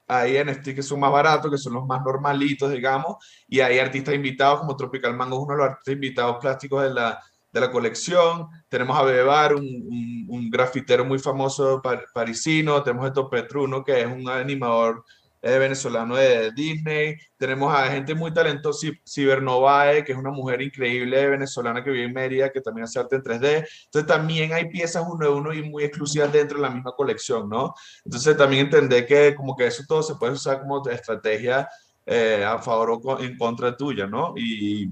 hay 0.06 0.42
NFT 0.42 0.74
que 0.74 0.82
son 0.82 1.00
más 1.00 1.10
baratos, 1.10 1.50
que 1.50 1.58
son 1.58 1.74
los 1.74 1.86
más 1.86 2.02
normalitos, 2.04 2.70
digamos, 2.70 3.16
y 3.48 3.60
hay 3.60 3.78
artistas 3.78 4.14
invitados 4.14 4.60
como 4.60 4.76
Tropical 4.76 5.16
Mango, 5.16 5.40
uno 5.40 5.54
de 5.54 5.58
los 5.58 5.70
artistas 5.70 5.94
invitados 5.94 6.36
plásticos 6.40 6.82
de 6.84 6.94
la, 6.94 7.20
de 7.52 7.60
la 7.60 7.70
colección. 7.70 8.48
Tenemos 8.68 8.96
a 8.96 9.02
Bebar, 9.02 9.54
un, 9.54 9.64
un, 9.64 10.26
un 10.28 10.50
grafitero 10.50 11.04
muy 11.04 11.18
famoso 11.18 11.82
parisino. 12.12 12.82
Tenemos 12.82 13.06
a 13.06 13.08
Eto 13.08 13.28
Petruno, 13.28 13.82
que 13.82 14.00
es 14.00 14.06
un 14.06 14.28
animador 14.28 15.04
es 15.44 15.58
venezolano 15.58 16.16
de 16.16 16.50
Disney. 16.52 17.16
Tenemos 17.36 17.72
a 17.72 17.86
gente 17.88 18.14
muy 18.14 18.32
talentosa, 18.32 18.86
Cibernovae, 19.06 20.02
que 20.02 20.12
es 20.12 20.18
una 20.18 20.30
mujer 20.30 20.62
increíble 20.62 21.28
venezolana 21.28 21.84
que 21.84 21.90
vive 21.90 22.04
en 22.04 22.14
Mérida, 22.14 22.50
que 22.50 22.62
también 22.62 22.84
hace 22.84 22.98
arte 22.98 23.16
en 23.16 23.22
3D. 23.22 23.66
Entonces 23.84 24.06
también 24.06 24.54
hay 24.54 24.70
piezas 24.70 25.04
uno 25.06 25.26
de 25.26 25.32
uno 25.32 25.52
y 25.52 25.62
muy 25.62 25.84
exclusivas 25.84 26.32
dentro 26.32 26.56
de 26.56 26.62
la 26.62 26.70
misma 26.70 26.92
colección, 26.92 27.46
¿no? 27.50 27.74
Entonces 28.06 28.34
también 28.38 28.64
entender 28.64 29.06
que 29.06 29.34
como 29.34 29.54
que 29.54 29.66
eso 29.66 29.84
todo 29.86 30.02
se 30.02 30.14
puede 30.14 30.32
usar 30.32 30.60
como 30.60 30.88
estrategia 30.88 31.68
eh, 32.06 32.42
a 32.42 32.58
favor 32.58 32.98
o 33.04 33.20
en 33.20 33.36
contra 33.36 33.76
tuya, 33.76 34.06
¿no? 34.06 34.32
Y, 34.36 34.90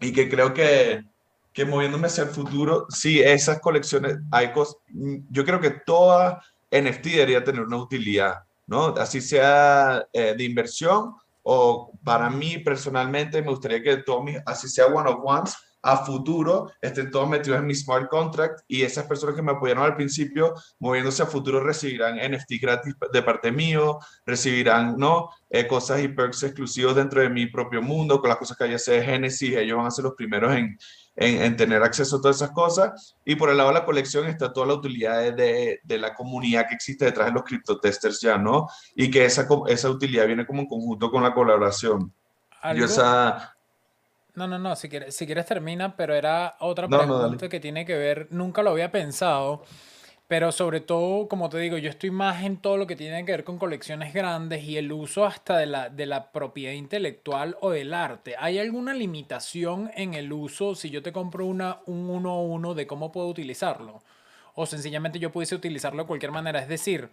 y 0.00 0.12
que 0.12 0.28
creo 0.28 0.52
que, 0.52 1.04
que 1.52 1.64
moviéndome 1.64 2.08
hacia 2.08 2.24
el 2.24 2.30
futuro, 2.30 2.86
sí, 2.88 3.20
esas 3.20 3.60
colecciones, 3.60 4.18
hay 4.32 4.52
cosas, 4.52 4.78
yo 5.30 5.44
creo 5.44 5.60
que 5.60 5.70
toda 5.70 6.42
NFT 6.72 7.04
debería 7.04 7.44
tener 7.44 7.62
una 7.62 7.76
utilidad 7.76 8.45
¿no? 8.66 8.88
Así 8.88 9.20
sea 9.20 10.06
eh, 10.12 10.34
de 10.36 10.44
inversión 10.44 11.14
o 11.42 11.92
para 12.02 12.28
mí 12.28 12.58
personalmente 12.58 13.40
me 13.40 13.50
gustaría 13.50 13.82
que 13.82 13.98
todo 13.98 14.22
mis, 14.22 14.38
así 14.46 14.68
sea 14.68 14.86
one 14.86 15.08
of 15.08 15.20
ones, 15.22 15.56
a 15.86 15.98
futuro 15.98 16.72
estén 16.80 17.12
todos 17.12 17.28
metidos 17.28 17.60
en 17.60 17.66
mi 17.66 17.74
smart 17.74 18.08
contract 18.08 18.62
y 18.66 18.82
esas 18.82 19.06
personas 19.06 19.36
que 19.36 19.42
me 19.42 19.52
apoyaron 19.52 19.84
al 19.84 19.94
principio, 19.94 20.52
moviéndose 20.80 21.22
a 21.22 21.26
futuro, 21.26 21.60
recibirán 21.60 22.16
NFT 22.16 22.54
gratis 22.60 22.94
de 23.12 23.22
parte 23.22 23.52
mío, 23.52 24.00
recibirán 24.24 24.96
¿no? 24.96 25.30
Eh, 25.48 25.68
cosas 25.68 26.02
y 26.02 26.08
perks 26.08 26.42
exclusivos 26.42 26.96
dentro 26.96 27.20
de 27.20 27.30
mi 27.30 27.46
propio 27.46 27.80
mundo, 27.80 28.20
con 28.20 28.28
las 28.28 28.38
cosas 28.38 28.56
que 28.56 28.64
haya 28.64 28.78
de 28.84 29.04
Genesis, 29.04 29.56
ellos 29.56 29.76
van 29.76 29.86
a 29.86 29.90
ser 29.92 30.04
los 30.04 30.14
primeros 30.14 30.52
en, 30.56 30.76
en, 31.16 31.56
tener 31.56 31.82
acceso 31.82 32.16
a 32.16 32.20
todas 32.20 32.36
esas 32.36 32.50
cosas. 32.50 33.16
Y 33.24 33.36
por 33.36 33.50
el 33.50 33.56
lado 33.56 33.70
de 33.70 33.74
la 33.74 33.84
colección 33.84 34.26
está 34.26 34.52
toda 34.52 34.66
la 34.66 34.74
utilidad 34.74 35.32
de, 35.32 35.80
de 35.82 35.98
la 35.98 36.14
comunidad 36.14 36.68
que 36.68 36.74
existe 36.74 37.06
detrás 37.06 37.28
de 37.28 37.32
los 37.32 37.44
criptotesters 37.44 38.20
ya, 38.20 38.36
¿no? 38.36 38.68
Y 38.94 39.10
que 39.10 39.24
esa, 39.24 39.48
esa 39.68 39.90
utilidad 39.90 40.26
viene 40.26 40.46
como 40.46 40.60
en 40.60 40.68
conjunto 40.68 41.10
con 41.10 41.22
la 41.22 41.34
colaboración. 41.34 42.12
esa... 42.62 43.56
No, 44.34 44.46
no, 44.46 44.58
no, 44.58 44.76
si 44.76 44.90
quieres, 44.90 45.16
si 45.16 45.24
quieres 45.24 45.46
termina, 45.46 45.96
pero 45.96 46.14
era 46.14 46.56
otra 46.60 46.86
pregunta 46.86 47.48
que 47.48 47.58
tiene 47.58 47.86
que 47.86 47.96
ver, 47.96 48.28
nunca 48.30 48.62
lo 48.62 48.68
había 48.68 48.92
pensado, 48.92 49.64
pero 50.28 50.50
sobre 50.50 50.80
todo, 50.80 51.28
como 51.28 51.48
te 51.48 51.58
digo, 51.58 51.78
yo 51.78 51.88
estoy 51.88 52.10
más 52.10 52.42
en 52.44 52.56
todo 52.56 52.76
lo 52.76 52.86
que 52.86 52.96
tiene 52.96 53.24
que 53.24 53.32
ver 53.32 53.44
con 53.44 53.58
colecciones 53.58 54.12
grandes 54.12 54.64
y 54.64 54.76
el 54.76 54.90
uso 54.92 55.24
hasta 55.24 55.58
de 55.58 55.66
la, 55.66 55.88
de 55.88 56.06
la 56.06 56.32
propiedad 56.32 56.72
intelectual 56.72 57.56
o 57.60 57.70
del 57.70 57.94
arte. 57.94 58.34
¿Hay 58.38 58.58
alguna 58.58 58.92
limitación 58.94 59.90
en 59.94 60.14
el 60.14 60.32
uso 60.32 60.74
si 60.74 60.90
yo 60.90 61.02
te 61.02 61.12
compro 61.12 61.46
una, 61.46 61.80
un 61.86 62.10
uno 62.10 62.30
a 62.32 62.42
uno 62.42 62.74
de 62.74 62.86
cómo 62.88 63.12
puedo 63.12 63.28
utilizarlo? 63.28 64.02
O 64.56 64.66
sencillamente 64.66 65.20
yo 65.20 65.30
pudiese 65.30 65.54
utilizarlo 65.54 66.02
de 66.02 66.06
cualquier 66.08 66.32
manera. 66.32 66.58
Es 66.60 66.68
decir, 66.68 67.10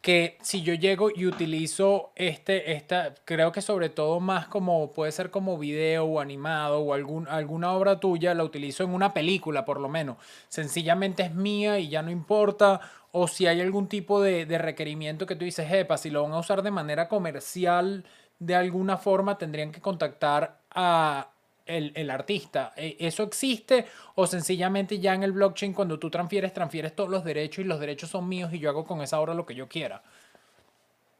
que 0.00 0.36
si 0.42 0.62
yo 0.62 0.74
llego 0.74 1.10
y 1.14 1.26
utilizo 1.26 2.12
este, 2.16 2.72
esta, 2.72 3.14
creo 3.24 3.50
que 3.50 3.60
sobre 3.60 3.88
todo 3.88 4.20
más 4.20 4.46
como 4.46 4.92
puede 4.92 5.10
ser 5.10 5.30
como 5.30 5.58
video 5.58 6.04
o 6.04 6.20
animado 6.20 6.80
o 6.80 6.92
algún, 6.92 7.28
alguna 7.28 7.72
obra 7.72 7.98
tuya, 7.98 8.34
la 8.34 8.44
utilizo 8.44 8.84
en 8.84 8.90
una 8.90 9.14
película 9.14 9.64
por 9.64 9.80
lo 9.80 9.88
menos. 9.88 10.18
Sencillamente 10.48 11.24
es 11.24 11.34
mía 11.34 11.78
y 11.78 11.88
ya 11.88 12.02
no 12.02 12.10
importa. 12.10 12.80
O 13.10 13.28
si 13.28 13.46
hay 13.46 13.60
algún 13.60 13.88
tipo 13.88 14.22
de, 14.22 14.46
de 14.46 14.58
requerimiento 14.58 15.26
que 15.26 15.36
tú 15.36 15.44
dices, 15.44 15.70
epa, 15.70 15.96
si 15.98 16.10
lo 16.10 16.22
van 16.22 16.32
a 16.32 16.38
usar 16.38 16.62
de 16.62 16.70
manera 16.70 17.08
comercial, 17.08 18.04
de 18.38 18.56
alguna 18.56 18.96
forma 18.96 19.38
tendrían 19.38 19.70
que 19.70 19.80
contactar 19.80 20.58
a, 20.70 21.28
el, 21.66 22.10
artista. 22.10 22.72
¿E, 22.76 22.96
¿Eso 22.98 23.22
existe 23.22 23.86
o 24.14 24.26
sencillamente 24.26 24.98
ya 24.98 25.14
en 25.14 25.22
el 25.22 25.32
blockchain 25.32 25.72
cuando 25.72 25.98
tú 25.98 26.10
transfieres, 26.10 26.52
transfieres 26.52 26.94
todos 26.94 27.10
los 27.10 27.24
derechos 27.24 27.64
y 27.64 27.68
los 27.68 27.80
derechos 27.80 28.10
son 28.10 28.28
míos 28.28 28.52
y 28.52 28.58
yo 28.58 28.70
hago 28.70 28.84
con 28.84 29.00
esa 29.02 29.20
obra 29.20 29.34
lo 29.34 29.46
que 29.46 29.54
yo 29.54 29.68
quiera? 29.68 30.02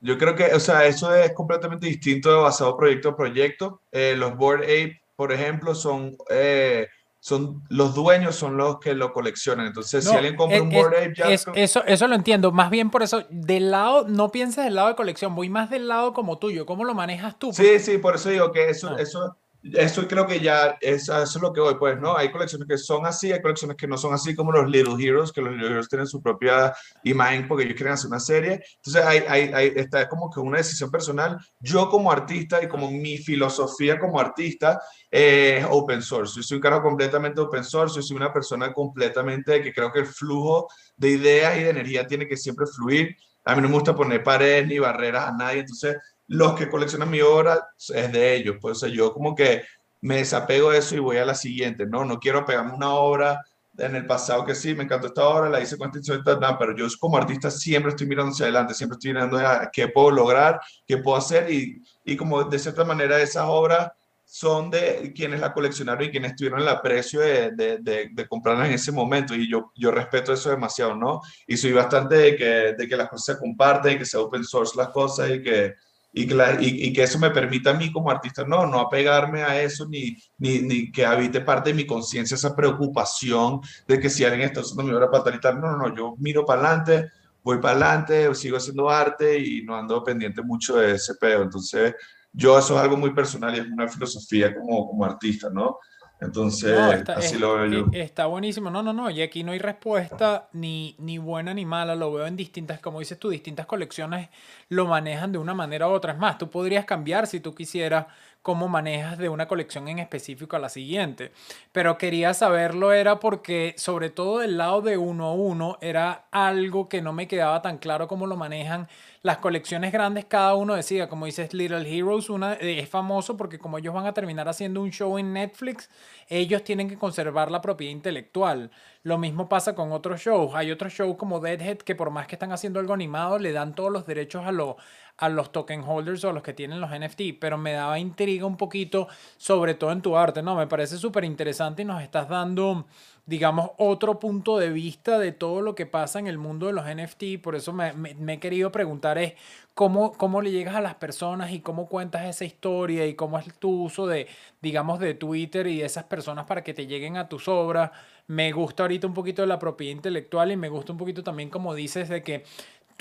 Yo 0.03 0.19
creo 0.19 0.35
que, 0.35 0.47
o 0.47 0.61
sea, 0.61 0.85
eso 0.85 1.15
es 1.15 1.33
completamente 1.33 1.87
distinto 1.87 2.29
de 2.29 2.37
basado 2.37 2.77
proyecto 2.77 3.11
a 3.11 3.17
proyecto. 3.17 3.83
Eh, 3.93 4.15
los 4.17 4.37
Board 4.37 4.65
Ape, 4.65 5.01
por 5.15 5.33
ejemplo, 5.33 5.77
son, 5.77 6.17
eh, 6.29 6.89
son 7.21 7.63
los 7.69 7.95
dueños, 7.95 8.35
son 8.35 8.57
los 8.57 8.81
que 8.81 8.95
lo 8.95 9.13
coleccionan. 9.13 9.69
Entonces, 9.69 10.05
si 10.05 10.13
alguien 10.13 10.35
compra 10.35 10.61
un 10.61 10.71
Board 10.71 10.97
Ape, 10.97 11.15
ya... 11.15 11.31
eso, 11.31 11.85
eso 11.85 12.09
lo 12.09 12.17
entiendo. 12.17 12.51
Más 12.51 12.69
bien 12.69 12.91
por 12.91 13.05
eso, 13.05 13.25
del 13.31 13.71
lado, 13.71 14.09
no 14.09 14.31
pienses 14.31 14.65
del 14.65 14.75
lado 14.75 14.89
de 14.89 14.97
colección, 14.97 15.37
voy 15.37 15.49
más 15.49 15.71
del 15.71 15.87
lado 15.87 16.13
como 16.13 16.37
tuyo. 16.39 16.67
¿Cómo 16.67 16.85
lo 16.85 16.95
manejas 16.95 17.39
tú? 17.39 17.53
Sí, 17.53 17.79
sí, 17.79 17.99
por 17.99 18.17
eso 18.17 18.29
digo 18.29 18.51
que 18.51 18.71
eso, 18.71 18.89
ah. 18.89 18.97
eso 18.99 19.37
eso 19.63 20.09
creo 20.09 20.27
que 20.27 20.41
ya 20.41 20.77
es, 20.81 21.03
eso 21.03 21.23
es 21.23 21.41
lo 21.41 21.53
que 21.53 21.61
voy, 21.61 21.77
pues, 21.77 22.01
¿no? 22.01 22.17
Hay 22.17 22.33
colecciones 22.33 22.67
que 22.67 22.77
son 22.77 23.07
así, 23.07 23.33
hay 23.33 23.41
colecciones 23.41 23.77
que 23.77 23.87
no 23.87 23.97
son 23.97 24.13
así, 24.13 24.35
como 24.35 24.51
los 24.51 24.69
Little 24.69 25.03
Heroes, 25.03 25.31
que 25.31 25.41
los 25.41 25.53
Little 25.53 25.69
Heroes 25.69 25.89
tienen 25.89 26.07
su 26.07 26.21
propia 26.21 26.75
imagen 27.05 27.47
porque 27.47 27.65
ellos 27.65 27.77
quieren 27.77 27.95
hacer 27.95 28.09
una 28.09 28.19
serie. 28.19 28.63
Entonces, 28.77 29.05
hay, 29.05 29.51
hay, 29.53 29.73
está 29.77 30.09
como 30.09 30.29
que 30.31 30.41
una 30.41 30.59
decisión 30.59 30.91
personal. 30.91 31.39
Yo 31.61 31.89
como 31.89 32.11
artista 32.11 32.63
y 32.63 32.69
como 32.69 32.91
mi 32.91 33.19
filosofía 33.19 33.99
como 33.99 34.19
artista 34.19 34.81
es 35.11 35.65
open 35.71 36.03
source. 36.03 36.35
Yo 36.37 36.43
soy 36.43 36.57
un 36.57 36.63
cargo 36.63 36.83
completamente 36.83 37.41
open 37.41 37.65
source, 37.65 37.97
yo 37.97 38.03
soy 38.03 38.17
una 38.17 38.33
persona 38.33 38.73
completamente 38.73 39.63
que 39.63 39.73
creo 39.73 39.93
que 39.93 40.01
el 40.01 40.07
flujo 40.07 40.69
de 40.97 41.11
ideas 41.11 41.57
y 41.59 41.63
de 41.63 41.71
energía 41.71 42.07
tiene 42.07 42.27
que 42.27 42.37
siempre 42.37 42.67
fluir. 42.67 43.17
A 43.45 43.55
mí 43.55 43.63
no 43.63 43.69
me 43.69 43.75
gusta 43.75 43.95
poner 43.95 44.23
paredes 44.23 44.67
ni 44.67 44.79
barreras 44.79 45.29
a 45.29 45.33
nadie, 45.33 45.61
entonces 45.61 45.97
los 46.33 46.55
que 46.55 46.71
coleccionan 46.71 47.11
mi 47.11 47.21
obra 47.21 47.69
es 47.95 48.11
de 48.13 48.35
ellos. 48.35 48.57
Pues 48.61 48.81
yo 48.81 49.13
como 49.13 49.35
que 49.35 49.65
me 50.01 50.17
desapego 50.17 50.71
de 50.71 50.79
eso 50.79 50.97
y 50.97 50.99
voy 50.99 51.19
a 51.19 51.27
la 51.27 51.35
siguiente. 51.35 51.87
No, 51.87 52.05
no 52.07 52.19
quiero 52.19 52.47
pegarme 52.47 52.73
una 52.73 52.91
obra 52.91 53.45
en 53.77 53.97
el 53.97 54.07
pasado 54.07 54.45
que 54.45 54.55
sí, 54.55 54.75
me 54.75 54.85
encantó 54.85 55.09
esta 55.09 55.27
obra, 55.27 55.49
la 55.49 55.61
hice 55.61 55.77
con 55.77 55.89
intención, 55.89 56.23
pero 56.25 56.77
yo 56.77 56.87
como 56.99 57.17
artista 57.17 57.51
siempre 57.51 57.91
estoy 57.91 58.07
mirando 58.07 58.33
hacia 58.33 58.47
adelante, 58.47 58.75
siempre 58.75 58.97
estoy 58.97 59.13
mirando 59.13 59.39
a 59.39 59.71
qué 59.71 59.89
puedo 59.89 60.11
lograr, 60.11 60.61
qué 60.87 60.99
puedo 60.99 61.17
hacer 61.17 61.51
y, 61.51 61.83
y 62.05 62.17
como 62.17 62.45
de 62.45 62.59
cierta 62.59 62.85
manera 62.85 63.21
esas 63.21 63.45
obras 63.47 63.91
son 64.25 64.71
de 64.71 65.13
quienes 65.15 65.41
la 65.41 65.53
coleccionaron 65.53 66.05
y 66.05 66.11
quienes 66.11 66.37
tuvieron 66.37 66.61
el 66.61 66.69
aprecio 66.69 67.21
de, 67.21 67.51
de, 67.51 67.79
de, 68.11 68.29
comprarla 68.29 68.67
en 68.67 68.73
ese 68.73 68.91
momento. 68.91 69.35
Y 69.35 69.51
yo, 69.51 69.73
yo 69.77 69.91
respeto 69.91 70.33
eso 70.33 70.49
demasiado, 70.49 70.97
¿no? 70.97 71.21
Y 71.47 71.59
soy 71.59 71.73
bastante 71.73 72.15
de 72.17 72.37
que, 72.37 72.45
de 72.79 72.89
que 72.89 72.97
las 72.97 73.11
cosas 73.11 73.37
se 73.37 73.39
comparten, 73.39 73.99
que 73.99 74.07
se 74.07 74.17
open 74.17 74.43
source 74.43 74.73
las 74.77 74.89
cosas 74.89 75.31
y 75.31 75.43
que, 75.43 75.75
y 76.13 76.27
que, 76.27 76.57
y, 76.61 76.93
que, 76.93 77.03
eso 77.03 77.19
me 77.19 77.31
permita 77.31 77.71
a 77.71 77.75
mí 77.75 77.91
como 77.91 78.11
artista, 78.11 78.45
no, 78.45 78.67
no 78.67 78.81
apegarme 78.81 79.43
a 79.43 79.63
eso, 79.63 79.89
ni, 79.89 80.17
ni, 80.39 80.59
ni 80.61 80.93
que 80.93 81.07
habite 81.07 81.41
parte 81.41 81.71
de 81.71 81.75
mi 81.75 81.87
conciencia 81.87 82.35
esa 82.35 82.55
preocupación 82.55 83.61
de 83.89 83.99
que 83.99 84.11
si 84.11 84.25
alguien 84.25 84.43
está 84.43 84.61
usando 84.61 84.83
mi 84.83 84.93
obra 84.93 85.11
para 85.11 85.41
tal 85.41 85.61
no, 85.61 85.73
no, 85.73 85.89
no, 85.89 85.97
yo 85.97 86.15
miro 86.19 86.45
para 86.45 86.61
adelante, 86.61 87.11
voy 87.43 87.59
para 87.59 87.73
adelante, 87.73 88.35
sigo 88.35 88.59
haciendo 88.59 88.91
arte 88.91 89.39
y 89.39 89.63
no 89.65 89.75
ando 89.75 90.05
pendiente 90.05 90.43
mucho 90.43 90.77
de 90.77 90.93
ese 90.93 91.15
pedo. 91.15 91.43
Entonces, 91.43 91.95
yo 92.33 92.59
eso 92.59 92.77
es 92.77 92.81
algo 92.81 92.97
muy 92.97 93.15
personal 93.15 93.55
y 93.57 93.61
es 93.61 93.67
una 93.67 93.89
filosofía 93.89 94.55
como, 94.55 94.89
como 94.89 95.05
artista, 95.05 95.49
¿no? 95.51 95.79
Entonces, 96.23 96.79
así 97.09 97.37
lo 97.37 97.55
veo 97.55 97.67
yo. 97.67 97.87
Está 97.93 98.27
buenísimo. 98.27 98.71
No, 98.71 98.83
no, 98.83 98.93
no. 98.93 99.11
Y 99.11 99.23
aquí 99.23 99.43
no 99.43 99.53
hay 99.53 99.59
respuesta 99.59 100.49
ni, 100.53 100.95
ni 100.99 101.19
buena 101.19 101.53
ni 101.53 101.67
mala. 101.67 101.97
Lo 101.97 102.13
veo 102.13 102.27
en 102.27 102.37
distintas, 102.37 102.79
como 102.81 103.01
dices 103.01 103.19
tú, 103.19 103.29
distintas 103.29 103.67
colecciones 103.67 104.29
lo 104.69 104.87
manejan 104.87 105.33
de 105.33 105.39
una 105.39 105.53
manera 105.53 105.89
u 105.89 105.91
otra. 105.91 106.13
Es 106.13 106.19
más, 106.19 106.39
tú 106.39 106.49
podrías 106.49 106.85
cambiar 106.85 107.27
si 107.27 107.41
tú 107.41 107.55
quisieras 107.55 108.07
cómo 108.43 108.69
manejas 108.69 109.19
de 109.19 109.29
una 109.29 109.49
colección 109.49 109.89
en 109.89 109.99
específico 109.99 110.57
a 110.57 110.59
la 110.59 110.69
siguiente. 110.69 111.33
Pero 111.73 111.99
quería 111.99 112.35
saberlo 112.35 112.93
era 112.93 113.21
porque 113.21 113.75
sobre 113.79 114.11
todo 114.11 114.39
del 114.39 114.59
lado 114.59 114.83
de 114.83 114.97
uno 114.97 115.27
a 115.27 115.33
uno 115.35 115.79
era 115.81 116.27
algo 116.31 116.89
que 116.89 117.03
no 117.03 117.13
me 117.13 117.29
quedaba 117.29 117.63
tan 117.63 117.79
claro 117.79 118.09
cómo 118.09 118.27
lo 118.27 118.37
manejan 118.37 118.89
las 119.23 119.39
colecciones 119.39 119.93
grandes, 119.93 120.25
cada 120.25 120.57
uno 120.57 120.75
decía, 120.75 121.09
como 121.09 121.27
dices, 121.27 121.55
Little 121.55 121.89
Heroes, 121.89 122.29
una, 122.29 122.55
eh, 122.55 122.81
es 122.81 122.89
famoso 122.89 123.37
porque 123.37 123.57
como 123.57 123.79
ellos 123.79 123.95
van 123.95 124.07
a 124.07 124.15
terminar 124.15 124.49
haciendo 124.49 124.83
un 124.83 124.91
show 124.91 125.17
en 125.17 125.33
Netflix, 125.33 125.89
ellos 126.29 126.65
tienen 126.65 126.89
que 126.89 126.99
conservar 126.99 127.49
la 127.49 127.61
propiedad 127.61 127.93
intelectual. 127.93 128.73
Lo 129.05 129.19
mismo 129.19 129.49
pasa 129.49 129.77
con 129.77 129.93
otros 129.93 130.21
shows. 130.21 130.55
Hay 130.57 130.73
otros 130.73 130.93
shows 130.93 131.17
como 131.17 131.39
Deadhead 131.39 131.79
que 131.79 131.95
por 131.95 132.11
más 132.11 132.27
que 132.27 132.35
están 132.35 132.51
haciendo 132.51 132.81
algo 132.81 132.95
animado, 132.95 133.39
le 133.39 133.53
dan 133.53 133.77
todos 133.77 133.93
los 133.93 134.07
derechos 134.07 134.45
a, 134.45 134.51
lo, 134.51 134.77
a 135.23 135.29
los 135.29 135.53
token 135.53 135.85
holders 135.87 136.25
o 136.25 136.31
a 136.31 136.33
los 136.33 136.43
que 136.43 136.53
tienen 136.53 136.81
los 136.81 136.91
NFT, 136.91 137.39
pero 137.39 137.57
me 137.57 137.73
daba 137.73 137.97
intriga 138.01 138.45
un 138.45 138.57
poquito, 138.57 139.07
sobre 139.37 139.75
todo 139.75 139.93
en 139.93 140.03
tu 140.03 140.17
arte, 140.17 140.43
¿no? 140.43 140.57
Me 140.57 140.67
parece 140.67 140.97
súper 140.97 141.23
interesante 141.25 141.83
y 141.83 141.85
nos 141.85 142.03
estás 142.03 142.29
dando 142.29 142.87
digamos, 143.25 143.71
otro 143.79 144.19
punto 144.19 144.59
de 144.59 144.71
vista 144.71 145.19
de 145.19 145.31
todo 145.31 145.63
lo 145.63 145.77
que 145.77 145.87
pasa 145.87 146.19
en 146.19 146.27
el 146.27 146.39
mundo 146.39 146.67
de 146.67 146.73
los 146.73 146.85
NFT. 146.85 147.41
Por 147.41 147.55
eso 147.55 147.73
me, 147.73 147.93
he 148.27 148.41
querido 148.41 148.73
preguntar 148.73 149.17
es 149.19 149.35
cómo, 149.75 150.13
cómo 150.13 150.43
le 150.43 150.51
llegas 150.51 150.75
a 150.75 150.81
las 150.81 150.97
personas 150.97 151.53
y 151.53 151.61
cómo 151.61 151.89
cuentas 151.89 152.25
esa 152.27 152.45
historia 152.45 153.07
y 153.07 153.15
cómo 153.15 153.39
es 153.39 153.47
tu 153.59 153.85
uso 153.85 154.09
de, 154.09 154.27
digamos, 154.61 154.99
de 154.99 155.15
Twitter 155.15 155.69
y 155.69 155.79
de 155.79 155.87
esas 155.87 156.05
personas 156.05 156.47
para 156.47 156.65
que 156.65 156.75
te 156.75 156.87
lleguen 156.87 157.17
a 157.17 157.29
tus 157.29 157.47
obras. 157.47 157.93
Me 158.27 158.51
gusta 158.51 158.83
ahorita 158.83 159.07
un 159.07 159.15
poquito 159.15 159.43
de 159.43 159.49
la 159.49 159.59
propiedad 159.59 159.93
intelectual 159.93 160.51
y 160.51 160.57
me 160.57 160.69
gusta 160.69 160.93
un 160.93 160.99
poquito 160.99 161.23
también 161.23 161.49
como 161.49 161.75
dices 161.75 162.09
de 162.09 162.25
que 162.25 162.45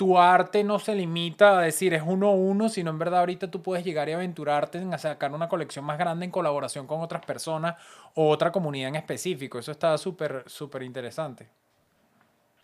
tu 0.02 0.18
arte 0.18 0.64
no 0.64 0.80
se 0.80 0.96
limita 0.96 1.60
a 1.60 1.62
decir 1.62 1.94
es 1.94 2.02
uno 2.04 2.30
a 2.30 2.32
uno, 2.32 2.68
sino 2.68 2.90
en 2.90 2.98
verdad 2.98 3.20
ahorita 3.20 3.48
tú 3.52 3.62
puedes 3.62 3.84
llegar 3.84 4.08
y 4.08 4.12
aventurarte 4.12 4.78
en 4.78 4.98
sacar 4.98 5.30
una 5.30 5.48
colección 5.48 5.84
más 5.84 5.96
grande 5.96 6.24
en 6.24 6.32
colaboración 6.32 6.88
con 6.88 7.02
otras 7.02 7.24
personas 7.24 7.76
o 8.16 8.28
otra 8.28 8.50
comunidad 8.50 8.88
en 8.88 8.96
específico. 8.96 9.60
Eso 9.60 9.70
está 9.70 9.96
súper, 9.96 10.42
súper 10.48 10.82
interesante. 10.82 11.48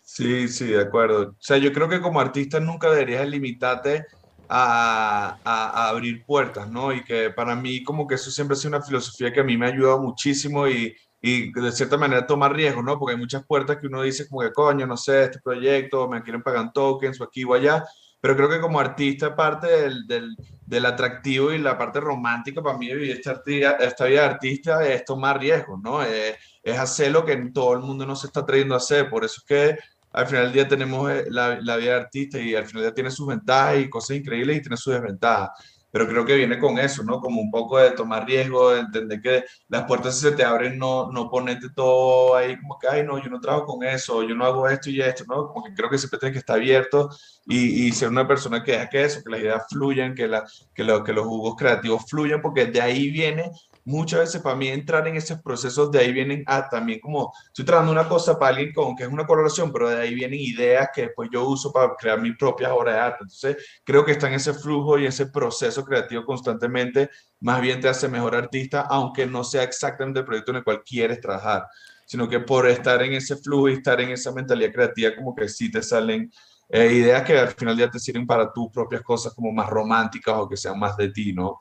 Sí, 0.03 0.49
sí, 0.49 0.67
de 0.67 0.81
acuerdo. 0.81 1.29
O 1.29 1.35
sea, 1.39 1.55
yo 1.55 1.71
creo 1.71 1.87
que 1.87 2.01
como 2.01 2.19
artista 2.19 2.59
nunca 2.59 2.89
deberías 2.91 3.25
limitarte 3.25 4.05
a, 4.49 5.37
a, 5.41 5.87
abrir 5.87 6.25
puertas, 6.25 6.69
¿no? 6.69 6.91
Y 6.91 7.05
que 7.05 7.29
para 7.29 7.55
mí 7.55 7.83
como 7.83 8.05
que 8.05 8.15
eso 8.15 8.31
siempre 8.31 8.55
ha 8.55 8.57
sido 8.57 8.75
una 8.75 8.85
filosofía 8.85 9.31
que 9.31 9.39
a 9.39 9.45
mí 9.45 9.55
me 9.55 9.65
ha 9.65 9.69
ayudado 9.69 10.01
muchísimo 10.01 10.67
y, 10.67 10.93
y 11.21 11.51
de 11.51 11.71
cierta 11.71 11.97
manera 11.97 12.25
tomar 12.25 12.53
riesgos, 12.53 12.83
¿no? 12.83 12.97
Porque 12.97 13.13
hay 13.15 13.19
muchas 13.19 13.45
puertas 13.45 13.77
que 13.77 13.87
uno 13.87 14.01
dice 14.01 14.27
como 14.27 14.41
que, 14.41 14.53
coño, 14.53 14.87
no 14.87 14.95
sé, 14.95 15.25
este 15.25 15.39
proyecto, 15.39 16.07
me 16.07 16.23
quieren 16.23 16.41
pagar 16.41 16.71
tokens 16.71 17.19
o 17.19 17.25
aquí 17.25 17.43
o 17.43 17.53
allá, 17.53 17.83
pero 18.21 18.35
creo 18.35 18.49
que 18.49 18.61
como 18.61 18.79
artista 18.79 19.35
parte 19.35 19.67
del, 19.67 20.07
del, 20.07 20.35
del 20.65 20.85
atractivo 20.85 21.51
y 21.51 21.57
la 21.57 21.77
parte 21.77 21.99
romántica 21.99 22.61
para 22.61 22.77
mí 22.77 22.87
vivir 22.87 23.11
esta, 23.11 23.41
esta 23.79 24.05
vida 24.05 24.21
de 24.21 24.27
artista 24.27 24.87
es 24.87 25.03
tomar 25.05 25.39
riesgos, 25.39 25.79
¿no? 25.81 26.01
Es, 26.01 26.37
es, 26.63 26.77
hacer 26.77 27.11
lo 27.11 27.25
que 27.25 27.35
todo 27.53 27.73
el 27.73 27.79
mundo 27.79 28.05
no 28.05 28.15
se 28.15 28.27
está 28.27 28.45
trayendo 28.45 28.75
a 28.75 28.77
hacer, 28.77 29.09
por 29.09 29.25
eso 29.25 29.41
es 29.41 29.45
que 29.45 29.77
al 30.11 30.25
final 30.27 30.45
del 30.45 30.53
día 30.53 30.67
tenemos 30.67 31.11
eh, 31.11 31.25
la, 31.29 31.59
la 31.61 31.77
vida 31.77 31.91
de 31.91 31.99
artista 31.99 32.39
y 32.39 32.55
al 32.55 32.65
final 32.65 32.83
del 32.83 32.91
día 32.91 32.95
tiene 32.95 33.11
sus 33.11 33.27
ventajas 33.27 33.79
y 33.79 33.89
cosas 33.89 34.17
increíbles 34.17 34.57
y 34.57 34.61
tiene 34.61 34.77
sus 34.77 34.93
desventajas 34.93 35.49
pero 35.91 36.07
creo 36.07 36.25
que 36.25 36.35
viene 36.35 36.59
con 36.59 36.77
eso, 36.77 37.03
¿no? 37.03 37.19
Como 37.19 37.41
un 37.41 37.51
poco 37.51 37.77
de 37.77 37.91
tomar 37.91 38.25
riesgo, 38.25 38.71
de 38.71 38.81
entender 38.81 39.21
que 39.21 39.43
las 39.67 39.83
puertas 39.85 40.19
se 40.19 40.31
te 40.31 40.43
abren, 40.43 40.77
no, 40.77 41.11
no 41.11 41.29
ponerte 41.29 41.69
todo 41.75 42.35
ahí 42.35 42.59
como 42.59 42.77
que, 42.77 42.87
ay, 42.87 43.03
no, 43.03 43.21
yo 43.21 43.29
no 43.29 43.39
trabajo 43.39 43.65
con 43.65 43.83
eso, 43.83 44.23
yo 44.23 44.35
no 44.35 44.45
hago 44.45 44.67
esto 44.67 44.89
y 44.89 45.01
esto, 45.01 45.23
¿no? 45.27 45.47
Como 45.47 45.63
que 45.65 45.73
creo 45.73 45.89
que 45.89 45.97
siempre 45.97 46.19
tienes 46.19 46.33
que 46.33 46.39
estar 46.39 46.57
abierto 46.57 47.09
y, 47.45 47.87
y 47.87 47.91
ser 47.91 48.09
una 48.09 48.27
persona 48.27 48.63
que 48.63 48.73
deja 48.73 48.89
que 48.89 49.03
eso, 49.03 49.21
que 49.23 49.31
las 49.31 49.41
ideas 49.41 49.63
fluyan, 49.69 50.13
que, 50.13 50.27
la, 50.27 50.45
que, 50.73 50.83
lo, 50.83 51.03
que 51.03 51.13
los 51.13 51.25
jugos 51.25 51.55
creativos 51.57 52.05
fluyan, 52.09 52.41
porque 52.41 52.65
de 52.65 52.81
ahí 52.81 53.09
viene 53.09 53.51
muchas 53.89 54.19
veces 54.19 54.41
para 54.41 54.55
mí 54.55 54.67
entrar 54.67 55.07
en 55.07 55.15
esos 55.15 55.41
procesos, 55.41 55.91
de 55.91 55.99
ahí 55.99 56.13
vienen 56.13 56.43
a 56.45 56.69
también 56.69 56.99
como, 56.99 57.33
estoy 57.47 57.65
trabajando 57.65 57.91
una 57.91 58.07
cosa 58.07 58.37
para 58.37 58.55
alguien 58.55 58.71
con 58.71 58.95
que 58.95 59.03
es 59.03 59.09
una 59.09 59.25
colaboración, 59.25 59.73
pero 59.73 59.89
de 59.89 59.99
ahí 59.99 60.13
vienen 60.13 60.39
ideas 60.39 60.89
que 60.93 61.03
después 61.03 61.29
yo 61.33 61.47
uso 61.47 61.71
para 61.73 61.95
crear 61.95 62.21
mis 62.21 62.37
propias 62.37 62.71
obras 62.71 62.93
de 62.93 62.99
arte. 62.99 63.17
Entonces, 63.21 63.57
creo 63.83 64.05
que 64.05 64.11
está 64.11 64.27
en 64.27 64.35
ese 64.35 64.53
flujo 64.53 64.99
y 64.99 65.07
ese 65.07 65.25
proceso 65.25 65.83
creativo 65.83 66.23
constantemente, 66.23 67.09
más 67.39 67.61
bien 67.61 67.81
te 67.81 67.89
hace 67.89 68.07
mejor 68.07 68.35
artista, 68.35 68.81
aunque 68.81 69.25
no 69.25 69.43
sea 69.43 69.63
exactamente 69.63 70.19
el 70.19 70.25
proyecto 70.25 70.51
en 70.51 70.57
el 70.57 70.63
cual 70.63 70.83
quieres 70.83 71.19
trabajar, 71.19 71.65
sino 72.05 72.29
que 72.29 72.39
por 72.39 72.67
estar 72.67 73.01
en 73.01 73.13
ese 73.13 73.37
flujo 73.37 73.69
y 73.69 73.73
estar 73.73 73.99
en 74.01 74.11
esa 74.11 74.31
mentalidad 74.31 74.71
creativa, 74.71 75.15
como 75.15 75.33
que 75.33 75.49
sí 75.49 75.71
te 75.71 75.81
salen 75.81 76.31
eh, 76.69 76.93
ideas 76.93 77.23
que 77.23 77.35
al 77.39 77.47
final 77.47 77.75
ya 77.75 77.89
te 77.89 77.97
sirven 77.97 78.27
para 78.27 78.53
tus 78.53 78.69
propias 78.71 79.01
cosas 79.01 79.33
como 79.33 79.51
más 79.51 79.67
románticas 79.67 80.35
o 80.37 80.47
que 80.47 80.55
sean 80.55 80.77
más 80.77 80.95
de 80.95 81.09
ti, 81.09 81.33
¿no? 81.33 81.57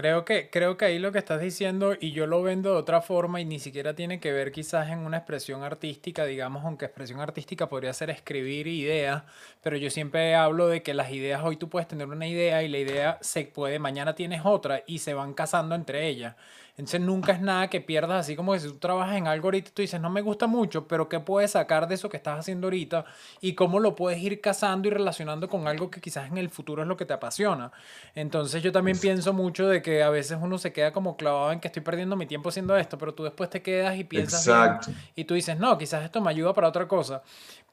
Creo 0.00 0.24
que, 0.24 0.48
creo 0.48 0.78
que 0.78 0.86
ahí 0.86 0.98
lo 0.98 1.12
que 1.12 1.18
estás 1.18 1.42
diciendo, 1.42 1.94
y 2.00 2.12
yo 2.12 2.26
lo 2.26 2.42
vendo 2.42 2.72
de 2.72 2.78
otra 2.78 3.02
forma, 3.02 3.38
y 3.42 3.44
ni 3.44 3.58
siquiera 3.58 3.94
tiene 3.94 4.18
que 4.18 4.32
ver 4.32 4.50
quizás 4.50 4.88
en 4.88 5.00
una 5.00 5.18
expresión 5.18 5.62
artística, 5.62 6.24
digamos, 6.24 6.64
aunque 6.64 6.86
expresión 6.86 7.20
artística 7.20 7.68
podría 7.68 7.92
ser 7.92 8.08
escribir 8.08 8.66
ideas, 8.66 9.24
pero 9.60 9.76
yo 9.76 9.90
siempre 9.90 10.34
hablo 10.34 10.68
de 10.68 10.82
que 10.82 10.94
las 10.94 11.10
ideas, 11.10 11.42
hoy 11.44 11.58
tú 11.58 11.68
puedes 11.68 11.86
tener 11.86 12.08
una 12.08 12.26
idea 12.26 12.62
y 12.62 12.68
la 12.68 12.78
idea 12.78 13.18
se 13.20 13.44
puede, 13.44 13.78
mañana 13.78 14.14
tienes 14.14 14.40
otra 14.46 14.84
y 14.86 15.00
se 15.00 15.12
van 15.12 15.34
casando 15.34 15.74
entre 15.74 16.08
ellas. 16.08 16.34
Entonces 16.80 17.02
nunca 17.02 17.32
es 17.32 17.42
nada 17.42 17.68
que 17.68 17.82
pierdas, 17.82 18.20
así 18.20 18.34
como 18.34 18.54
que 18.54 18.60
si 18.60 18.68
tú 18.68 18.78
trabajas 18.78 19.14
en 19.14 19.26
algo 19.26 19.48
ahorita 19.48 19.68
y 19.68 19.72
tú 19.72 19.82
dices, 19.82 20.00
no 20.00 20.08
me 20.08 20.22
gusta 20.22 20.46
mucho, 20.46 20.88
pero 20.88 21.10
¿qué 21.10 21.20
puedes 21.20 21.50
sacar 21.50 21.86
de 21.86 21.94
eso 21.94 22.08
que 22.08 22.16
estás 22.16 22.38
haciendo 22.38 22.68
ahorita? 22.68 23.04
Y 23.42 23.52
cómo 23.52 23.80
lo 23.80 23.94
puedes 23.94 24.18
ir 24.22 24.40
casando 24.40 24.88
y 24.88 24.90
relacionando 24.90 25.46
con 25.46 25.68
algo 25.68 25.90
que 25.90 26.00
quizás 26.00 26.30
en 26.30 26.38
el 26.38 26.48
futuro 26.48 26.80
es 26.80 26.88
lo 26.88 26.96
que 26.96 27.04
te 27.04 27.12
apasiona. 27.12 27.70
Entonces 28.14 28.62
yo 28.62 28.72
también 28.72 28.98
pienso 28.98 29.34
mucho 29.34 29.68
de 29.68 29.82
que 29.82 30.02
a 30.02 30.08
veces 30.08 30.38
uno 30.40 30.56
se 30.56 30.72
queda 30.72 30.90
como 30.90 31.18
clavado 31.18 31.52
en 31.52 31.60
que 31.60 31.68
estoy 31.68 31.82
perdiendo 31.82 32.16
mi 32.16 32.24
tiempo 32.24 32.48
haciendo 32.48 32.74
esto, 32.74 32.96
pero 32.96 33.12
tú 33.12 33.24
después 33.24 33.50
te 33.50 33.60
quedas 33.60 33.98
y 33.98 34.04
piensas 34.04 34.88
y 35.14 35.24
tú 35.24 35.34
dices, 35.34 35.58
no, 35.58 35.76
quizás 35.76 36.02
esto 36.02 36.22
me 36.22 36.30
ayuda 36.30 36.54
para 36.54 36.68
otra 36.68 36.88
cosa. 36.88 37.22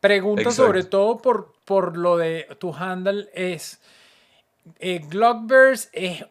Pregunta 0.02 0.52
sobre 0.52 0.84
todo 0.84 1.18
por, 1.18 1.54
por 1.64 1.96
lo 1.96 2.18
de 2.18 2.46
tu 2.60 2.76
handle 2.76 3.30
es, 3.34 3.80
eh, 4.80 5.00
Glockverse 5.00 5.88
es 5.94 6.26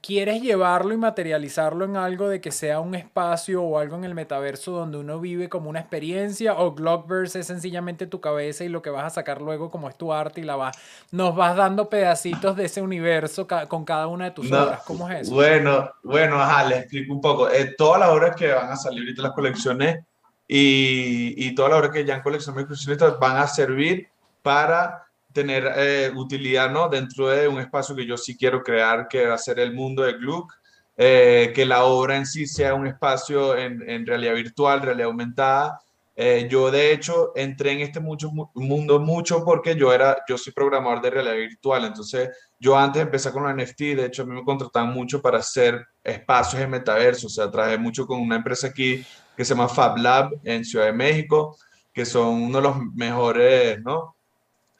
quieres 0.00 0.42
llevarlo 0.42 0.94
y 0.94 0.96
materializarlo 0.96 1.84
en 1.84 1.96
algo 1.96 2.28
de 2.28 2.40
que 2.40 2.52
sea 2.52 2.80
un 2.80 2.94
espacio 2.94 3.62
o 3.62 3.78
algo 3.78 3.96
en 3.96 4.04
el 4.04 4.14
metaverso 4.14 4.72
donde 4.72 4.98
uno 4.98 5.20
vive 5.20 5.48
como 5.48 5.70
una 5.70 5.80
experiencia 5.80 6.54
o 6.54 6.74
Glockverse 6.74 7.40
es 7.40 7.46
sencillamente 7.46 8.06
tu 8.06 8.20
cabeza 8.20 8.64
y 8.64 8.68
lo 8.68 8.82
que 8.82 8.90
vas 8.90 9.04
a 9.04 9.10
sacar 9.10 9.40
luego 9.40 9.70
como 9.70 9.88
es 9.88 9.96
tu 9.96 10.12
arte 10.12 10.40
y 10.40 10.44
la 10.44 10.56
vas 10.56 10.76
nos 11.10 11.34
vas 11.34 11.56
dando 11.56 11.88
pedacitos 11.88 12.56
de 12.56 12.66
ese 12.66 12.82
universo 12.82 13.46
con 13.68 13.84
cada 13.84 14.06
una 14.06 14.26
de 14.26 14.30
tus 14.32 14.52
obras 14.52 14.82
¿cómo 14.84 15.08
es 15.10 15.22
eso? 15.22 15.34
Bueno, 15.34 15.90
bueno, 16.02 16.40
ajá, 16.40 16.68
les 16.68 16.80
explico 16.80 17.12
un 17.12 17.20
poco 17.20 17.50
eh, 17.50 17.74
todas 17.76 18.00
las 18.00 18.10
obras 18.10 18.36
que 18.36 18.52
van 18.52 18.70
a 18.70 18.76
salir 18.76 19.00
ahorita 19.00 19.22
las 19.22 19.32
colecciones 19.32 20.04
y, 20.46 21.34
y 21.36 21.54
todas 21.54 21.70
las 21.70 21.78
obras 21.80 21.92
que 21.92 22.04
ya 22.04 22.16
han 22.16 22.22
coleccionado 22.22 22.66
coleccionistas 22.66 23.18
van 23.18 23.38
a 23.38 23.46
servir 23.46 24.08
para 24.42 25.09
tener 25.32 25.72
eh, 25.76 26.12
utilidad 26.14 26.70
¿no? 26.70 26.88
dentro 26.88 27.28
de 27.28 27.48
un 27.48 27.60
espacio 27.60 27.94
que 27.94 28.06
yo 28.06 28.16
sí 28.16 28.36
quiero 28.36 28.62
crear, 28.62 29.08
que 29.08 29.26
va 29.26 29.34
a 29.34 29.38
ser 29.38 29.58
el 29.60 29.72
mundo 29.72 30.02
de 30.02 30.14
Gluck, 30.14 30.52
eh, 30.96 31.52
que 31.54 31.64
la 31.64 31.84
obra 31.84 32.16
en 32.16 32.26
sí 32.26 32.46
sea 32.46 32.74
un 32.74 32.86
espacio 32.86 33.56
en, 33.56 33.88
en 33.88 34.06
realidad 34.06 34.34
virtual, 34.34 34.82
realidad 34.82 35.08
aumentada. 35.08 35.80
Eh, 36.22 36.48
yo 36.50 36.70
de 36.70 36.92
hecho 36.92 37.32
entré 37.34 37.72
en 37.72 37.80
este 37.80 37.98
mucho, 37.98 38.30
mundo 38.54 39.00
mucho 39.00 39.42
porque 39.42 39.74
yo 39.74 39.90
era, 39.90 40.18
yo 40.28 40.36
soy 40.36 40.52
programador 40.52 41.00
de 41.00 41.10
realidad 41.10 41.34
virtual, 41.34 41.86
entonces 41.86 42.28
yo 42.58 42.76
antes 42.76 43.00
empecé 43.00 43.32
con 43.32 43.44
la 43.44 43.54
NFT, 43.54 43.80
de 43.96 44.04
hecho 44.04 44.24
a 44.24 44.26
mí 44.26 44.34
me 44.34 44.44
contrataban 44.44 44.92
mucho 44.92 45.22
para 45.22 45.38
hacer 45.38 45.82
espacios 46.04 46.60
en 46.60 46.68
metaverso, 46.68 47.28
o 47.28 47.30
sea, 47.30 47.50
trabajé 47.50 47.78
mucho 47.78 48.06
con 48.06 48.20
una 48.20 48.36
empresa 48.36 48.66
aquí 48.66 49.02
que 49.34 49.44
se 49.46 49.54
llama 49.54 49.68
Fab 49.68 49.96
Lab 49.96 50.32
en 50.44 50.62
Ciudad 50.62 50.84
de 50.84 50.92
México, 50.92 51.56
que 51.90 52.04
son 52.04 52.42
uno 52.42 52.58
de 52.58 52.64
los 52.64 52.76
mejores, 52.94 53.80
¿no? 53.80 54.14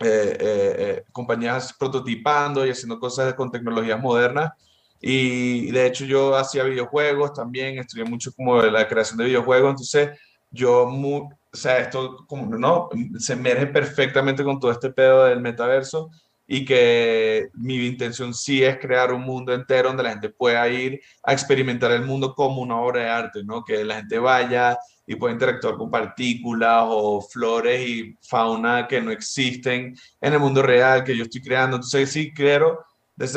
Eh, 0.02 0.36
eh, 0.40 0.74
eh, 0.78 1.04
compañías 1.12 1.74
prototipando 1.78 2.64
y 2.64 2.70
haciendo 2.70 2.98
cosas 2.98 3.34
con 3.34 3.50
tecnologías 3.50 4.00
modernas. 4.00 4.52
Y 4.98 5.70
de 5.70 5.86
hecho 5.86 6.06
yo 6.06 6.34
hacía 6.36 6.64
videojuegos 6.64 7.34
también, 7.34 7.78
estudié 7.78 8.04
mucho 8.04 8.32
como 8.32 8.62
la 8.62 8.88
creación 8.88 9.18
de 9.18 9.26
videojuegos, 9.26 9.70
entonces 9.70 10.18
yo, 10.50 10.84
o 10.84 11.30
sea, 11.52 11.78
esto 11.78 12.24
como, 12.26 12.56
¿no? 12.56 12.88
Se 13.18 13.34
emerge 13.34 13.66
perfectamente 13.66 14.42
con 14.42 14.58
todo 14.58 14.70
este 14.70 14.90
pedo 14.90 15.24
del 15.24 15.40
metaverso 15.40 16.10
y 16.52 16.64
que 16.64 17.48
mi 17.54 17.76
intención 17.86 18.34
sí 18.34 18.64
es 18.64 18.76
crear 18.80 19.12
un 19.12 19.22
mundo 19.22 19.54
entero 19.54 19.86
donde 19.86 20.02
la 20.02 20.10
gente 20.10 20.30
pueda 20.30 20.66
ir 20.66 21.00
a 21.22 21.32
experimentar 21.32 21.92
el 21.92 22.02
mundo 22.02 22.34
como 22.34 22.60
una 22.60 22.76
obra 22.80 23.02
de 23.02 23.08
arte, 23.08 23.44
¿no? 23.44 23.62
Que 23.62 23.84
la 23.84 23.98
gente 23.98 24.18
vaya 24.18 24.76
y 25.06 25.14
pueda 25.14 25.32
interactuar 25.32 25.76
con 25.76 25.92
partículas 25.92 26.86
o 26.88 27.22
flores 27.22 27.88
y 27.88 28.18
fauna 28.20 28.88
que 28.88 29.00
no 29.00 29.12
existen 29.12 29.94
en 30.20 30.32
el 30.32 30.40
mundo 30.40 30.60
real 30.60 31.04
que 31.04 31.16
yo 31.16 31.22
estoy 31.22 31.40
creando. 31.40 31.76
Entonces 31.76 32.10
sí 32.10 32.34
quiero 32.34 32.80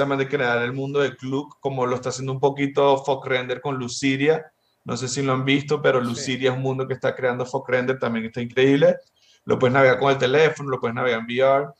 manera 0.07 0.27
crear 0.27 0.63
el 0.63 0.73
mundo 0.73 0.99
de 0.99 1.15
Club 1.15 1.53
como 1.59 1.85
lo 1.85 1.97
está 1.97 2.09
haciendo 2.09 2.31
un 2.31 2.39
poquito 2.39 2.97
Fox 3.03 3.27
Render 3.27 3.61
con 3.61 3.77
Luciria. 3.77 4.43
No 4.85 4.97
sé 4.97 5.07
si 5.07 5.21
lo 5.21 5.33
han 5.33 5.45
visto, 5.45 5.83
pero 5.83 6.01
Luciria 6.01 6.49
es 6.49 6.57
un 6.57 6.63
mundo 6.63 6.87
que 6.87 6.95
está 6.95 7.13
creando 7.13 7.45
Fox 7.45 7.69
Render, 7.69 7.99
también 7.99 8.25
está 8.25 8.41
increíble. 8.41 8.95
Lo 9.45 9.59
puedes 9.59 9.75
navegar 9.75 9.99
con 9.99 10.09
el 10.09 10.17
teléfono, 10.17 10.71
lo 10.71 10.79
puedes 10.79 10.95
navegar 10.95 11.19
en 11.19 11.25
VR 11.27 11.73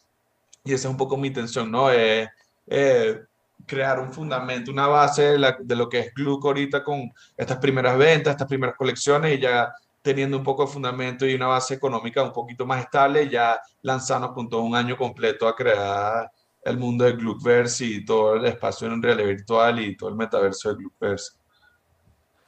y 0.64 0.74
esa 0.74 0.88
es 0.88 0.92
un 0.92 0.98
poco 0.98 1.18
mi 1.18 1.28
intención, 1.28 1.72
¿no? 1.72 1.92
Eh, 1.92 2.30
eh, 2.68 3.22
crear 3.66 4.00
un 4.00 4.12
fundamento, 4.12 4.72
una 4.72 4.88
base 4.88 5.38
de, 5.38 5.56
de 5.60 5.76
lo 5.76 5.90
que 5.90 6.00
es 6.00 6.14
Gluck 6.14 6.46
ahorita 6.46 6.84
con 6.84 7.12
estas 7.38 7.58
primeras 7.58 7.98
ventas, 7.98 8.32
estas 8.32 8.48
primeras 8.48 8.76
colecciones 8.76 9.38
y 9.38 9.42
ya 9.42 9.74
teniendo 10.02 10.38
un 10.38 10.44
poco 10.44 10.66
de 10.66 10.72
fundamento 10.72 11.26
y 11.26 11.34
una 11.34 11.48
base 11.48 11.76
económica 11.76 12.22
un 12.22 12.34
poquito 12.34 12.66
más 12.66 12.84
estable, 12.84 13.30
ya 13.30 13.60
lanzarnos 13.82 14.34
con 14.34 14.50
todo 14.50 14.62
un 14.62 14.76
año 14.76 14.98
completo 14.98 15.48
a 15.48 15.56
crear 15.56 16.30
el 16.64 16.78
mundo 16.78 17.06
de 17.06 17.14
Gluckverse 17.14 17.86
y 17.86 18.06
todo 18.06 18.36
el 18.36 18.46
espacio 18.46 18.88
en 18.88 19.02
realidad 19.02 19.28
virtual 19.28 19.80
y 19.80 19.96
todo 19.96 20.10
el 20.10 20.16
metaverso 20.16 20.70
de 20.70 20.76
Gluckverse. 20.76 21.32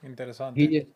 Interesante. 0.04 0.60
Guille, 0.60 0.88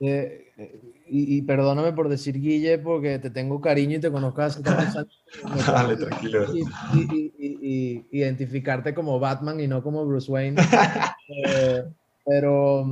eh, 0.00 0.52
eh, 0.56 0.80
y, 1.06 1.42
perdóname 1.42 1.92
por 1.92 2.08
decir 2.08 2.40
Guille, 2.40 2.78
porque 2.78 3.18
te 3.18 3.30
tengo 3.30 3.60
cariño 3.60 3.98
y 3.98 4.00
te 4.00 4.10
conozco 4.10 4.42
hace 4.42 4.62
tantos 4.62 4.96
años. 4.96 5.66
Dale, 5.66 5.96
tranquilo. 5.96 6.46
Y, 6.54 8.06
identificarte 8.10 8.94
como 8.94 9.18
Batman 9.18 9.60
y 9.60 9.66
no 9.66 9.82
como 9.82 10.04
Bruce 10.06 10.30
Wayne. 10.30 10.60
Eh, 11.26 11.82
pero, 12.26 12.84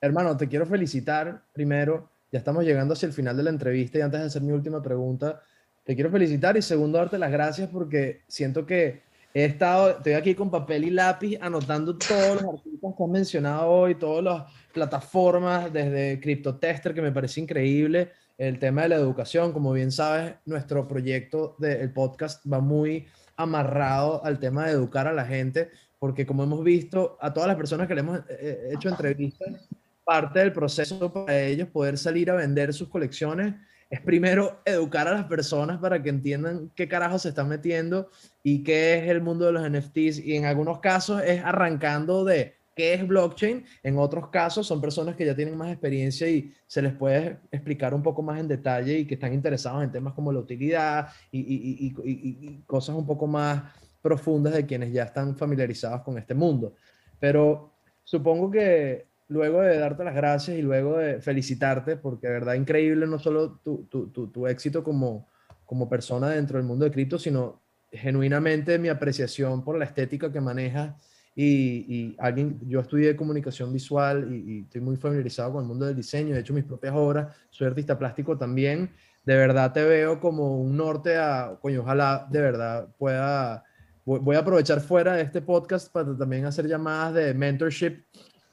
hermano, 0.00 0.38
te 0.38 0.48
quiero 0.48 0.64
felicitar 0.64 1.42
primero 1.52 2.08
ya 2.32 2.38
estamos 2.38 2.64
llegando 2.64 2.94
hacia 2.94 3.06
el 3.06 3.12
final 3.12 3.36
de 3.36 3.42
la 3.42 3.50
entrevista 3.50 3.98
y 3.98 4.00
antes 4.00 4.18
de 4.18 4.26
hacer 4.26 4.42
mi 4.42 4.52
última 4.52 4.82
pregunta, 4.82 5.42
te 5.84 5.94
quiero 5.94 6.10
felicitar 6.10 6.56
y 6.56 6.62
segundo 6.62 6.96
darte 6.96 7.18
las 7.18 7.30
gracias 7.30 7.68
porque 7.68 8.22
siento 8.26 8.64
que 8.64 9.02
he 9.34 9.44
estado, 9.44 9.90
estoy 9.90 10.12
aquí 10.12 10.34
con 10.34 10.50
papel 10.50 10.84
y 10.84 10.90
lápiz 10.90 11.38
anotando 11.40 11.96
todos 11.96 12.42
los 12.42 12.54
artículos 12.54 12.94
que 12.96 13.04
has 13.04 13.10
mencionado 13.10 13.66
hoy, 13.68 13.94
todas 13.94 14.24
las 14.24 14.44
plataformas, 14.72 15.72
desde 15.72 16.20
CryptoTester, 16.20 16.94
que 16.94 17.02
me 17.02 17.12
parece 17.12 17.40
increíble, 17.40 18.12
el 18.38 18.58
tema 18.58 18.82
de 18.82 18.90
la 18.90 18.96
educación, 18.96 19.52
como 19.52 19.72
bien 19.72 19.92
sabes, 19.92 20.34
nuestro 20.44 20.88
proyecto 20.88 21.56
del 21.58 21.92
podcast 21.92 22.44
va 22.50 22.60
muy 22.60 23.06
amarrado 23.36 24.24
al 24.24 24.38
tema 24.38 24.66
de 24.66 24.72
educar 24.72 25.06
a 25.06 25.12
la 25.12 25.24
gente, 25.24 25.70
porque 25.98 26.26
como 26.26 26.42
hemos 26.42 26.62
visto, 26.64 27.16
a 27.20 27.32
todas 27.32 27.46
las 27.46 27.56
personas 27.56 27.88
que 27.88 27.94
le 27.94 28.00
hemos 28.00 28.18
eh, 28.18 28.24
eh, 28.30 28.70
hecho 28.72 28.88
entrevistas, 28.88 29.68
parte 30.04 30.40
del 30.40 30.52
proceso 30.52 31.12
para 31.12 31.40
ellos 31.40 31.68
poder 31.68 31.96
salir 31.96 32.30
a 32.30 32.34
vender 32.34 32.74
sus 32.74 32.88
colecciones 32.88 33.54
es 33.92 34.00
primero 34.00 34.62
educar 34.64 35.06
a 35.06 35.12
las 35.12 35.26
personas 35.26 35.78
para 35.78 36.02
que 36.02 36.08
entiendan 36.08 36.70
qué 36.74 36.88
carajo 36.88 37.18
se 37.18 37.28
están 37.28 37.50
metiendo 37.50 38.08
y 38.42 38.62
qué 38.62 38.94
es 38.94 39.10
el 39.10 39.20
mundo 39.20 39.44
de 39.44 39.52
los 39.52 39.70
NFTs. 39.70 40.18
Y 40.24 40.34
en 40.34 40.46
algunos 40.46 40.80
casos 40.80 41.22
es 41.22 41.44
arrancando 41.44 42.24
de 42.24 42.54
qué 42.74 42.94
es 42.94 43.06
blockchain. 43.06 43.66
En 43.82 43.98
otros 43.98 44.30
casos 44.30 44.66
son 44.66 44.80
personas 44.80 45.14
que 45.14 45.26
ya 45.26 45.36
tienen 45.36 45.58
más 45.58 45.70
experiencia 45.70 46.26
y 46.26 46.54
se 46.66 46.80
les 46.80 46.94
puede 46.94 47.40
explicar 47.50 47.92
un 47.92 48.02
poco 48.02 48.22
más 48.22 48.40
en 48.40 48.48
detalle 48.48 48.98
y 48.98 49.04
que 49.04 49.12
están 49.12 49.34
interesados 49.34 49.84
en 49.84 49.92
temas 49.92 50.14
como 50.14 50.32
la 50.32 50.38
utilidad 50.38 51.08
y, 51.30 51.40
y, 51.40 51.94
y 52.02 52.62
cosas 52.62 52.96
un 52.96 53.04
poco 53.04 53.26
más 53.26 53.62
profundas 54.00 54.54
de 54.54 54.64
quienes 54.64 54.90
ya 54.90 55.02
están 55.02 55.36
familiarizados 55.36 56.00
con 56.00 56.16
este 56.16 56.32
mundo. 56.32 56.76
Pero 57.20 57.74
supongo 58.04 58.50
que 58.50 59.11
luego 59.32 59.62
de 59.62 59.78
darte 59.78 60.04
las 60.04 60.14
gracias 60.14 60.58
y 60.58 60.62
luego 60.62 60.98
de 60.98 61.20
felicitarte, 61.20 61.96
porque 61.96 62.28
de 62.28 62.34
verdad 62.34 62.54
increíble 62.54 63.06
no 63.06 63.18
solo 63.18 63.60
tu, 63.64 63.84
tu, 63.84 64.08
tu, 64.08 64.46
éxito 64.46 64.84
como, 64.84 65.28
como 65.64 65.88
persona 65.88 66.30
dentro 66.30 66.58
del 66.58 66.66
mundo 66.66 66.84
de 66.84 66.90
cripto, 66.90 67.18
sino 67.18 67.62
genuinamente 67.90 68.78
mi 68.78 68.88
apreciación 68.88 69.64
por 69.64 69.78
la 69.78 69.84
estética 69.84 70.32
que 70.32 70.40
manejas 70.40 70.94
y, 71.34 71.44
y 71.88 72.16
alguien, 72.18 72.58
yo 72.66 72.80
estudié 72.80 73.16
comunicación 73.16 73.72
visual 73.72 74.28
y, 74.32 74.60
estoy 74.60 74.80
muy 74.80 74.96
familiarizado 74.96 75.52
con 75.52 75.62
el 75.62 75.68
mundo 75.68 75.86
del 75.86 75.96
diseño, 75.96 76.34
he 76.34 76.40
hecho 76.40 76.52
mis 76.52 76.64
propias 76.64 76.94
obras, 76.94 77.34
soy 77.50 77.66
artista 77.66 77.98
plástico 77.98 78.36
también, 78.36 78.90
de 79.24 79.36
verdad 79.36 79.72
te 79.72 79.82
veo 79.84 80.20
como 80.20 80.60
un 80.60 80.76
norte 80.76 81.16
a, 81.16 81.58
coño, 81.60 81.80
ojalá 81.82 82.26
de 82.30 82.40
verdad 82.40 82.88
pueda, 82.98 83.64
voy 84.04 84.36
a 84.36 84.40
aprovechar 84.40 84.80
fuera 84.80 85.14
de 85.14 85.22
este 85.22 85.40
podcast 85.40 85.90
para 85.90 86.16
también 86.16 86.44
hacer 86.44 86.66
llamadas 86.66 87.14
de 87.14 87.34
mentorship 87.34 88.04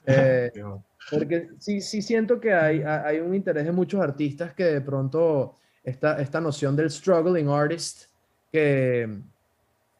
eh, 0.09 0.51
porque 1.11 1.49
sí, 1.59 1.81
sí 1.81 2.01
siento 2.01 2.39
que 2.39 2.53
hay, 2.53 2.81
hay 2.81 3.19
un 3.19 3.33
interés 3.33 3.65
de 3.65 3.71
muchos 3.71 4.01
artistas 4.01 4.53
que 4.53 4.65
de 4.65 4.81
pronto 4.81 5.55
esta, 5.83 6.19
esta 6.21 6.41
noción 6.41 6.75
del 6.75 6.89
struggling 6.89 7.49
artist 7.49 8.05
que 8.51 9.21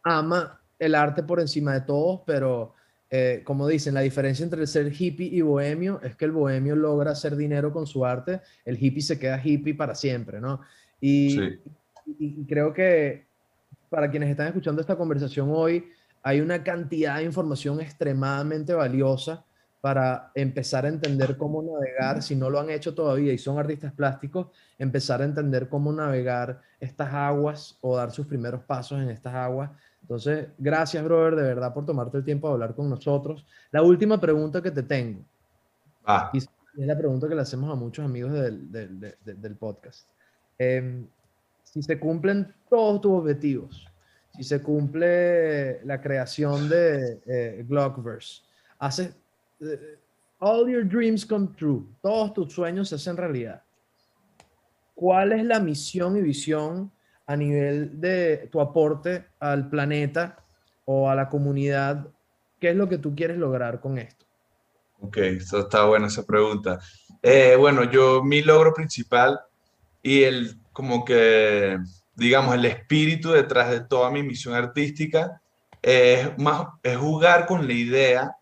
ama 0.04 0.60
el 0.78 0.96
arte 0.96 1.24
por 1.24 1.40
encima 1.40 1.74
de 1.74 1.82
todos, 1.82 2.22
pero 2.26 2.74
eh, 3.10 3.42
como 3.44 3.68
dicen, 3.68 3.94
la 3.94 4.02
diferencia 4.02 4.44
entre 4.44 4.62
el 4.62 4.68
ser 4.68 4.92
hippie 4.92 5.28
y 5.28 5.42
bohemio 5.42 6.00
es 6.04 6.16
que 6.16 6.26
el 6.26 6.32
bohemio 6.32 6.76
logra 6.76 7.12
hacer 7.12 7.36
dinero 7.36 7.72
con 7.72 7.88
su 7.88 8.06
arte, 8.06 8.42
el 8.66 8.82
hippie 8.82 9.02
se 9.02 9.20
queda 9.20 9.42
hippie 9.44 9.74
para 9.74 9.96
siempre, 9.96 10.40
¿no? 10.40 10.62
Y, 11.02 11.40
y 12.06 12.46
creo 12.46 12.74
que 12.74 13.26
para 13.90 14.10
quienes 14.10 14.30
están 14.30 14.48
escuchando 14.48 14.82
esta 14.82 14.96
conversación 14.96 15.50
hoy, 15.52 15.86
hay 16.22 16.42
una 16.42 16.64
cantidad 16.64 17.18
de 17.18 17.24
información 17.24 17.82
extremadamente 17.82 18.74
valiosa 18.74 19.46
para 19.82 20.32
empezar 20.36 20.86
a 20.86 20.90
entender 20.90 21.38
cómo 21.38 21.64
navegar, 21.64 22.22
si 22.22 22.36
no 22.36 22.50
lo 22.50 22.60
han 22.60 22.70
hecho 22.70 22.94
todavía 22.94 23.32
y 23.32 23.38
son 23.38 23.58
artistas 23.58 23.94
plásticos, 23.94 24.48
empezar 24.78 25.22
a 25.22 25.26
entender 25.26 25.70
cómo 25.70 25.94
navegar 25.94 26.62
estas 26.80 27.14
aguas 27.14 27.78
o 27.82 27.96
dar 27.96 28.12
sus 28.12 28.28
primeros 28.28 28.62
pasos 28.64 29.00
en 29.00 29.10
estas 29.10 29.34
aguas. 29.34 29.72
Entonces, 30.02 30.48
gracias, 30.58 31.04
brother, 31.04 31.36
de 31.36 31.44
verdad, 31.44 31.74
por 31.74 31.86
tomarte 31.86 32.18
el 32.18 32.26
tiempo 32.26 32.48
de 32.48 32.54
hablar 32.54 32.76
con 32.76 32.90
nosotros. 32.90 33.46
La 33.72 33.82
última 33.82 34.20
pregunta 34.20 34.62
que 34.62 34.72
te 34.72 34.84
tengo, 34.84 35.22
ah. 36.06 36.30
y 36.34 36.40
es 36.40 36.50
la 36.76 36.98
pregunta 36.98 37.28
que 37.28 37.36
le 37.36 37.42
hacemos 37.42 37.72
a 37.72 37.76
muchos 37.76 38.04
amigos 38.04 38.34
del, 38.34 38.72
del, 38.72 39.16
del, 39.24 39.56
podcast. 39.56 40.08
Em, 40.58 41.08
si 41.64 41.82
se 41.82 42.00
cumplen 42.00 42.54
todos 42.70 43.02
tus 43.02 43.12
objetivos, 43.12 43.88
si 44.36 44.44
se 44.44 44.62
cumple 44.62 45.84
la 45.86 46.02
creación 46.02 46.70
de 46.70 47.22
eh, 47.26 47.66
Glockverse, 47.68 48.44
haces 48.80 49.16
all 50.40 50.70
your 50.70 50.84
dreams 50.84 51.26
come 51.26 51.50
true, 51.58 51.86
todos 52.02 52.34
tus 52.34 52.54
sueños 52.54 52.90
se 52.90 52.96
hacen 52.96 53.18
realidad. 53.18 53.64
¿Cuál 54.96 55.32
es 55.34 55.44
la 55.46 55.60
misión 55.60 56.18
y 56.18 56.22
visión 56.22 56.92
a 57.26 57.36
nivel 57.36 58.00
de 58.02 58.50
tu 58.52 58.60
aporte 58.60 59.28
al 59.40 59.70
planeta 59.70 60.44
o 60.86 61.10
a 61.10 61.16
la 61.16 61.30
comunidad? 61.30 62.08
¿Qué 62.60 62.72
es 62.72 62.76
lo 62.76 62.90
que 62.90 62.98
tú 62.98 63.16
quieres 63.16 63.38
lograr 63.38 63.80
con 63.80 63.98
esto? 63.98 64.26
Ok, 65.02 65.18
eso 65.18 65.60
está 65.60 65.86
buena 65.86 66.08
esa 66.08 66.26
pregunta. 66.26 66.80
Eh, 67.22 67.56
bueno, 67.58 67.90
yo 67.90 68.24
mi 68.24 68.42
logro 68.42 68.74
principal 68.74 69.40
y 70.02 70.24
el 70.24 70.58
como 70.74 71.04
que, 71.06 71.78
digamos, 72.16 72.56
el 72.56 72.66
espíritu 72.66 73.32
detrás 73.32 73.70
de 73.70 73.82
toda 73.82 74.12
mi 74.12 74.24
misión 74.24 74.54
artística 74.54 75.42
es, 75.82 76.38
más, 76.38 76.68
es 76.84 76.98
jugar 76.98 77.46
con 77.46 77.68
la 77.68 77.74
idea 77.74 78.36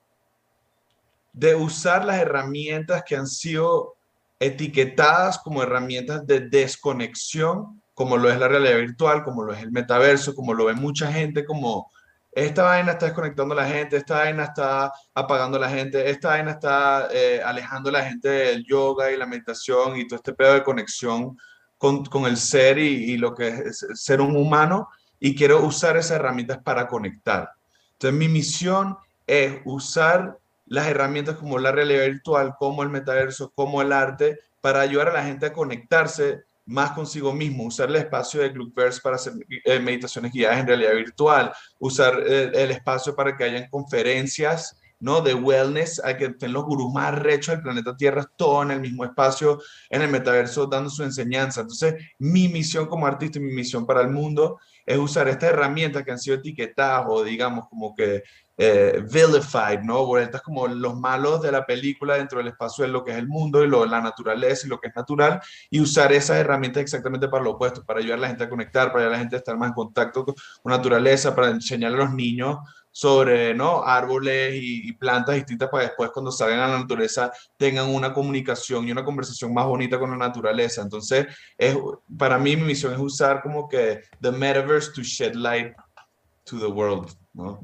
de 1.38 1.54
usar 1.54 2.04
las 2.04 2.18
herramientas 2.18 3.04
que 3.06 3.16
han 3.16 3.28
sido 3.28 3.96
etiquetadas 4.40 5.38
como 5.38 5.62
herramientas 5.62 6.26
de 6.26 6.42
desconexión, 6.42 7.82
como 7.94 8.18
lo 8.18 8.30
es 8.30 8.40
la 8.40 8.48
realidad 8.48 8.78
virtual, 8.78 9.24
como 9.24 9.44
lo 9.44 9.54
es 9.54 9.62
el 9.62 9.72
metaverso, 9.72 10.34
como 10.34 10.56
lo 10.56 10.66
ve 10.66 10.74
mucha 10.74 11.12
gente, 11.12 11.46
como 11.46 11.92
esta 12.32 12.64
vaina 12.64 12.94
está 12.94 13.06
desconectando 13.08 13.54
a 13.54 13.58
la 13.58 13.68
gente, 13.68 13.98
esta 13.98 14.18
vaina 14.18 14.46
está 14.46 14.92
apagando 15.14 15.58
a 15.58 15.62
la 15.62 15.70
gente, 15.70 16.10
esta 16.10 16.30
vaina 16.30 16.52
está 16.52 17.08
eh, 17.12 17.42
alejando 17.44 17.90
a 17.90 17.94
la 17.94 18.06
gente 18.06 18.30
del 18.30 18.66
yoga 18.66 19.12
y 19.12 19.18
la 19.18 19.26
meditación 19.28 19.98
y 19.98 20.08
todo 20.08 20.18
este 20.18 20.34
pedo 20.34 20.54
de 20.54 20.64
conexión 20.64 21.38
con, 21.78 22.04
con 22.06 22.26
el 22.26 22.38
ser 22.38 22.80
y, 22.80 23.12
y, 23.12 23.18
lo 23.18 23.36
que 23.36 23.48
es 23.48 23.86
ser 23.94 24.22
un 24.22 24.36
humano 24.36 24.90
y 25.20 25.36
quiero 25.36 25.64
usar 25.64 25.98
esas 25.98 26.18
herramientas 26.18 26.60
para 26.64 26.88
conectar. 26.88 27.52
Entonces 27.94 28.18
mi 28.18 28.28
misión 28.28 28.98
es 29.28 29.60
usar 29.66 30.38
las 30.68 30.88
herramientas 30.88 31.36
como 31.38 31.60
la 31.60 31.72
realidad 31.72 32.06
virtual, 32.06 32.56
como 32.58 32.84
el 32.84 32.90
metaverso, 32.90 33.52
como 33.56 33.82
el 33.82 33.92
arte, 33.92 34.40
para 34.62 34.82
ayudar 34.82 35.10
a 35.10 35.14
la 35.14 35.24
gente 35.24 35.46
a 35.46 35.54
conectarse 35.54 36.44
más 36.66 36.92
consigo 36.92 37.34
mismo, 37.34 37.64
usar 37.64 37.90
el 37.90 37.96
espacio 37.96 38.42
de 38.42 38.50
Glookverse 38.50 39.00
para 39.02 39.16
hacer 39.16 39.34
eh, 39.64 39.80
meditaciones 39.80 40.34
guiadas 40.34 40.60
en 40.60 40.68
realidad 40.68 40.96
virtual, 40.96 41.54
usar 41.80 42.22
eh, 42.28 42.52
el 42.54 42.72
espacio 42.72 43.16
para 43.16 43.38
que 43.38 43.46
hayan 43.46 43.70
conferencias 43.70 44.78
¿no? 45.00 45.22
de 45.22 45.34
wellness, 45.34 46.02
a 46.04 46.18
que 46.18 46.26
estén 46.26 46.52
los 46.52 46.66
gurús 46.66 46.92
más 46.92 47.18
rechos 47.18 47.56
del 47.56 47.64
planeta 47.64 47.96
Tierra, 47.96 48.30
todo 48.36 48.64
en 48.64 48.72
el 48.72 48.82
mismo 48.82 49.06
espacio, 49.06 49.62
en 49.90 50.02
el 50.02 50.10
metaverso, 50.10 50.66
dando 50.66 50.90
su 50.90 51.04
enseñanza. 51.04 51.62
Entonces, 51.62 51.96
mi 52.20 52.50
misión 52.50 52.88
como 52.88 53.08
artista 53.08 53.38
y 53.38 53.44
mi 53.44 53.54
misión 53.54 53.86
para 53.86 54.02
el 54.02 54.10
mundo 54.10 54.60
es 54.86 54.98
usar 54.98 55.28
estas 55.28 55.52
herramientas 55.52 56.04
que 56.04 56.12
han 56.12 56.20
sido 56.20 56.38
etiquetadas 56.38 57.06
o 57.08 57.24
digamos 57.24 57.68
como 57.70 57.96
que 57.96 58.24
eh, 58.60 59.04
vilified, 59.04 59.82
¿no? 59.84 60.06
Vueltas 60.06 60.42
como 60.42 60.68
los 60.68 60.96
malos 61.00 61.42
de 61.44 61.52
la 61.52 61.66
película 61.66 62.16
dentro 62.16 62.40
del 62.40 62.48
espacio 62.48 62.86
de 62.86 62.92
lo 62.92 63.04
que 63.04 63.12
es 63.12 63.18
el 63.18 63.28
mundo 63.28 63.64
y 63.64 63.68
lo, 63.68 63.86
la 63.86 64.02
naturaleza 64.02 64.66
y 64.66 64.70
lo 64.70 64.80
que 64.80 64.88
es 64.88 64.96
natural, 64.96 65.40
y 65.70 65.80
usar 65.80 66.12
esas 66.12 66.38
herramientas 66.38 66.82
exactamente 66.82 67.28
para 67.28 67.44
lo 67.44 67.52
opuesto, 67.52 67.86
para 67.86 68.00
ayudar 68.00 68.18
a 68.18 68.22
la 68.22 68.28
gente 68.30 68.44
a 68.46 68.50
conectar, 68.50 68.88
para 68.88 69.02
ayudar 69.02 69.14
a 69.14 69.18
la 69.18 69.20
gente 69.20 69.36
a 69.36 69.40
estar 69.40 69.58
más 69.58 69.70
en 69.70 69.74
contacto 69.76 70.26
con, 70.26 70.36
la 70.64 70.78
naturaleza, 70.78 71.36
para 71.36 71.50
enseñarle 71.50 71.98
a 71.98 72.06
los 72.06 72.14
niños 72.14 72.58
sobre 72.92 73.54
¿no? 73.54 73.84
árboles 73.84 74.56
y, 74.56 74.92
plantas 74.94 75.36
distintas 75.36 75.70
para 75.70 75.84
después 75.84 76.10
cuando 76.10 76.32
salgan 76.32 76.62
a 76.62 76.68
la 76.68 76.80
naturaleza 76.80 77.32
tengan 77.56 77.90
una 77.90 78.12
comunicación 78.12 78.88
y 78.88 78.92
una 78.92 79.06
conversación 79.06 79.54
más 79.54 79.68
bonita 79.68 80.00
con 80.00 80.10
la 80.10 80.18
naturaleza. 80.18 80.82
Entonces, 80.82 81.28
es, 81.60 81.78
para 82.18 82.40
mí 82.40 82.56
mi 82.56 82.64
misión 82.64 82.94
es 82.94 83.00
usar 83.00 83.44
como 83.44 83.70
que 83.70 84.02
the 84.20 84.32
metaverse 84.32 84.92
to 84.94 85.04
shed 85.04 85.36
light 85.36 85.76
to 86.46 86.58
the 86.58 86.66
world. 86.66 87.12
¿no? 87.36 87.60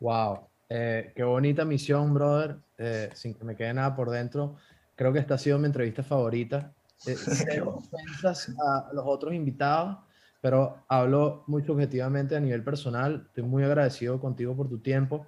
Wow, 0.00 0.48
eh, 0.68 1.12
qué 1.14 1.24
bonita 1.24 1.64
misión, 1.64 2.14
brother. 2.14 2.56
Eh, 2.76 3.10
sin 3.14 3.34
que 3.34 3.44
me 3.44 3.56
quede 3.56 3.74
nada 3.74 3.96
por 3.96 4.10
dentro, 4.10 4.56
creo 4.94 5.12
que 5.12 5.18
esta 5.18 5.34
ha 5.34 5.38
sido 5.38 5.58
mi 5.58 5.66
entrevista 5.66 6.02
favorita. 6.02 6.72
Eh, 7.06 7.16
a 8.64 8.90
los 8.92 9.04
otros 9.06 9.34
invitados, 9.34 9.98
pero 10.40 10.84
hablo 10.88 11.44
muy 11.46 11.64
subjetivamente 11.64 12.36
a 12.36 12.40
nivel 12.40 12.62
personal. 12.62 13.24
Estoy 13.26 13.44
muy 13.44 13.64
agradecido 13.64 14.20
contigo 14.20 14.56
por 14.56 14.68
tu 14.68 14.78
tiempo. 14.78 15.26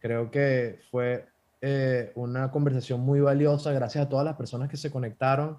Creo 0.00 0.30
que 0.30 0.80
fue 0.90 1.26
eh, 1.60 2.10
una 2.16 2.50
conversación 2.50 3.00
muy 3.00 3.20
valiosa. 3.20 3.72
Gracias 3.72 4.04
a 4.04 4.08
todas 4.08 4.24
las 4.24 4.36
personas 4.36 4.68
que 4.68 4.76
se 4.76 4.90
conectaron. 4.90 5.58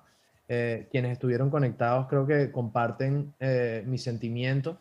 Eh, 0.49 0.89
quienes 0.91 1.14
estuvieron 1.14 1.49
conectados 1.49 2.07
creo 2.07 2.28
que 2.28 2.51
comparten 2.51 3.34
eh, 3.39 3.82
mis 3.88 4.03
sentimientos 4.03 4.78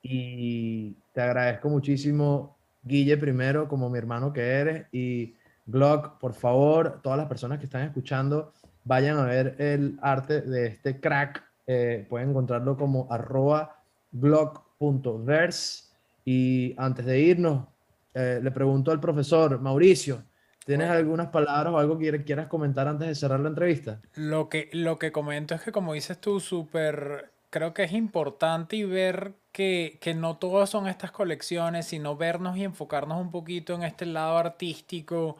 y 0.00 0.92
te 1.12 1.20
agradezco 1.20 1.68
muchísimo, 1.68 2.53
Guille, 2.84 3.16
primero, 3.16 3.68
como 3.68 3.90
mi 3.90 3.98
hermano 3.98 4.32
que 4.32 4.42
eres, 4.42 4.86
y 4.92 5.34
Glock, 5.66 6.18
por 6.18 6.34
favor, 6.34 7.00
todas 7.02 7.18
las 7.18 7.26
personas 7.26 7.58
que 7.58 7.64
están 7.64 7.82
escuchando, 7.82 8.52
vayan 8.84 9.18
a 9.18 9.24
ver 9.24 9.56
el 9.58 9.98
arte 10.02 10.42
de 10.42 10.66
este 10.66 11.00
crack. 11.00 11.42
pueden 12.08 12.30
encontrarlo 12.30 12.76
como 12.76 13.08
arroba 13.10 13.82
glock.verse. 14.12 15.84
Y 16.26 16.74
antes 16.76 17.06
de 17.06 17.18
irnos, 17.18 17.66
le 18.12 18.50
pregunto 18.50 18.90
al 18.90 19.00
profesor 19.00 19.58
Mauricio, 19.58 20.22
¿Tienes 20.64 20.88
algunas 20.88 21.28
palabras 21.28 21.74
o 21.74 21.78
algo 21.78 21.98
que 21.98 22.24
quieras 22.24 22.46
comentar 22.46 22.88
antes 22.88 23.06
de 23.06 23.14
cerrar 23.14 23.40
la 23.40 23.50
entrevista? 23.50 24.00
Lo 24.14 24.48
que, 24.48 24.70
lo 24.72 24.98
que 24.98 25.12
comento 25.12 25.54
es 25.54 25.60
que, 25.60 25.72
como 25.72 25.92
dices 25.92 26.18
tú, 26.18 26.40
súper, 26.40 27.32
creo 27.54 27.72
que 27.72 27.84
es 27.84 27.92
importante 27.92 28.74
y 28.74 28.82
ver 28.82 29.34
que, 29.52 29.98
que 30.00 30.12
no 30.12 30.38
todas 30.38 30.68
son 30.70 30.88
estas 30.88 31.12
colecciones, 31.12 31.86
sino 31.86 32.16
vernos 32.16 32.56
y 32.56 32.64
enfocarnos 32.64 33.20
un 33.20 33.30
poquito 33.30 33.74
en 33.74 33.84
este 33.84 34.06
lado 34.06 34.38
artístico 34.38 35.36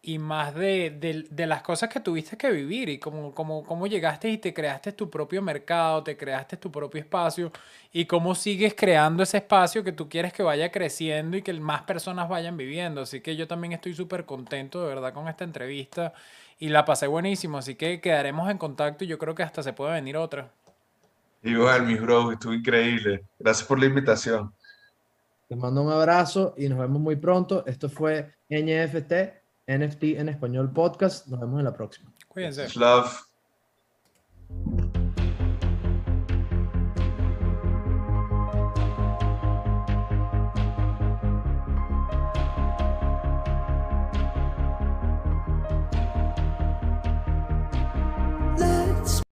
y 0.00 0.18
más 0.18 0.54
de, 0.54 1.26
de, 1.30 1.46
las 1.46 1.60
cosas 1.60 1.90
que 1.90 2.00
tuviste 2.00 2.38
que 2.38 2.50
vivir 2.50 2.88
y 2.88 2.98
cómo, 2.98 3.34
cómo, 3.34 3.64
cómo 3.64 3.86
llegaste 3.86 4.30
y 4.30 4.38
te 4.38 4.54
creaste 4.54 4.92
tu 4.92 5.10
propio 5.10 5.42
mercado, 5.42 6.02
te 6.02 6.16
creaste 6.16 6.56
tu 6.56 6.72
propio 6.72 7.02
espacio 7.02 7.52
y 7.92 8.06
cómo 8.06 8.34
sigues 8.34 8.72
creando 8.74 9.22
ese 9.22 9.36
espacio 9.36 9.84
que 9.84 9.92
tú 9.92 10.08
quieres 10.08 10.32
que 10.32 10.42
vaya 10.42 10.72
creciendo 10.72 11.36
y 11.36 11.42
que 11.42 11.52
más 11.52 11.82
personas 11.82 12.30
vayan 12.30 12.56
viviendo. 12.56 13.02
Así 13.02 13.20
que 13.20 13.36
yo 13.36 13.46
también 13.46 13.74
estoy 13.74 13.92
súper 13.92 14.24
contento 14.24 14.80
de 14.80 14.88
verdad 14.88 15.12
con 15.12 15.28
esta 15.28 15.44
entrevista 15.44 16.14
y 16.58 16.70
la 16.70 16.86
pasé 16.86 17.06
buenísimo, 17.06 17.58
así 17.58 17.74
que 17.74 18.00
quedaremos 18.00 18.50
en 18.50 18.56
contacto 18.56 19.04
y 19.04 19.06
yo 19.08 19.18
creo 19.18 19.34
que 19.34 19.42
hasta 19.42 19.62
se 19.62 19.74
puede 19.74 19.92
venir 19.92 20.16
otra. 20.16 20.50
Igual, 21.42 21.86
mi 21.86 21.94
bro, 21.94 22.32
estuvo 22.32 22.52
increíble. 22.52 23.24
Gracias 23.38 23.66
por 23.66 23.78
la 23.78 23.86
invitación. 23.86 24.52
Te 25.48 25.56
mando 25.56 25.82
un 25.82 25.90
abrazo 25.90 26.54
y 26.58 26.68
nos 26.68 26.78
vemos 26.78 27.00
muy 27.00 27.16
pronto. 27.16 27.64
Esto 27.66 27.88
fue 27.88 28.34
NFT, 28.50 29.12
NFT 29.66 30.02
en 30.18 30.28
español 30.28 30.72
podcast. 30.72 31.26
Nos 31.28 31.40
vemos 31.40 31.58
en 31.58 31.64
la 31.64 31.72
próxima. 31.72 32.12
Cuídense. 32.28 32.68
Love. 32.78 33.24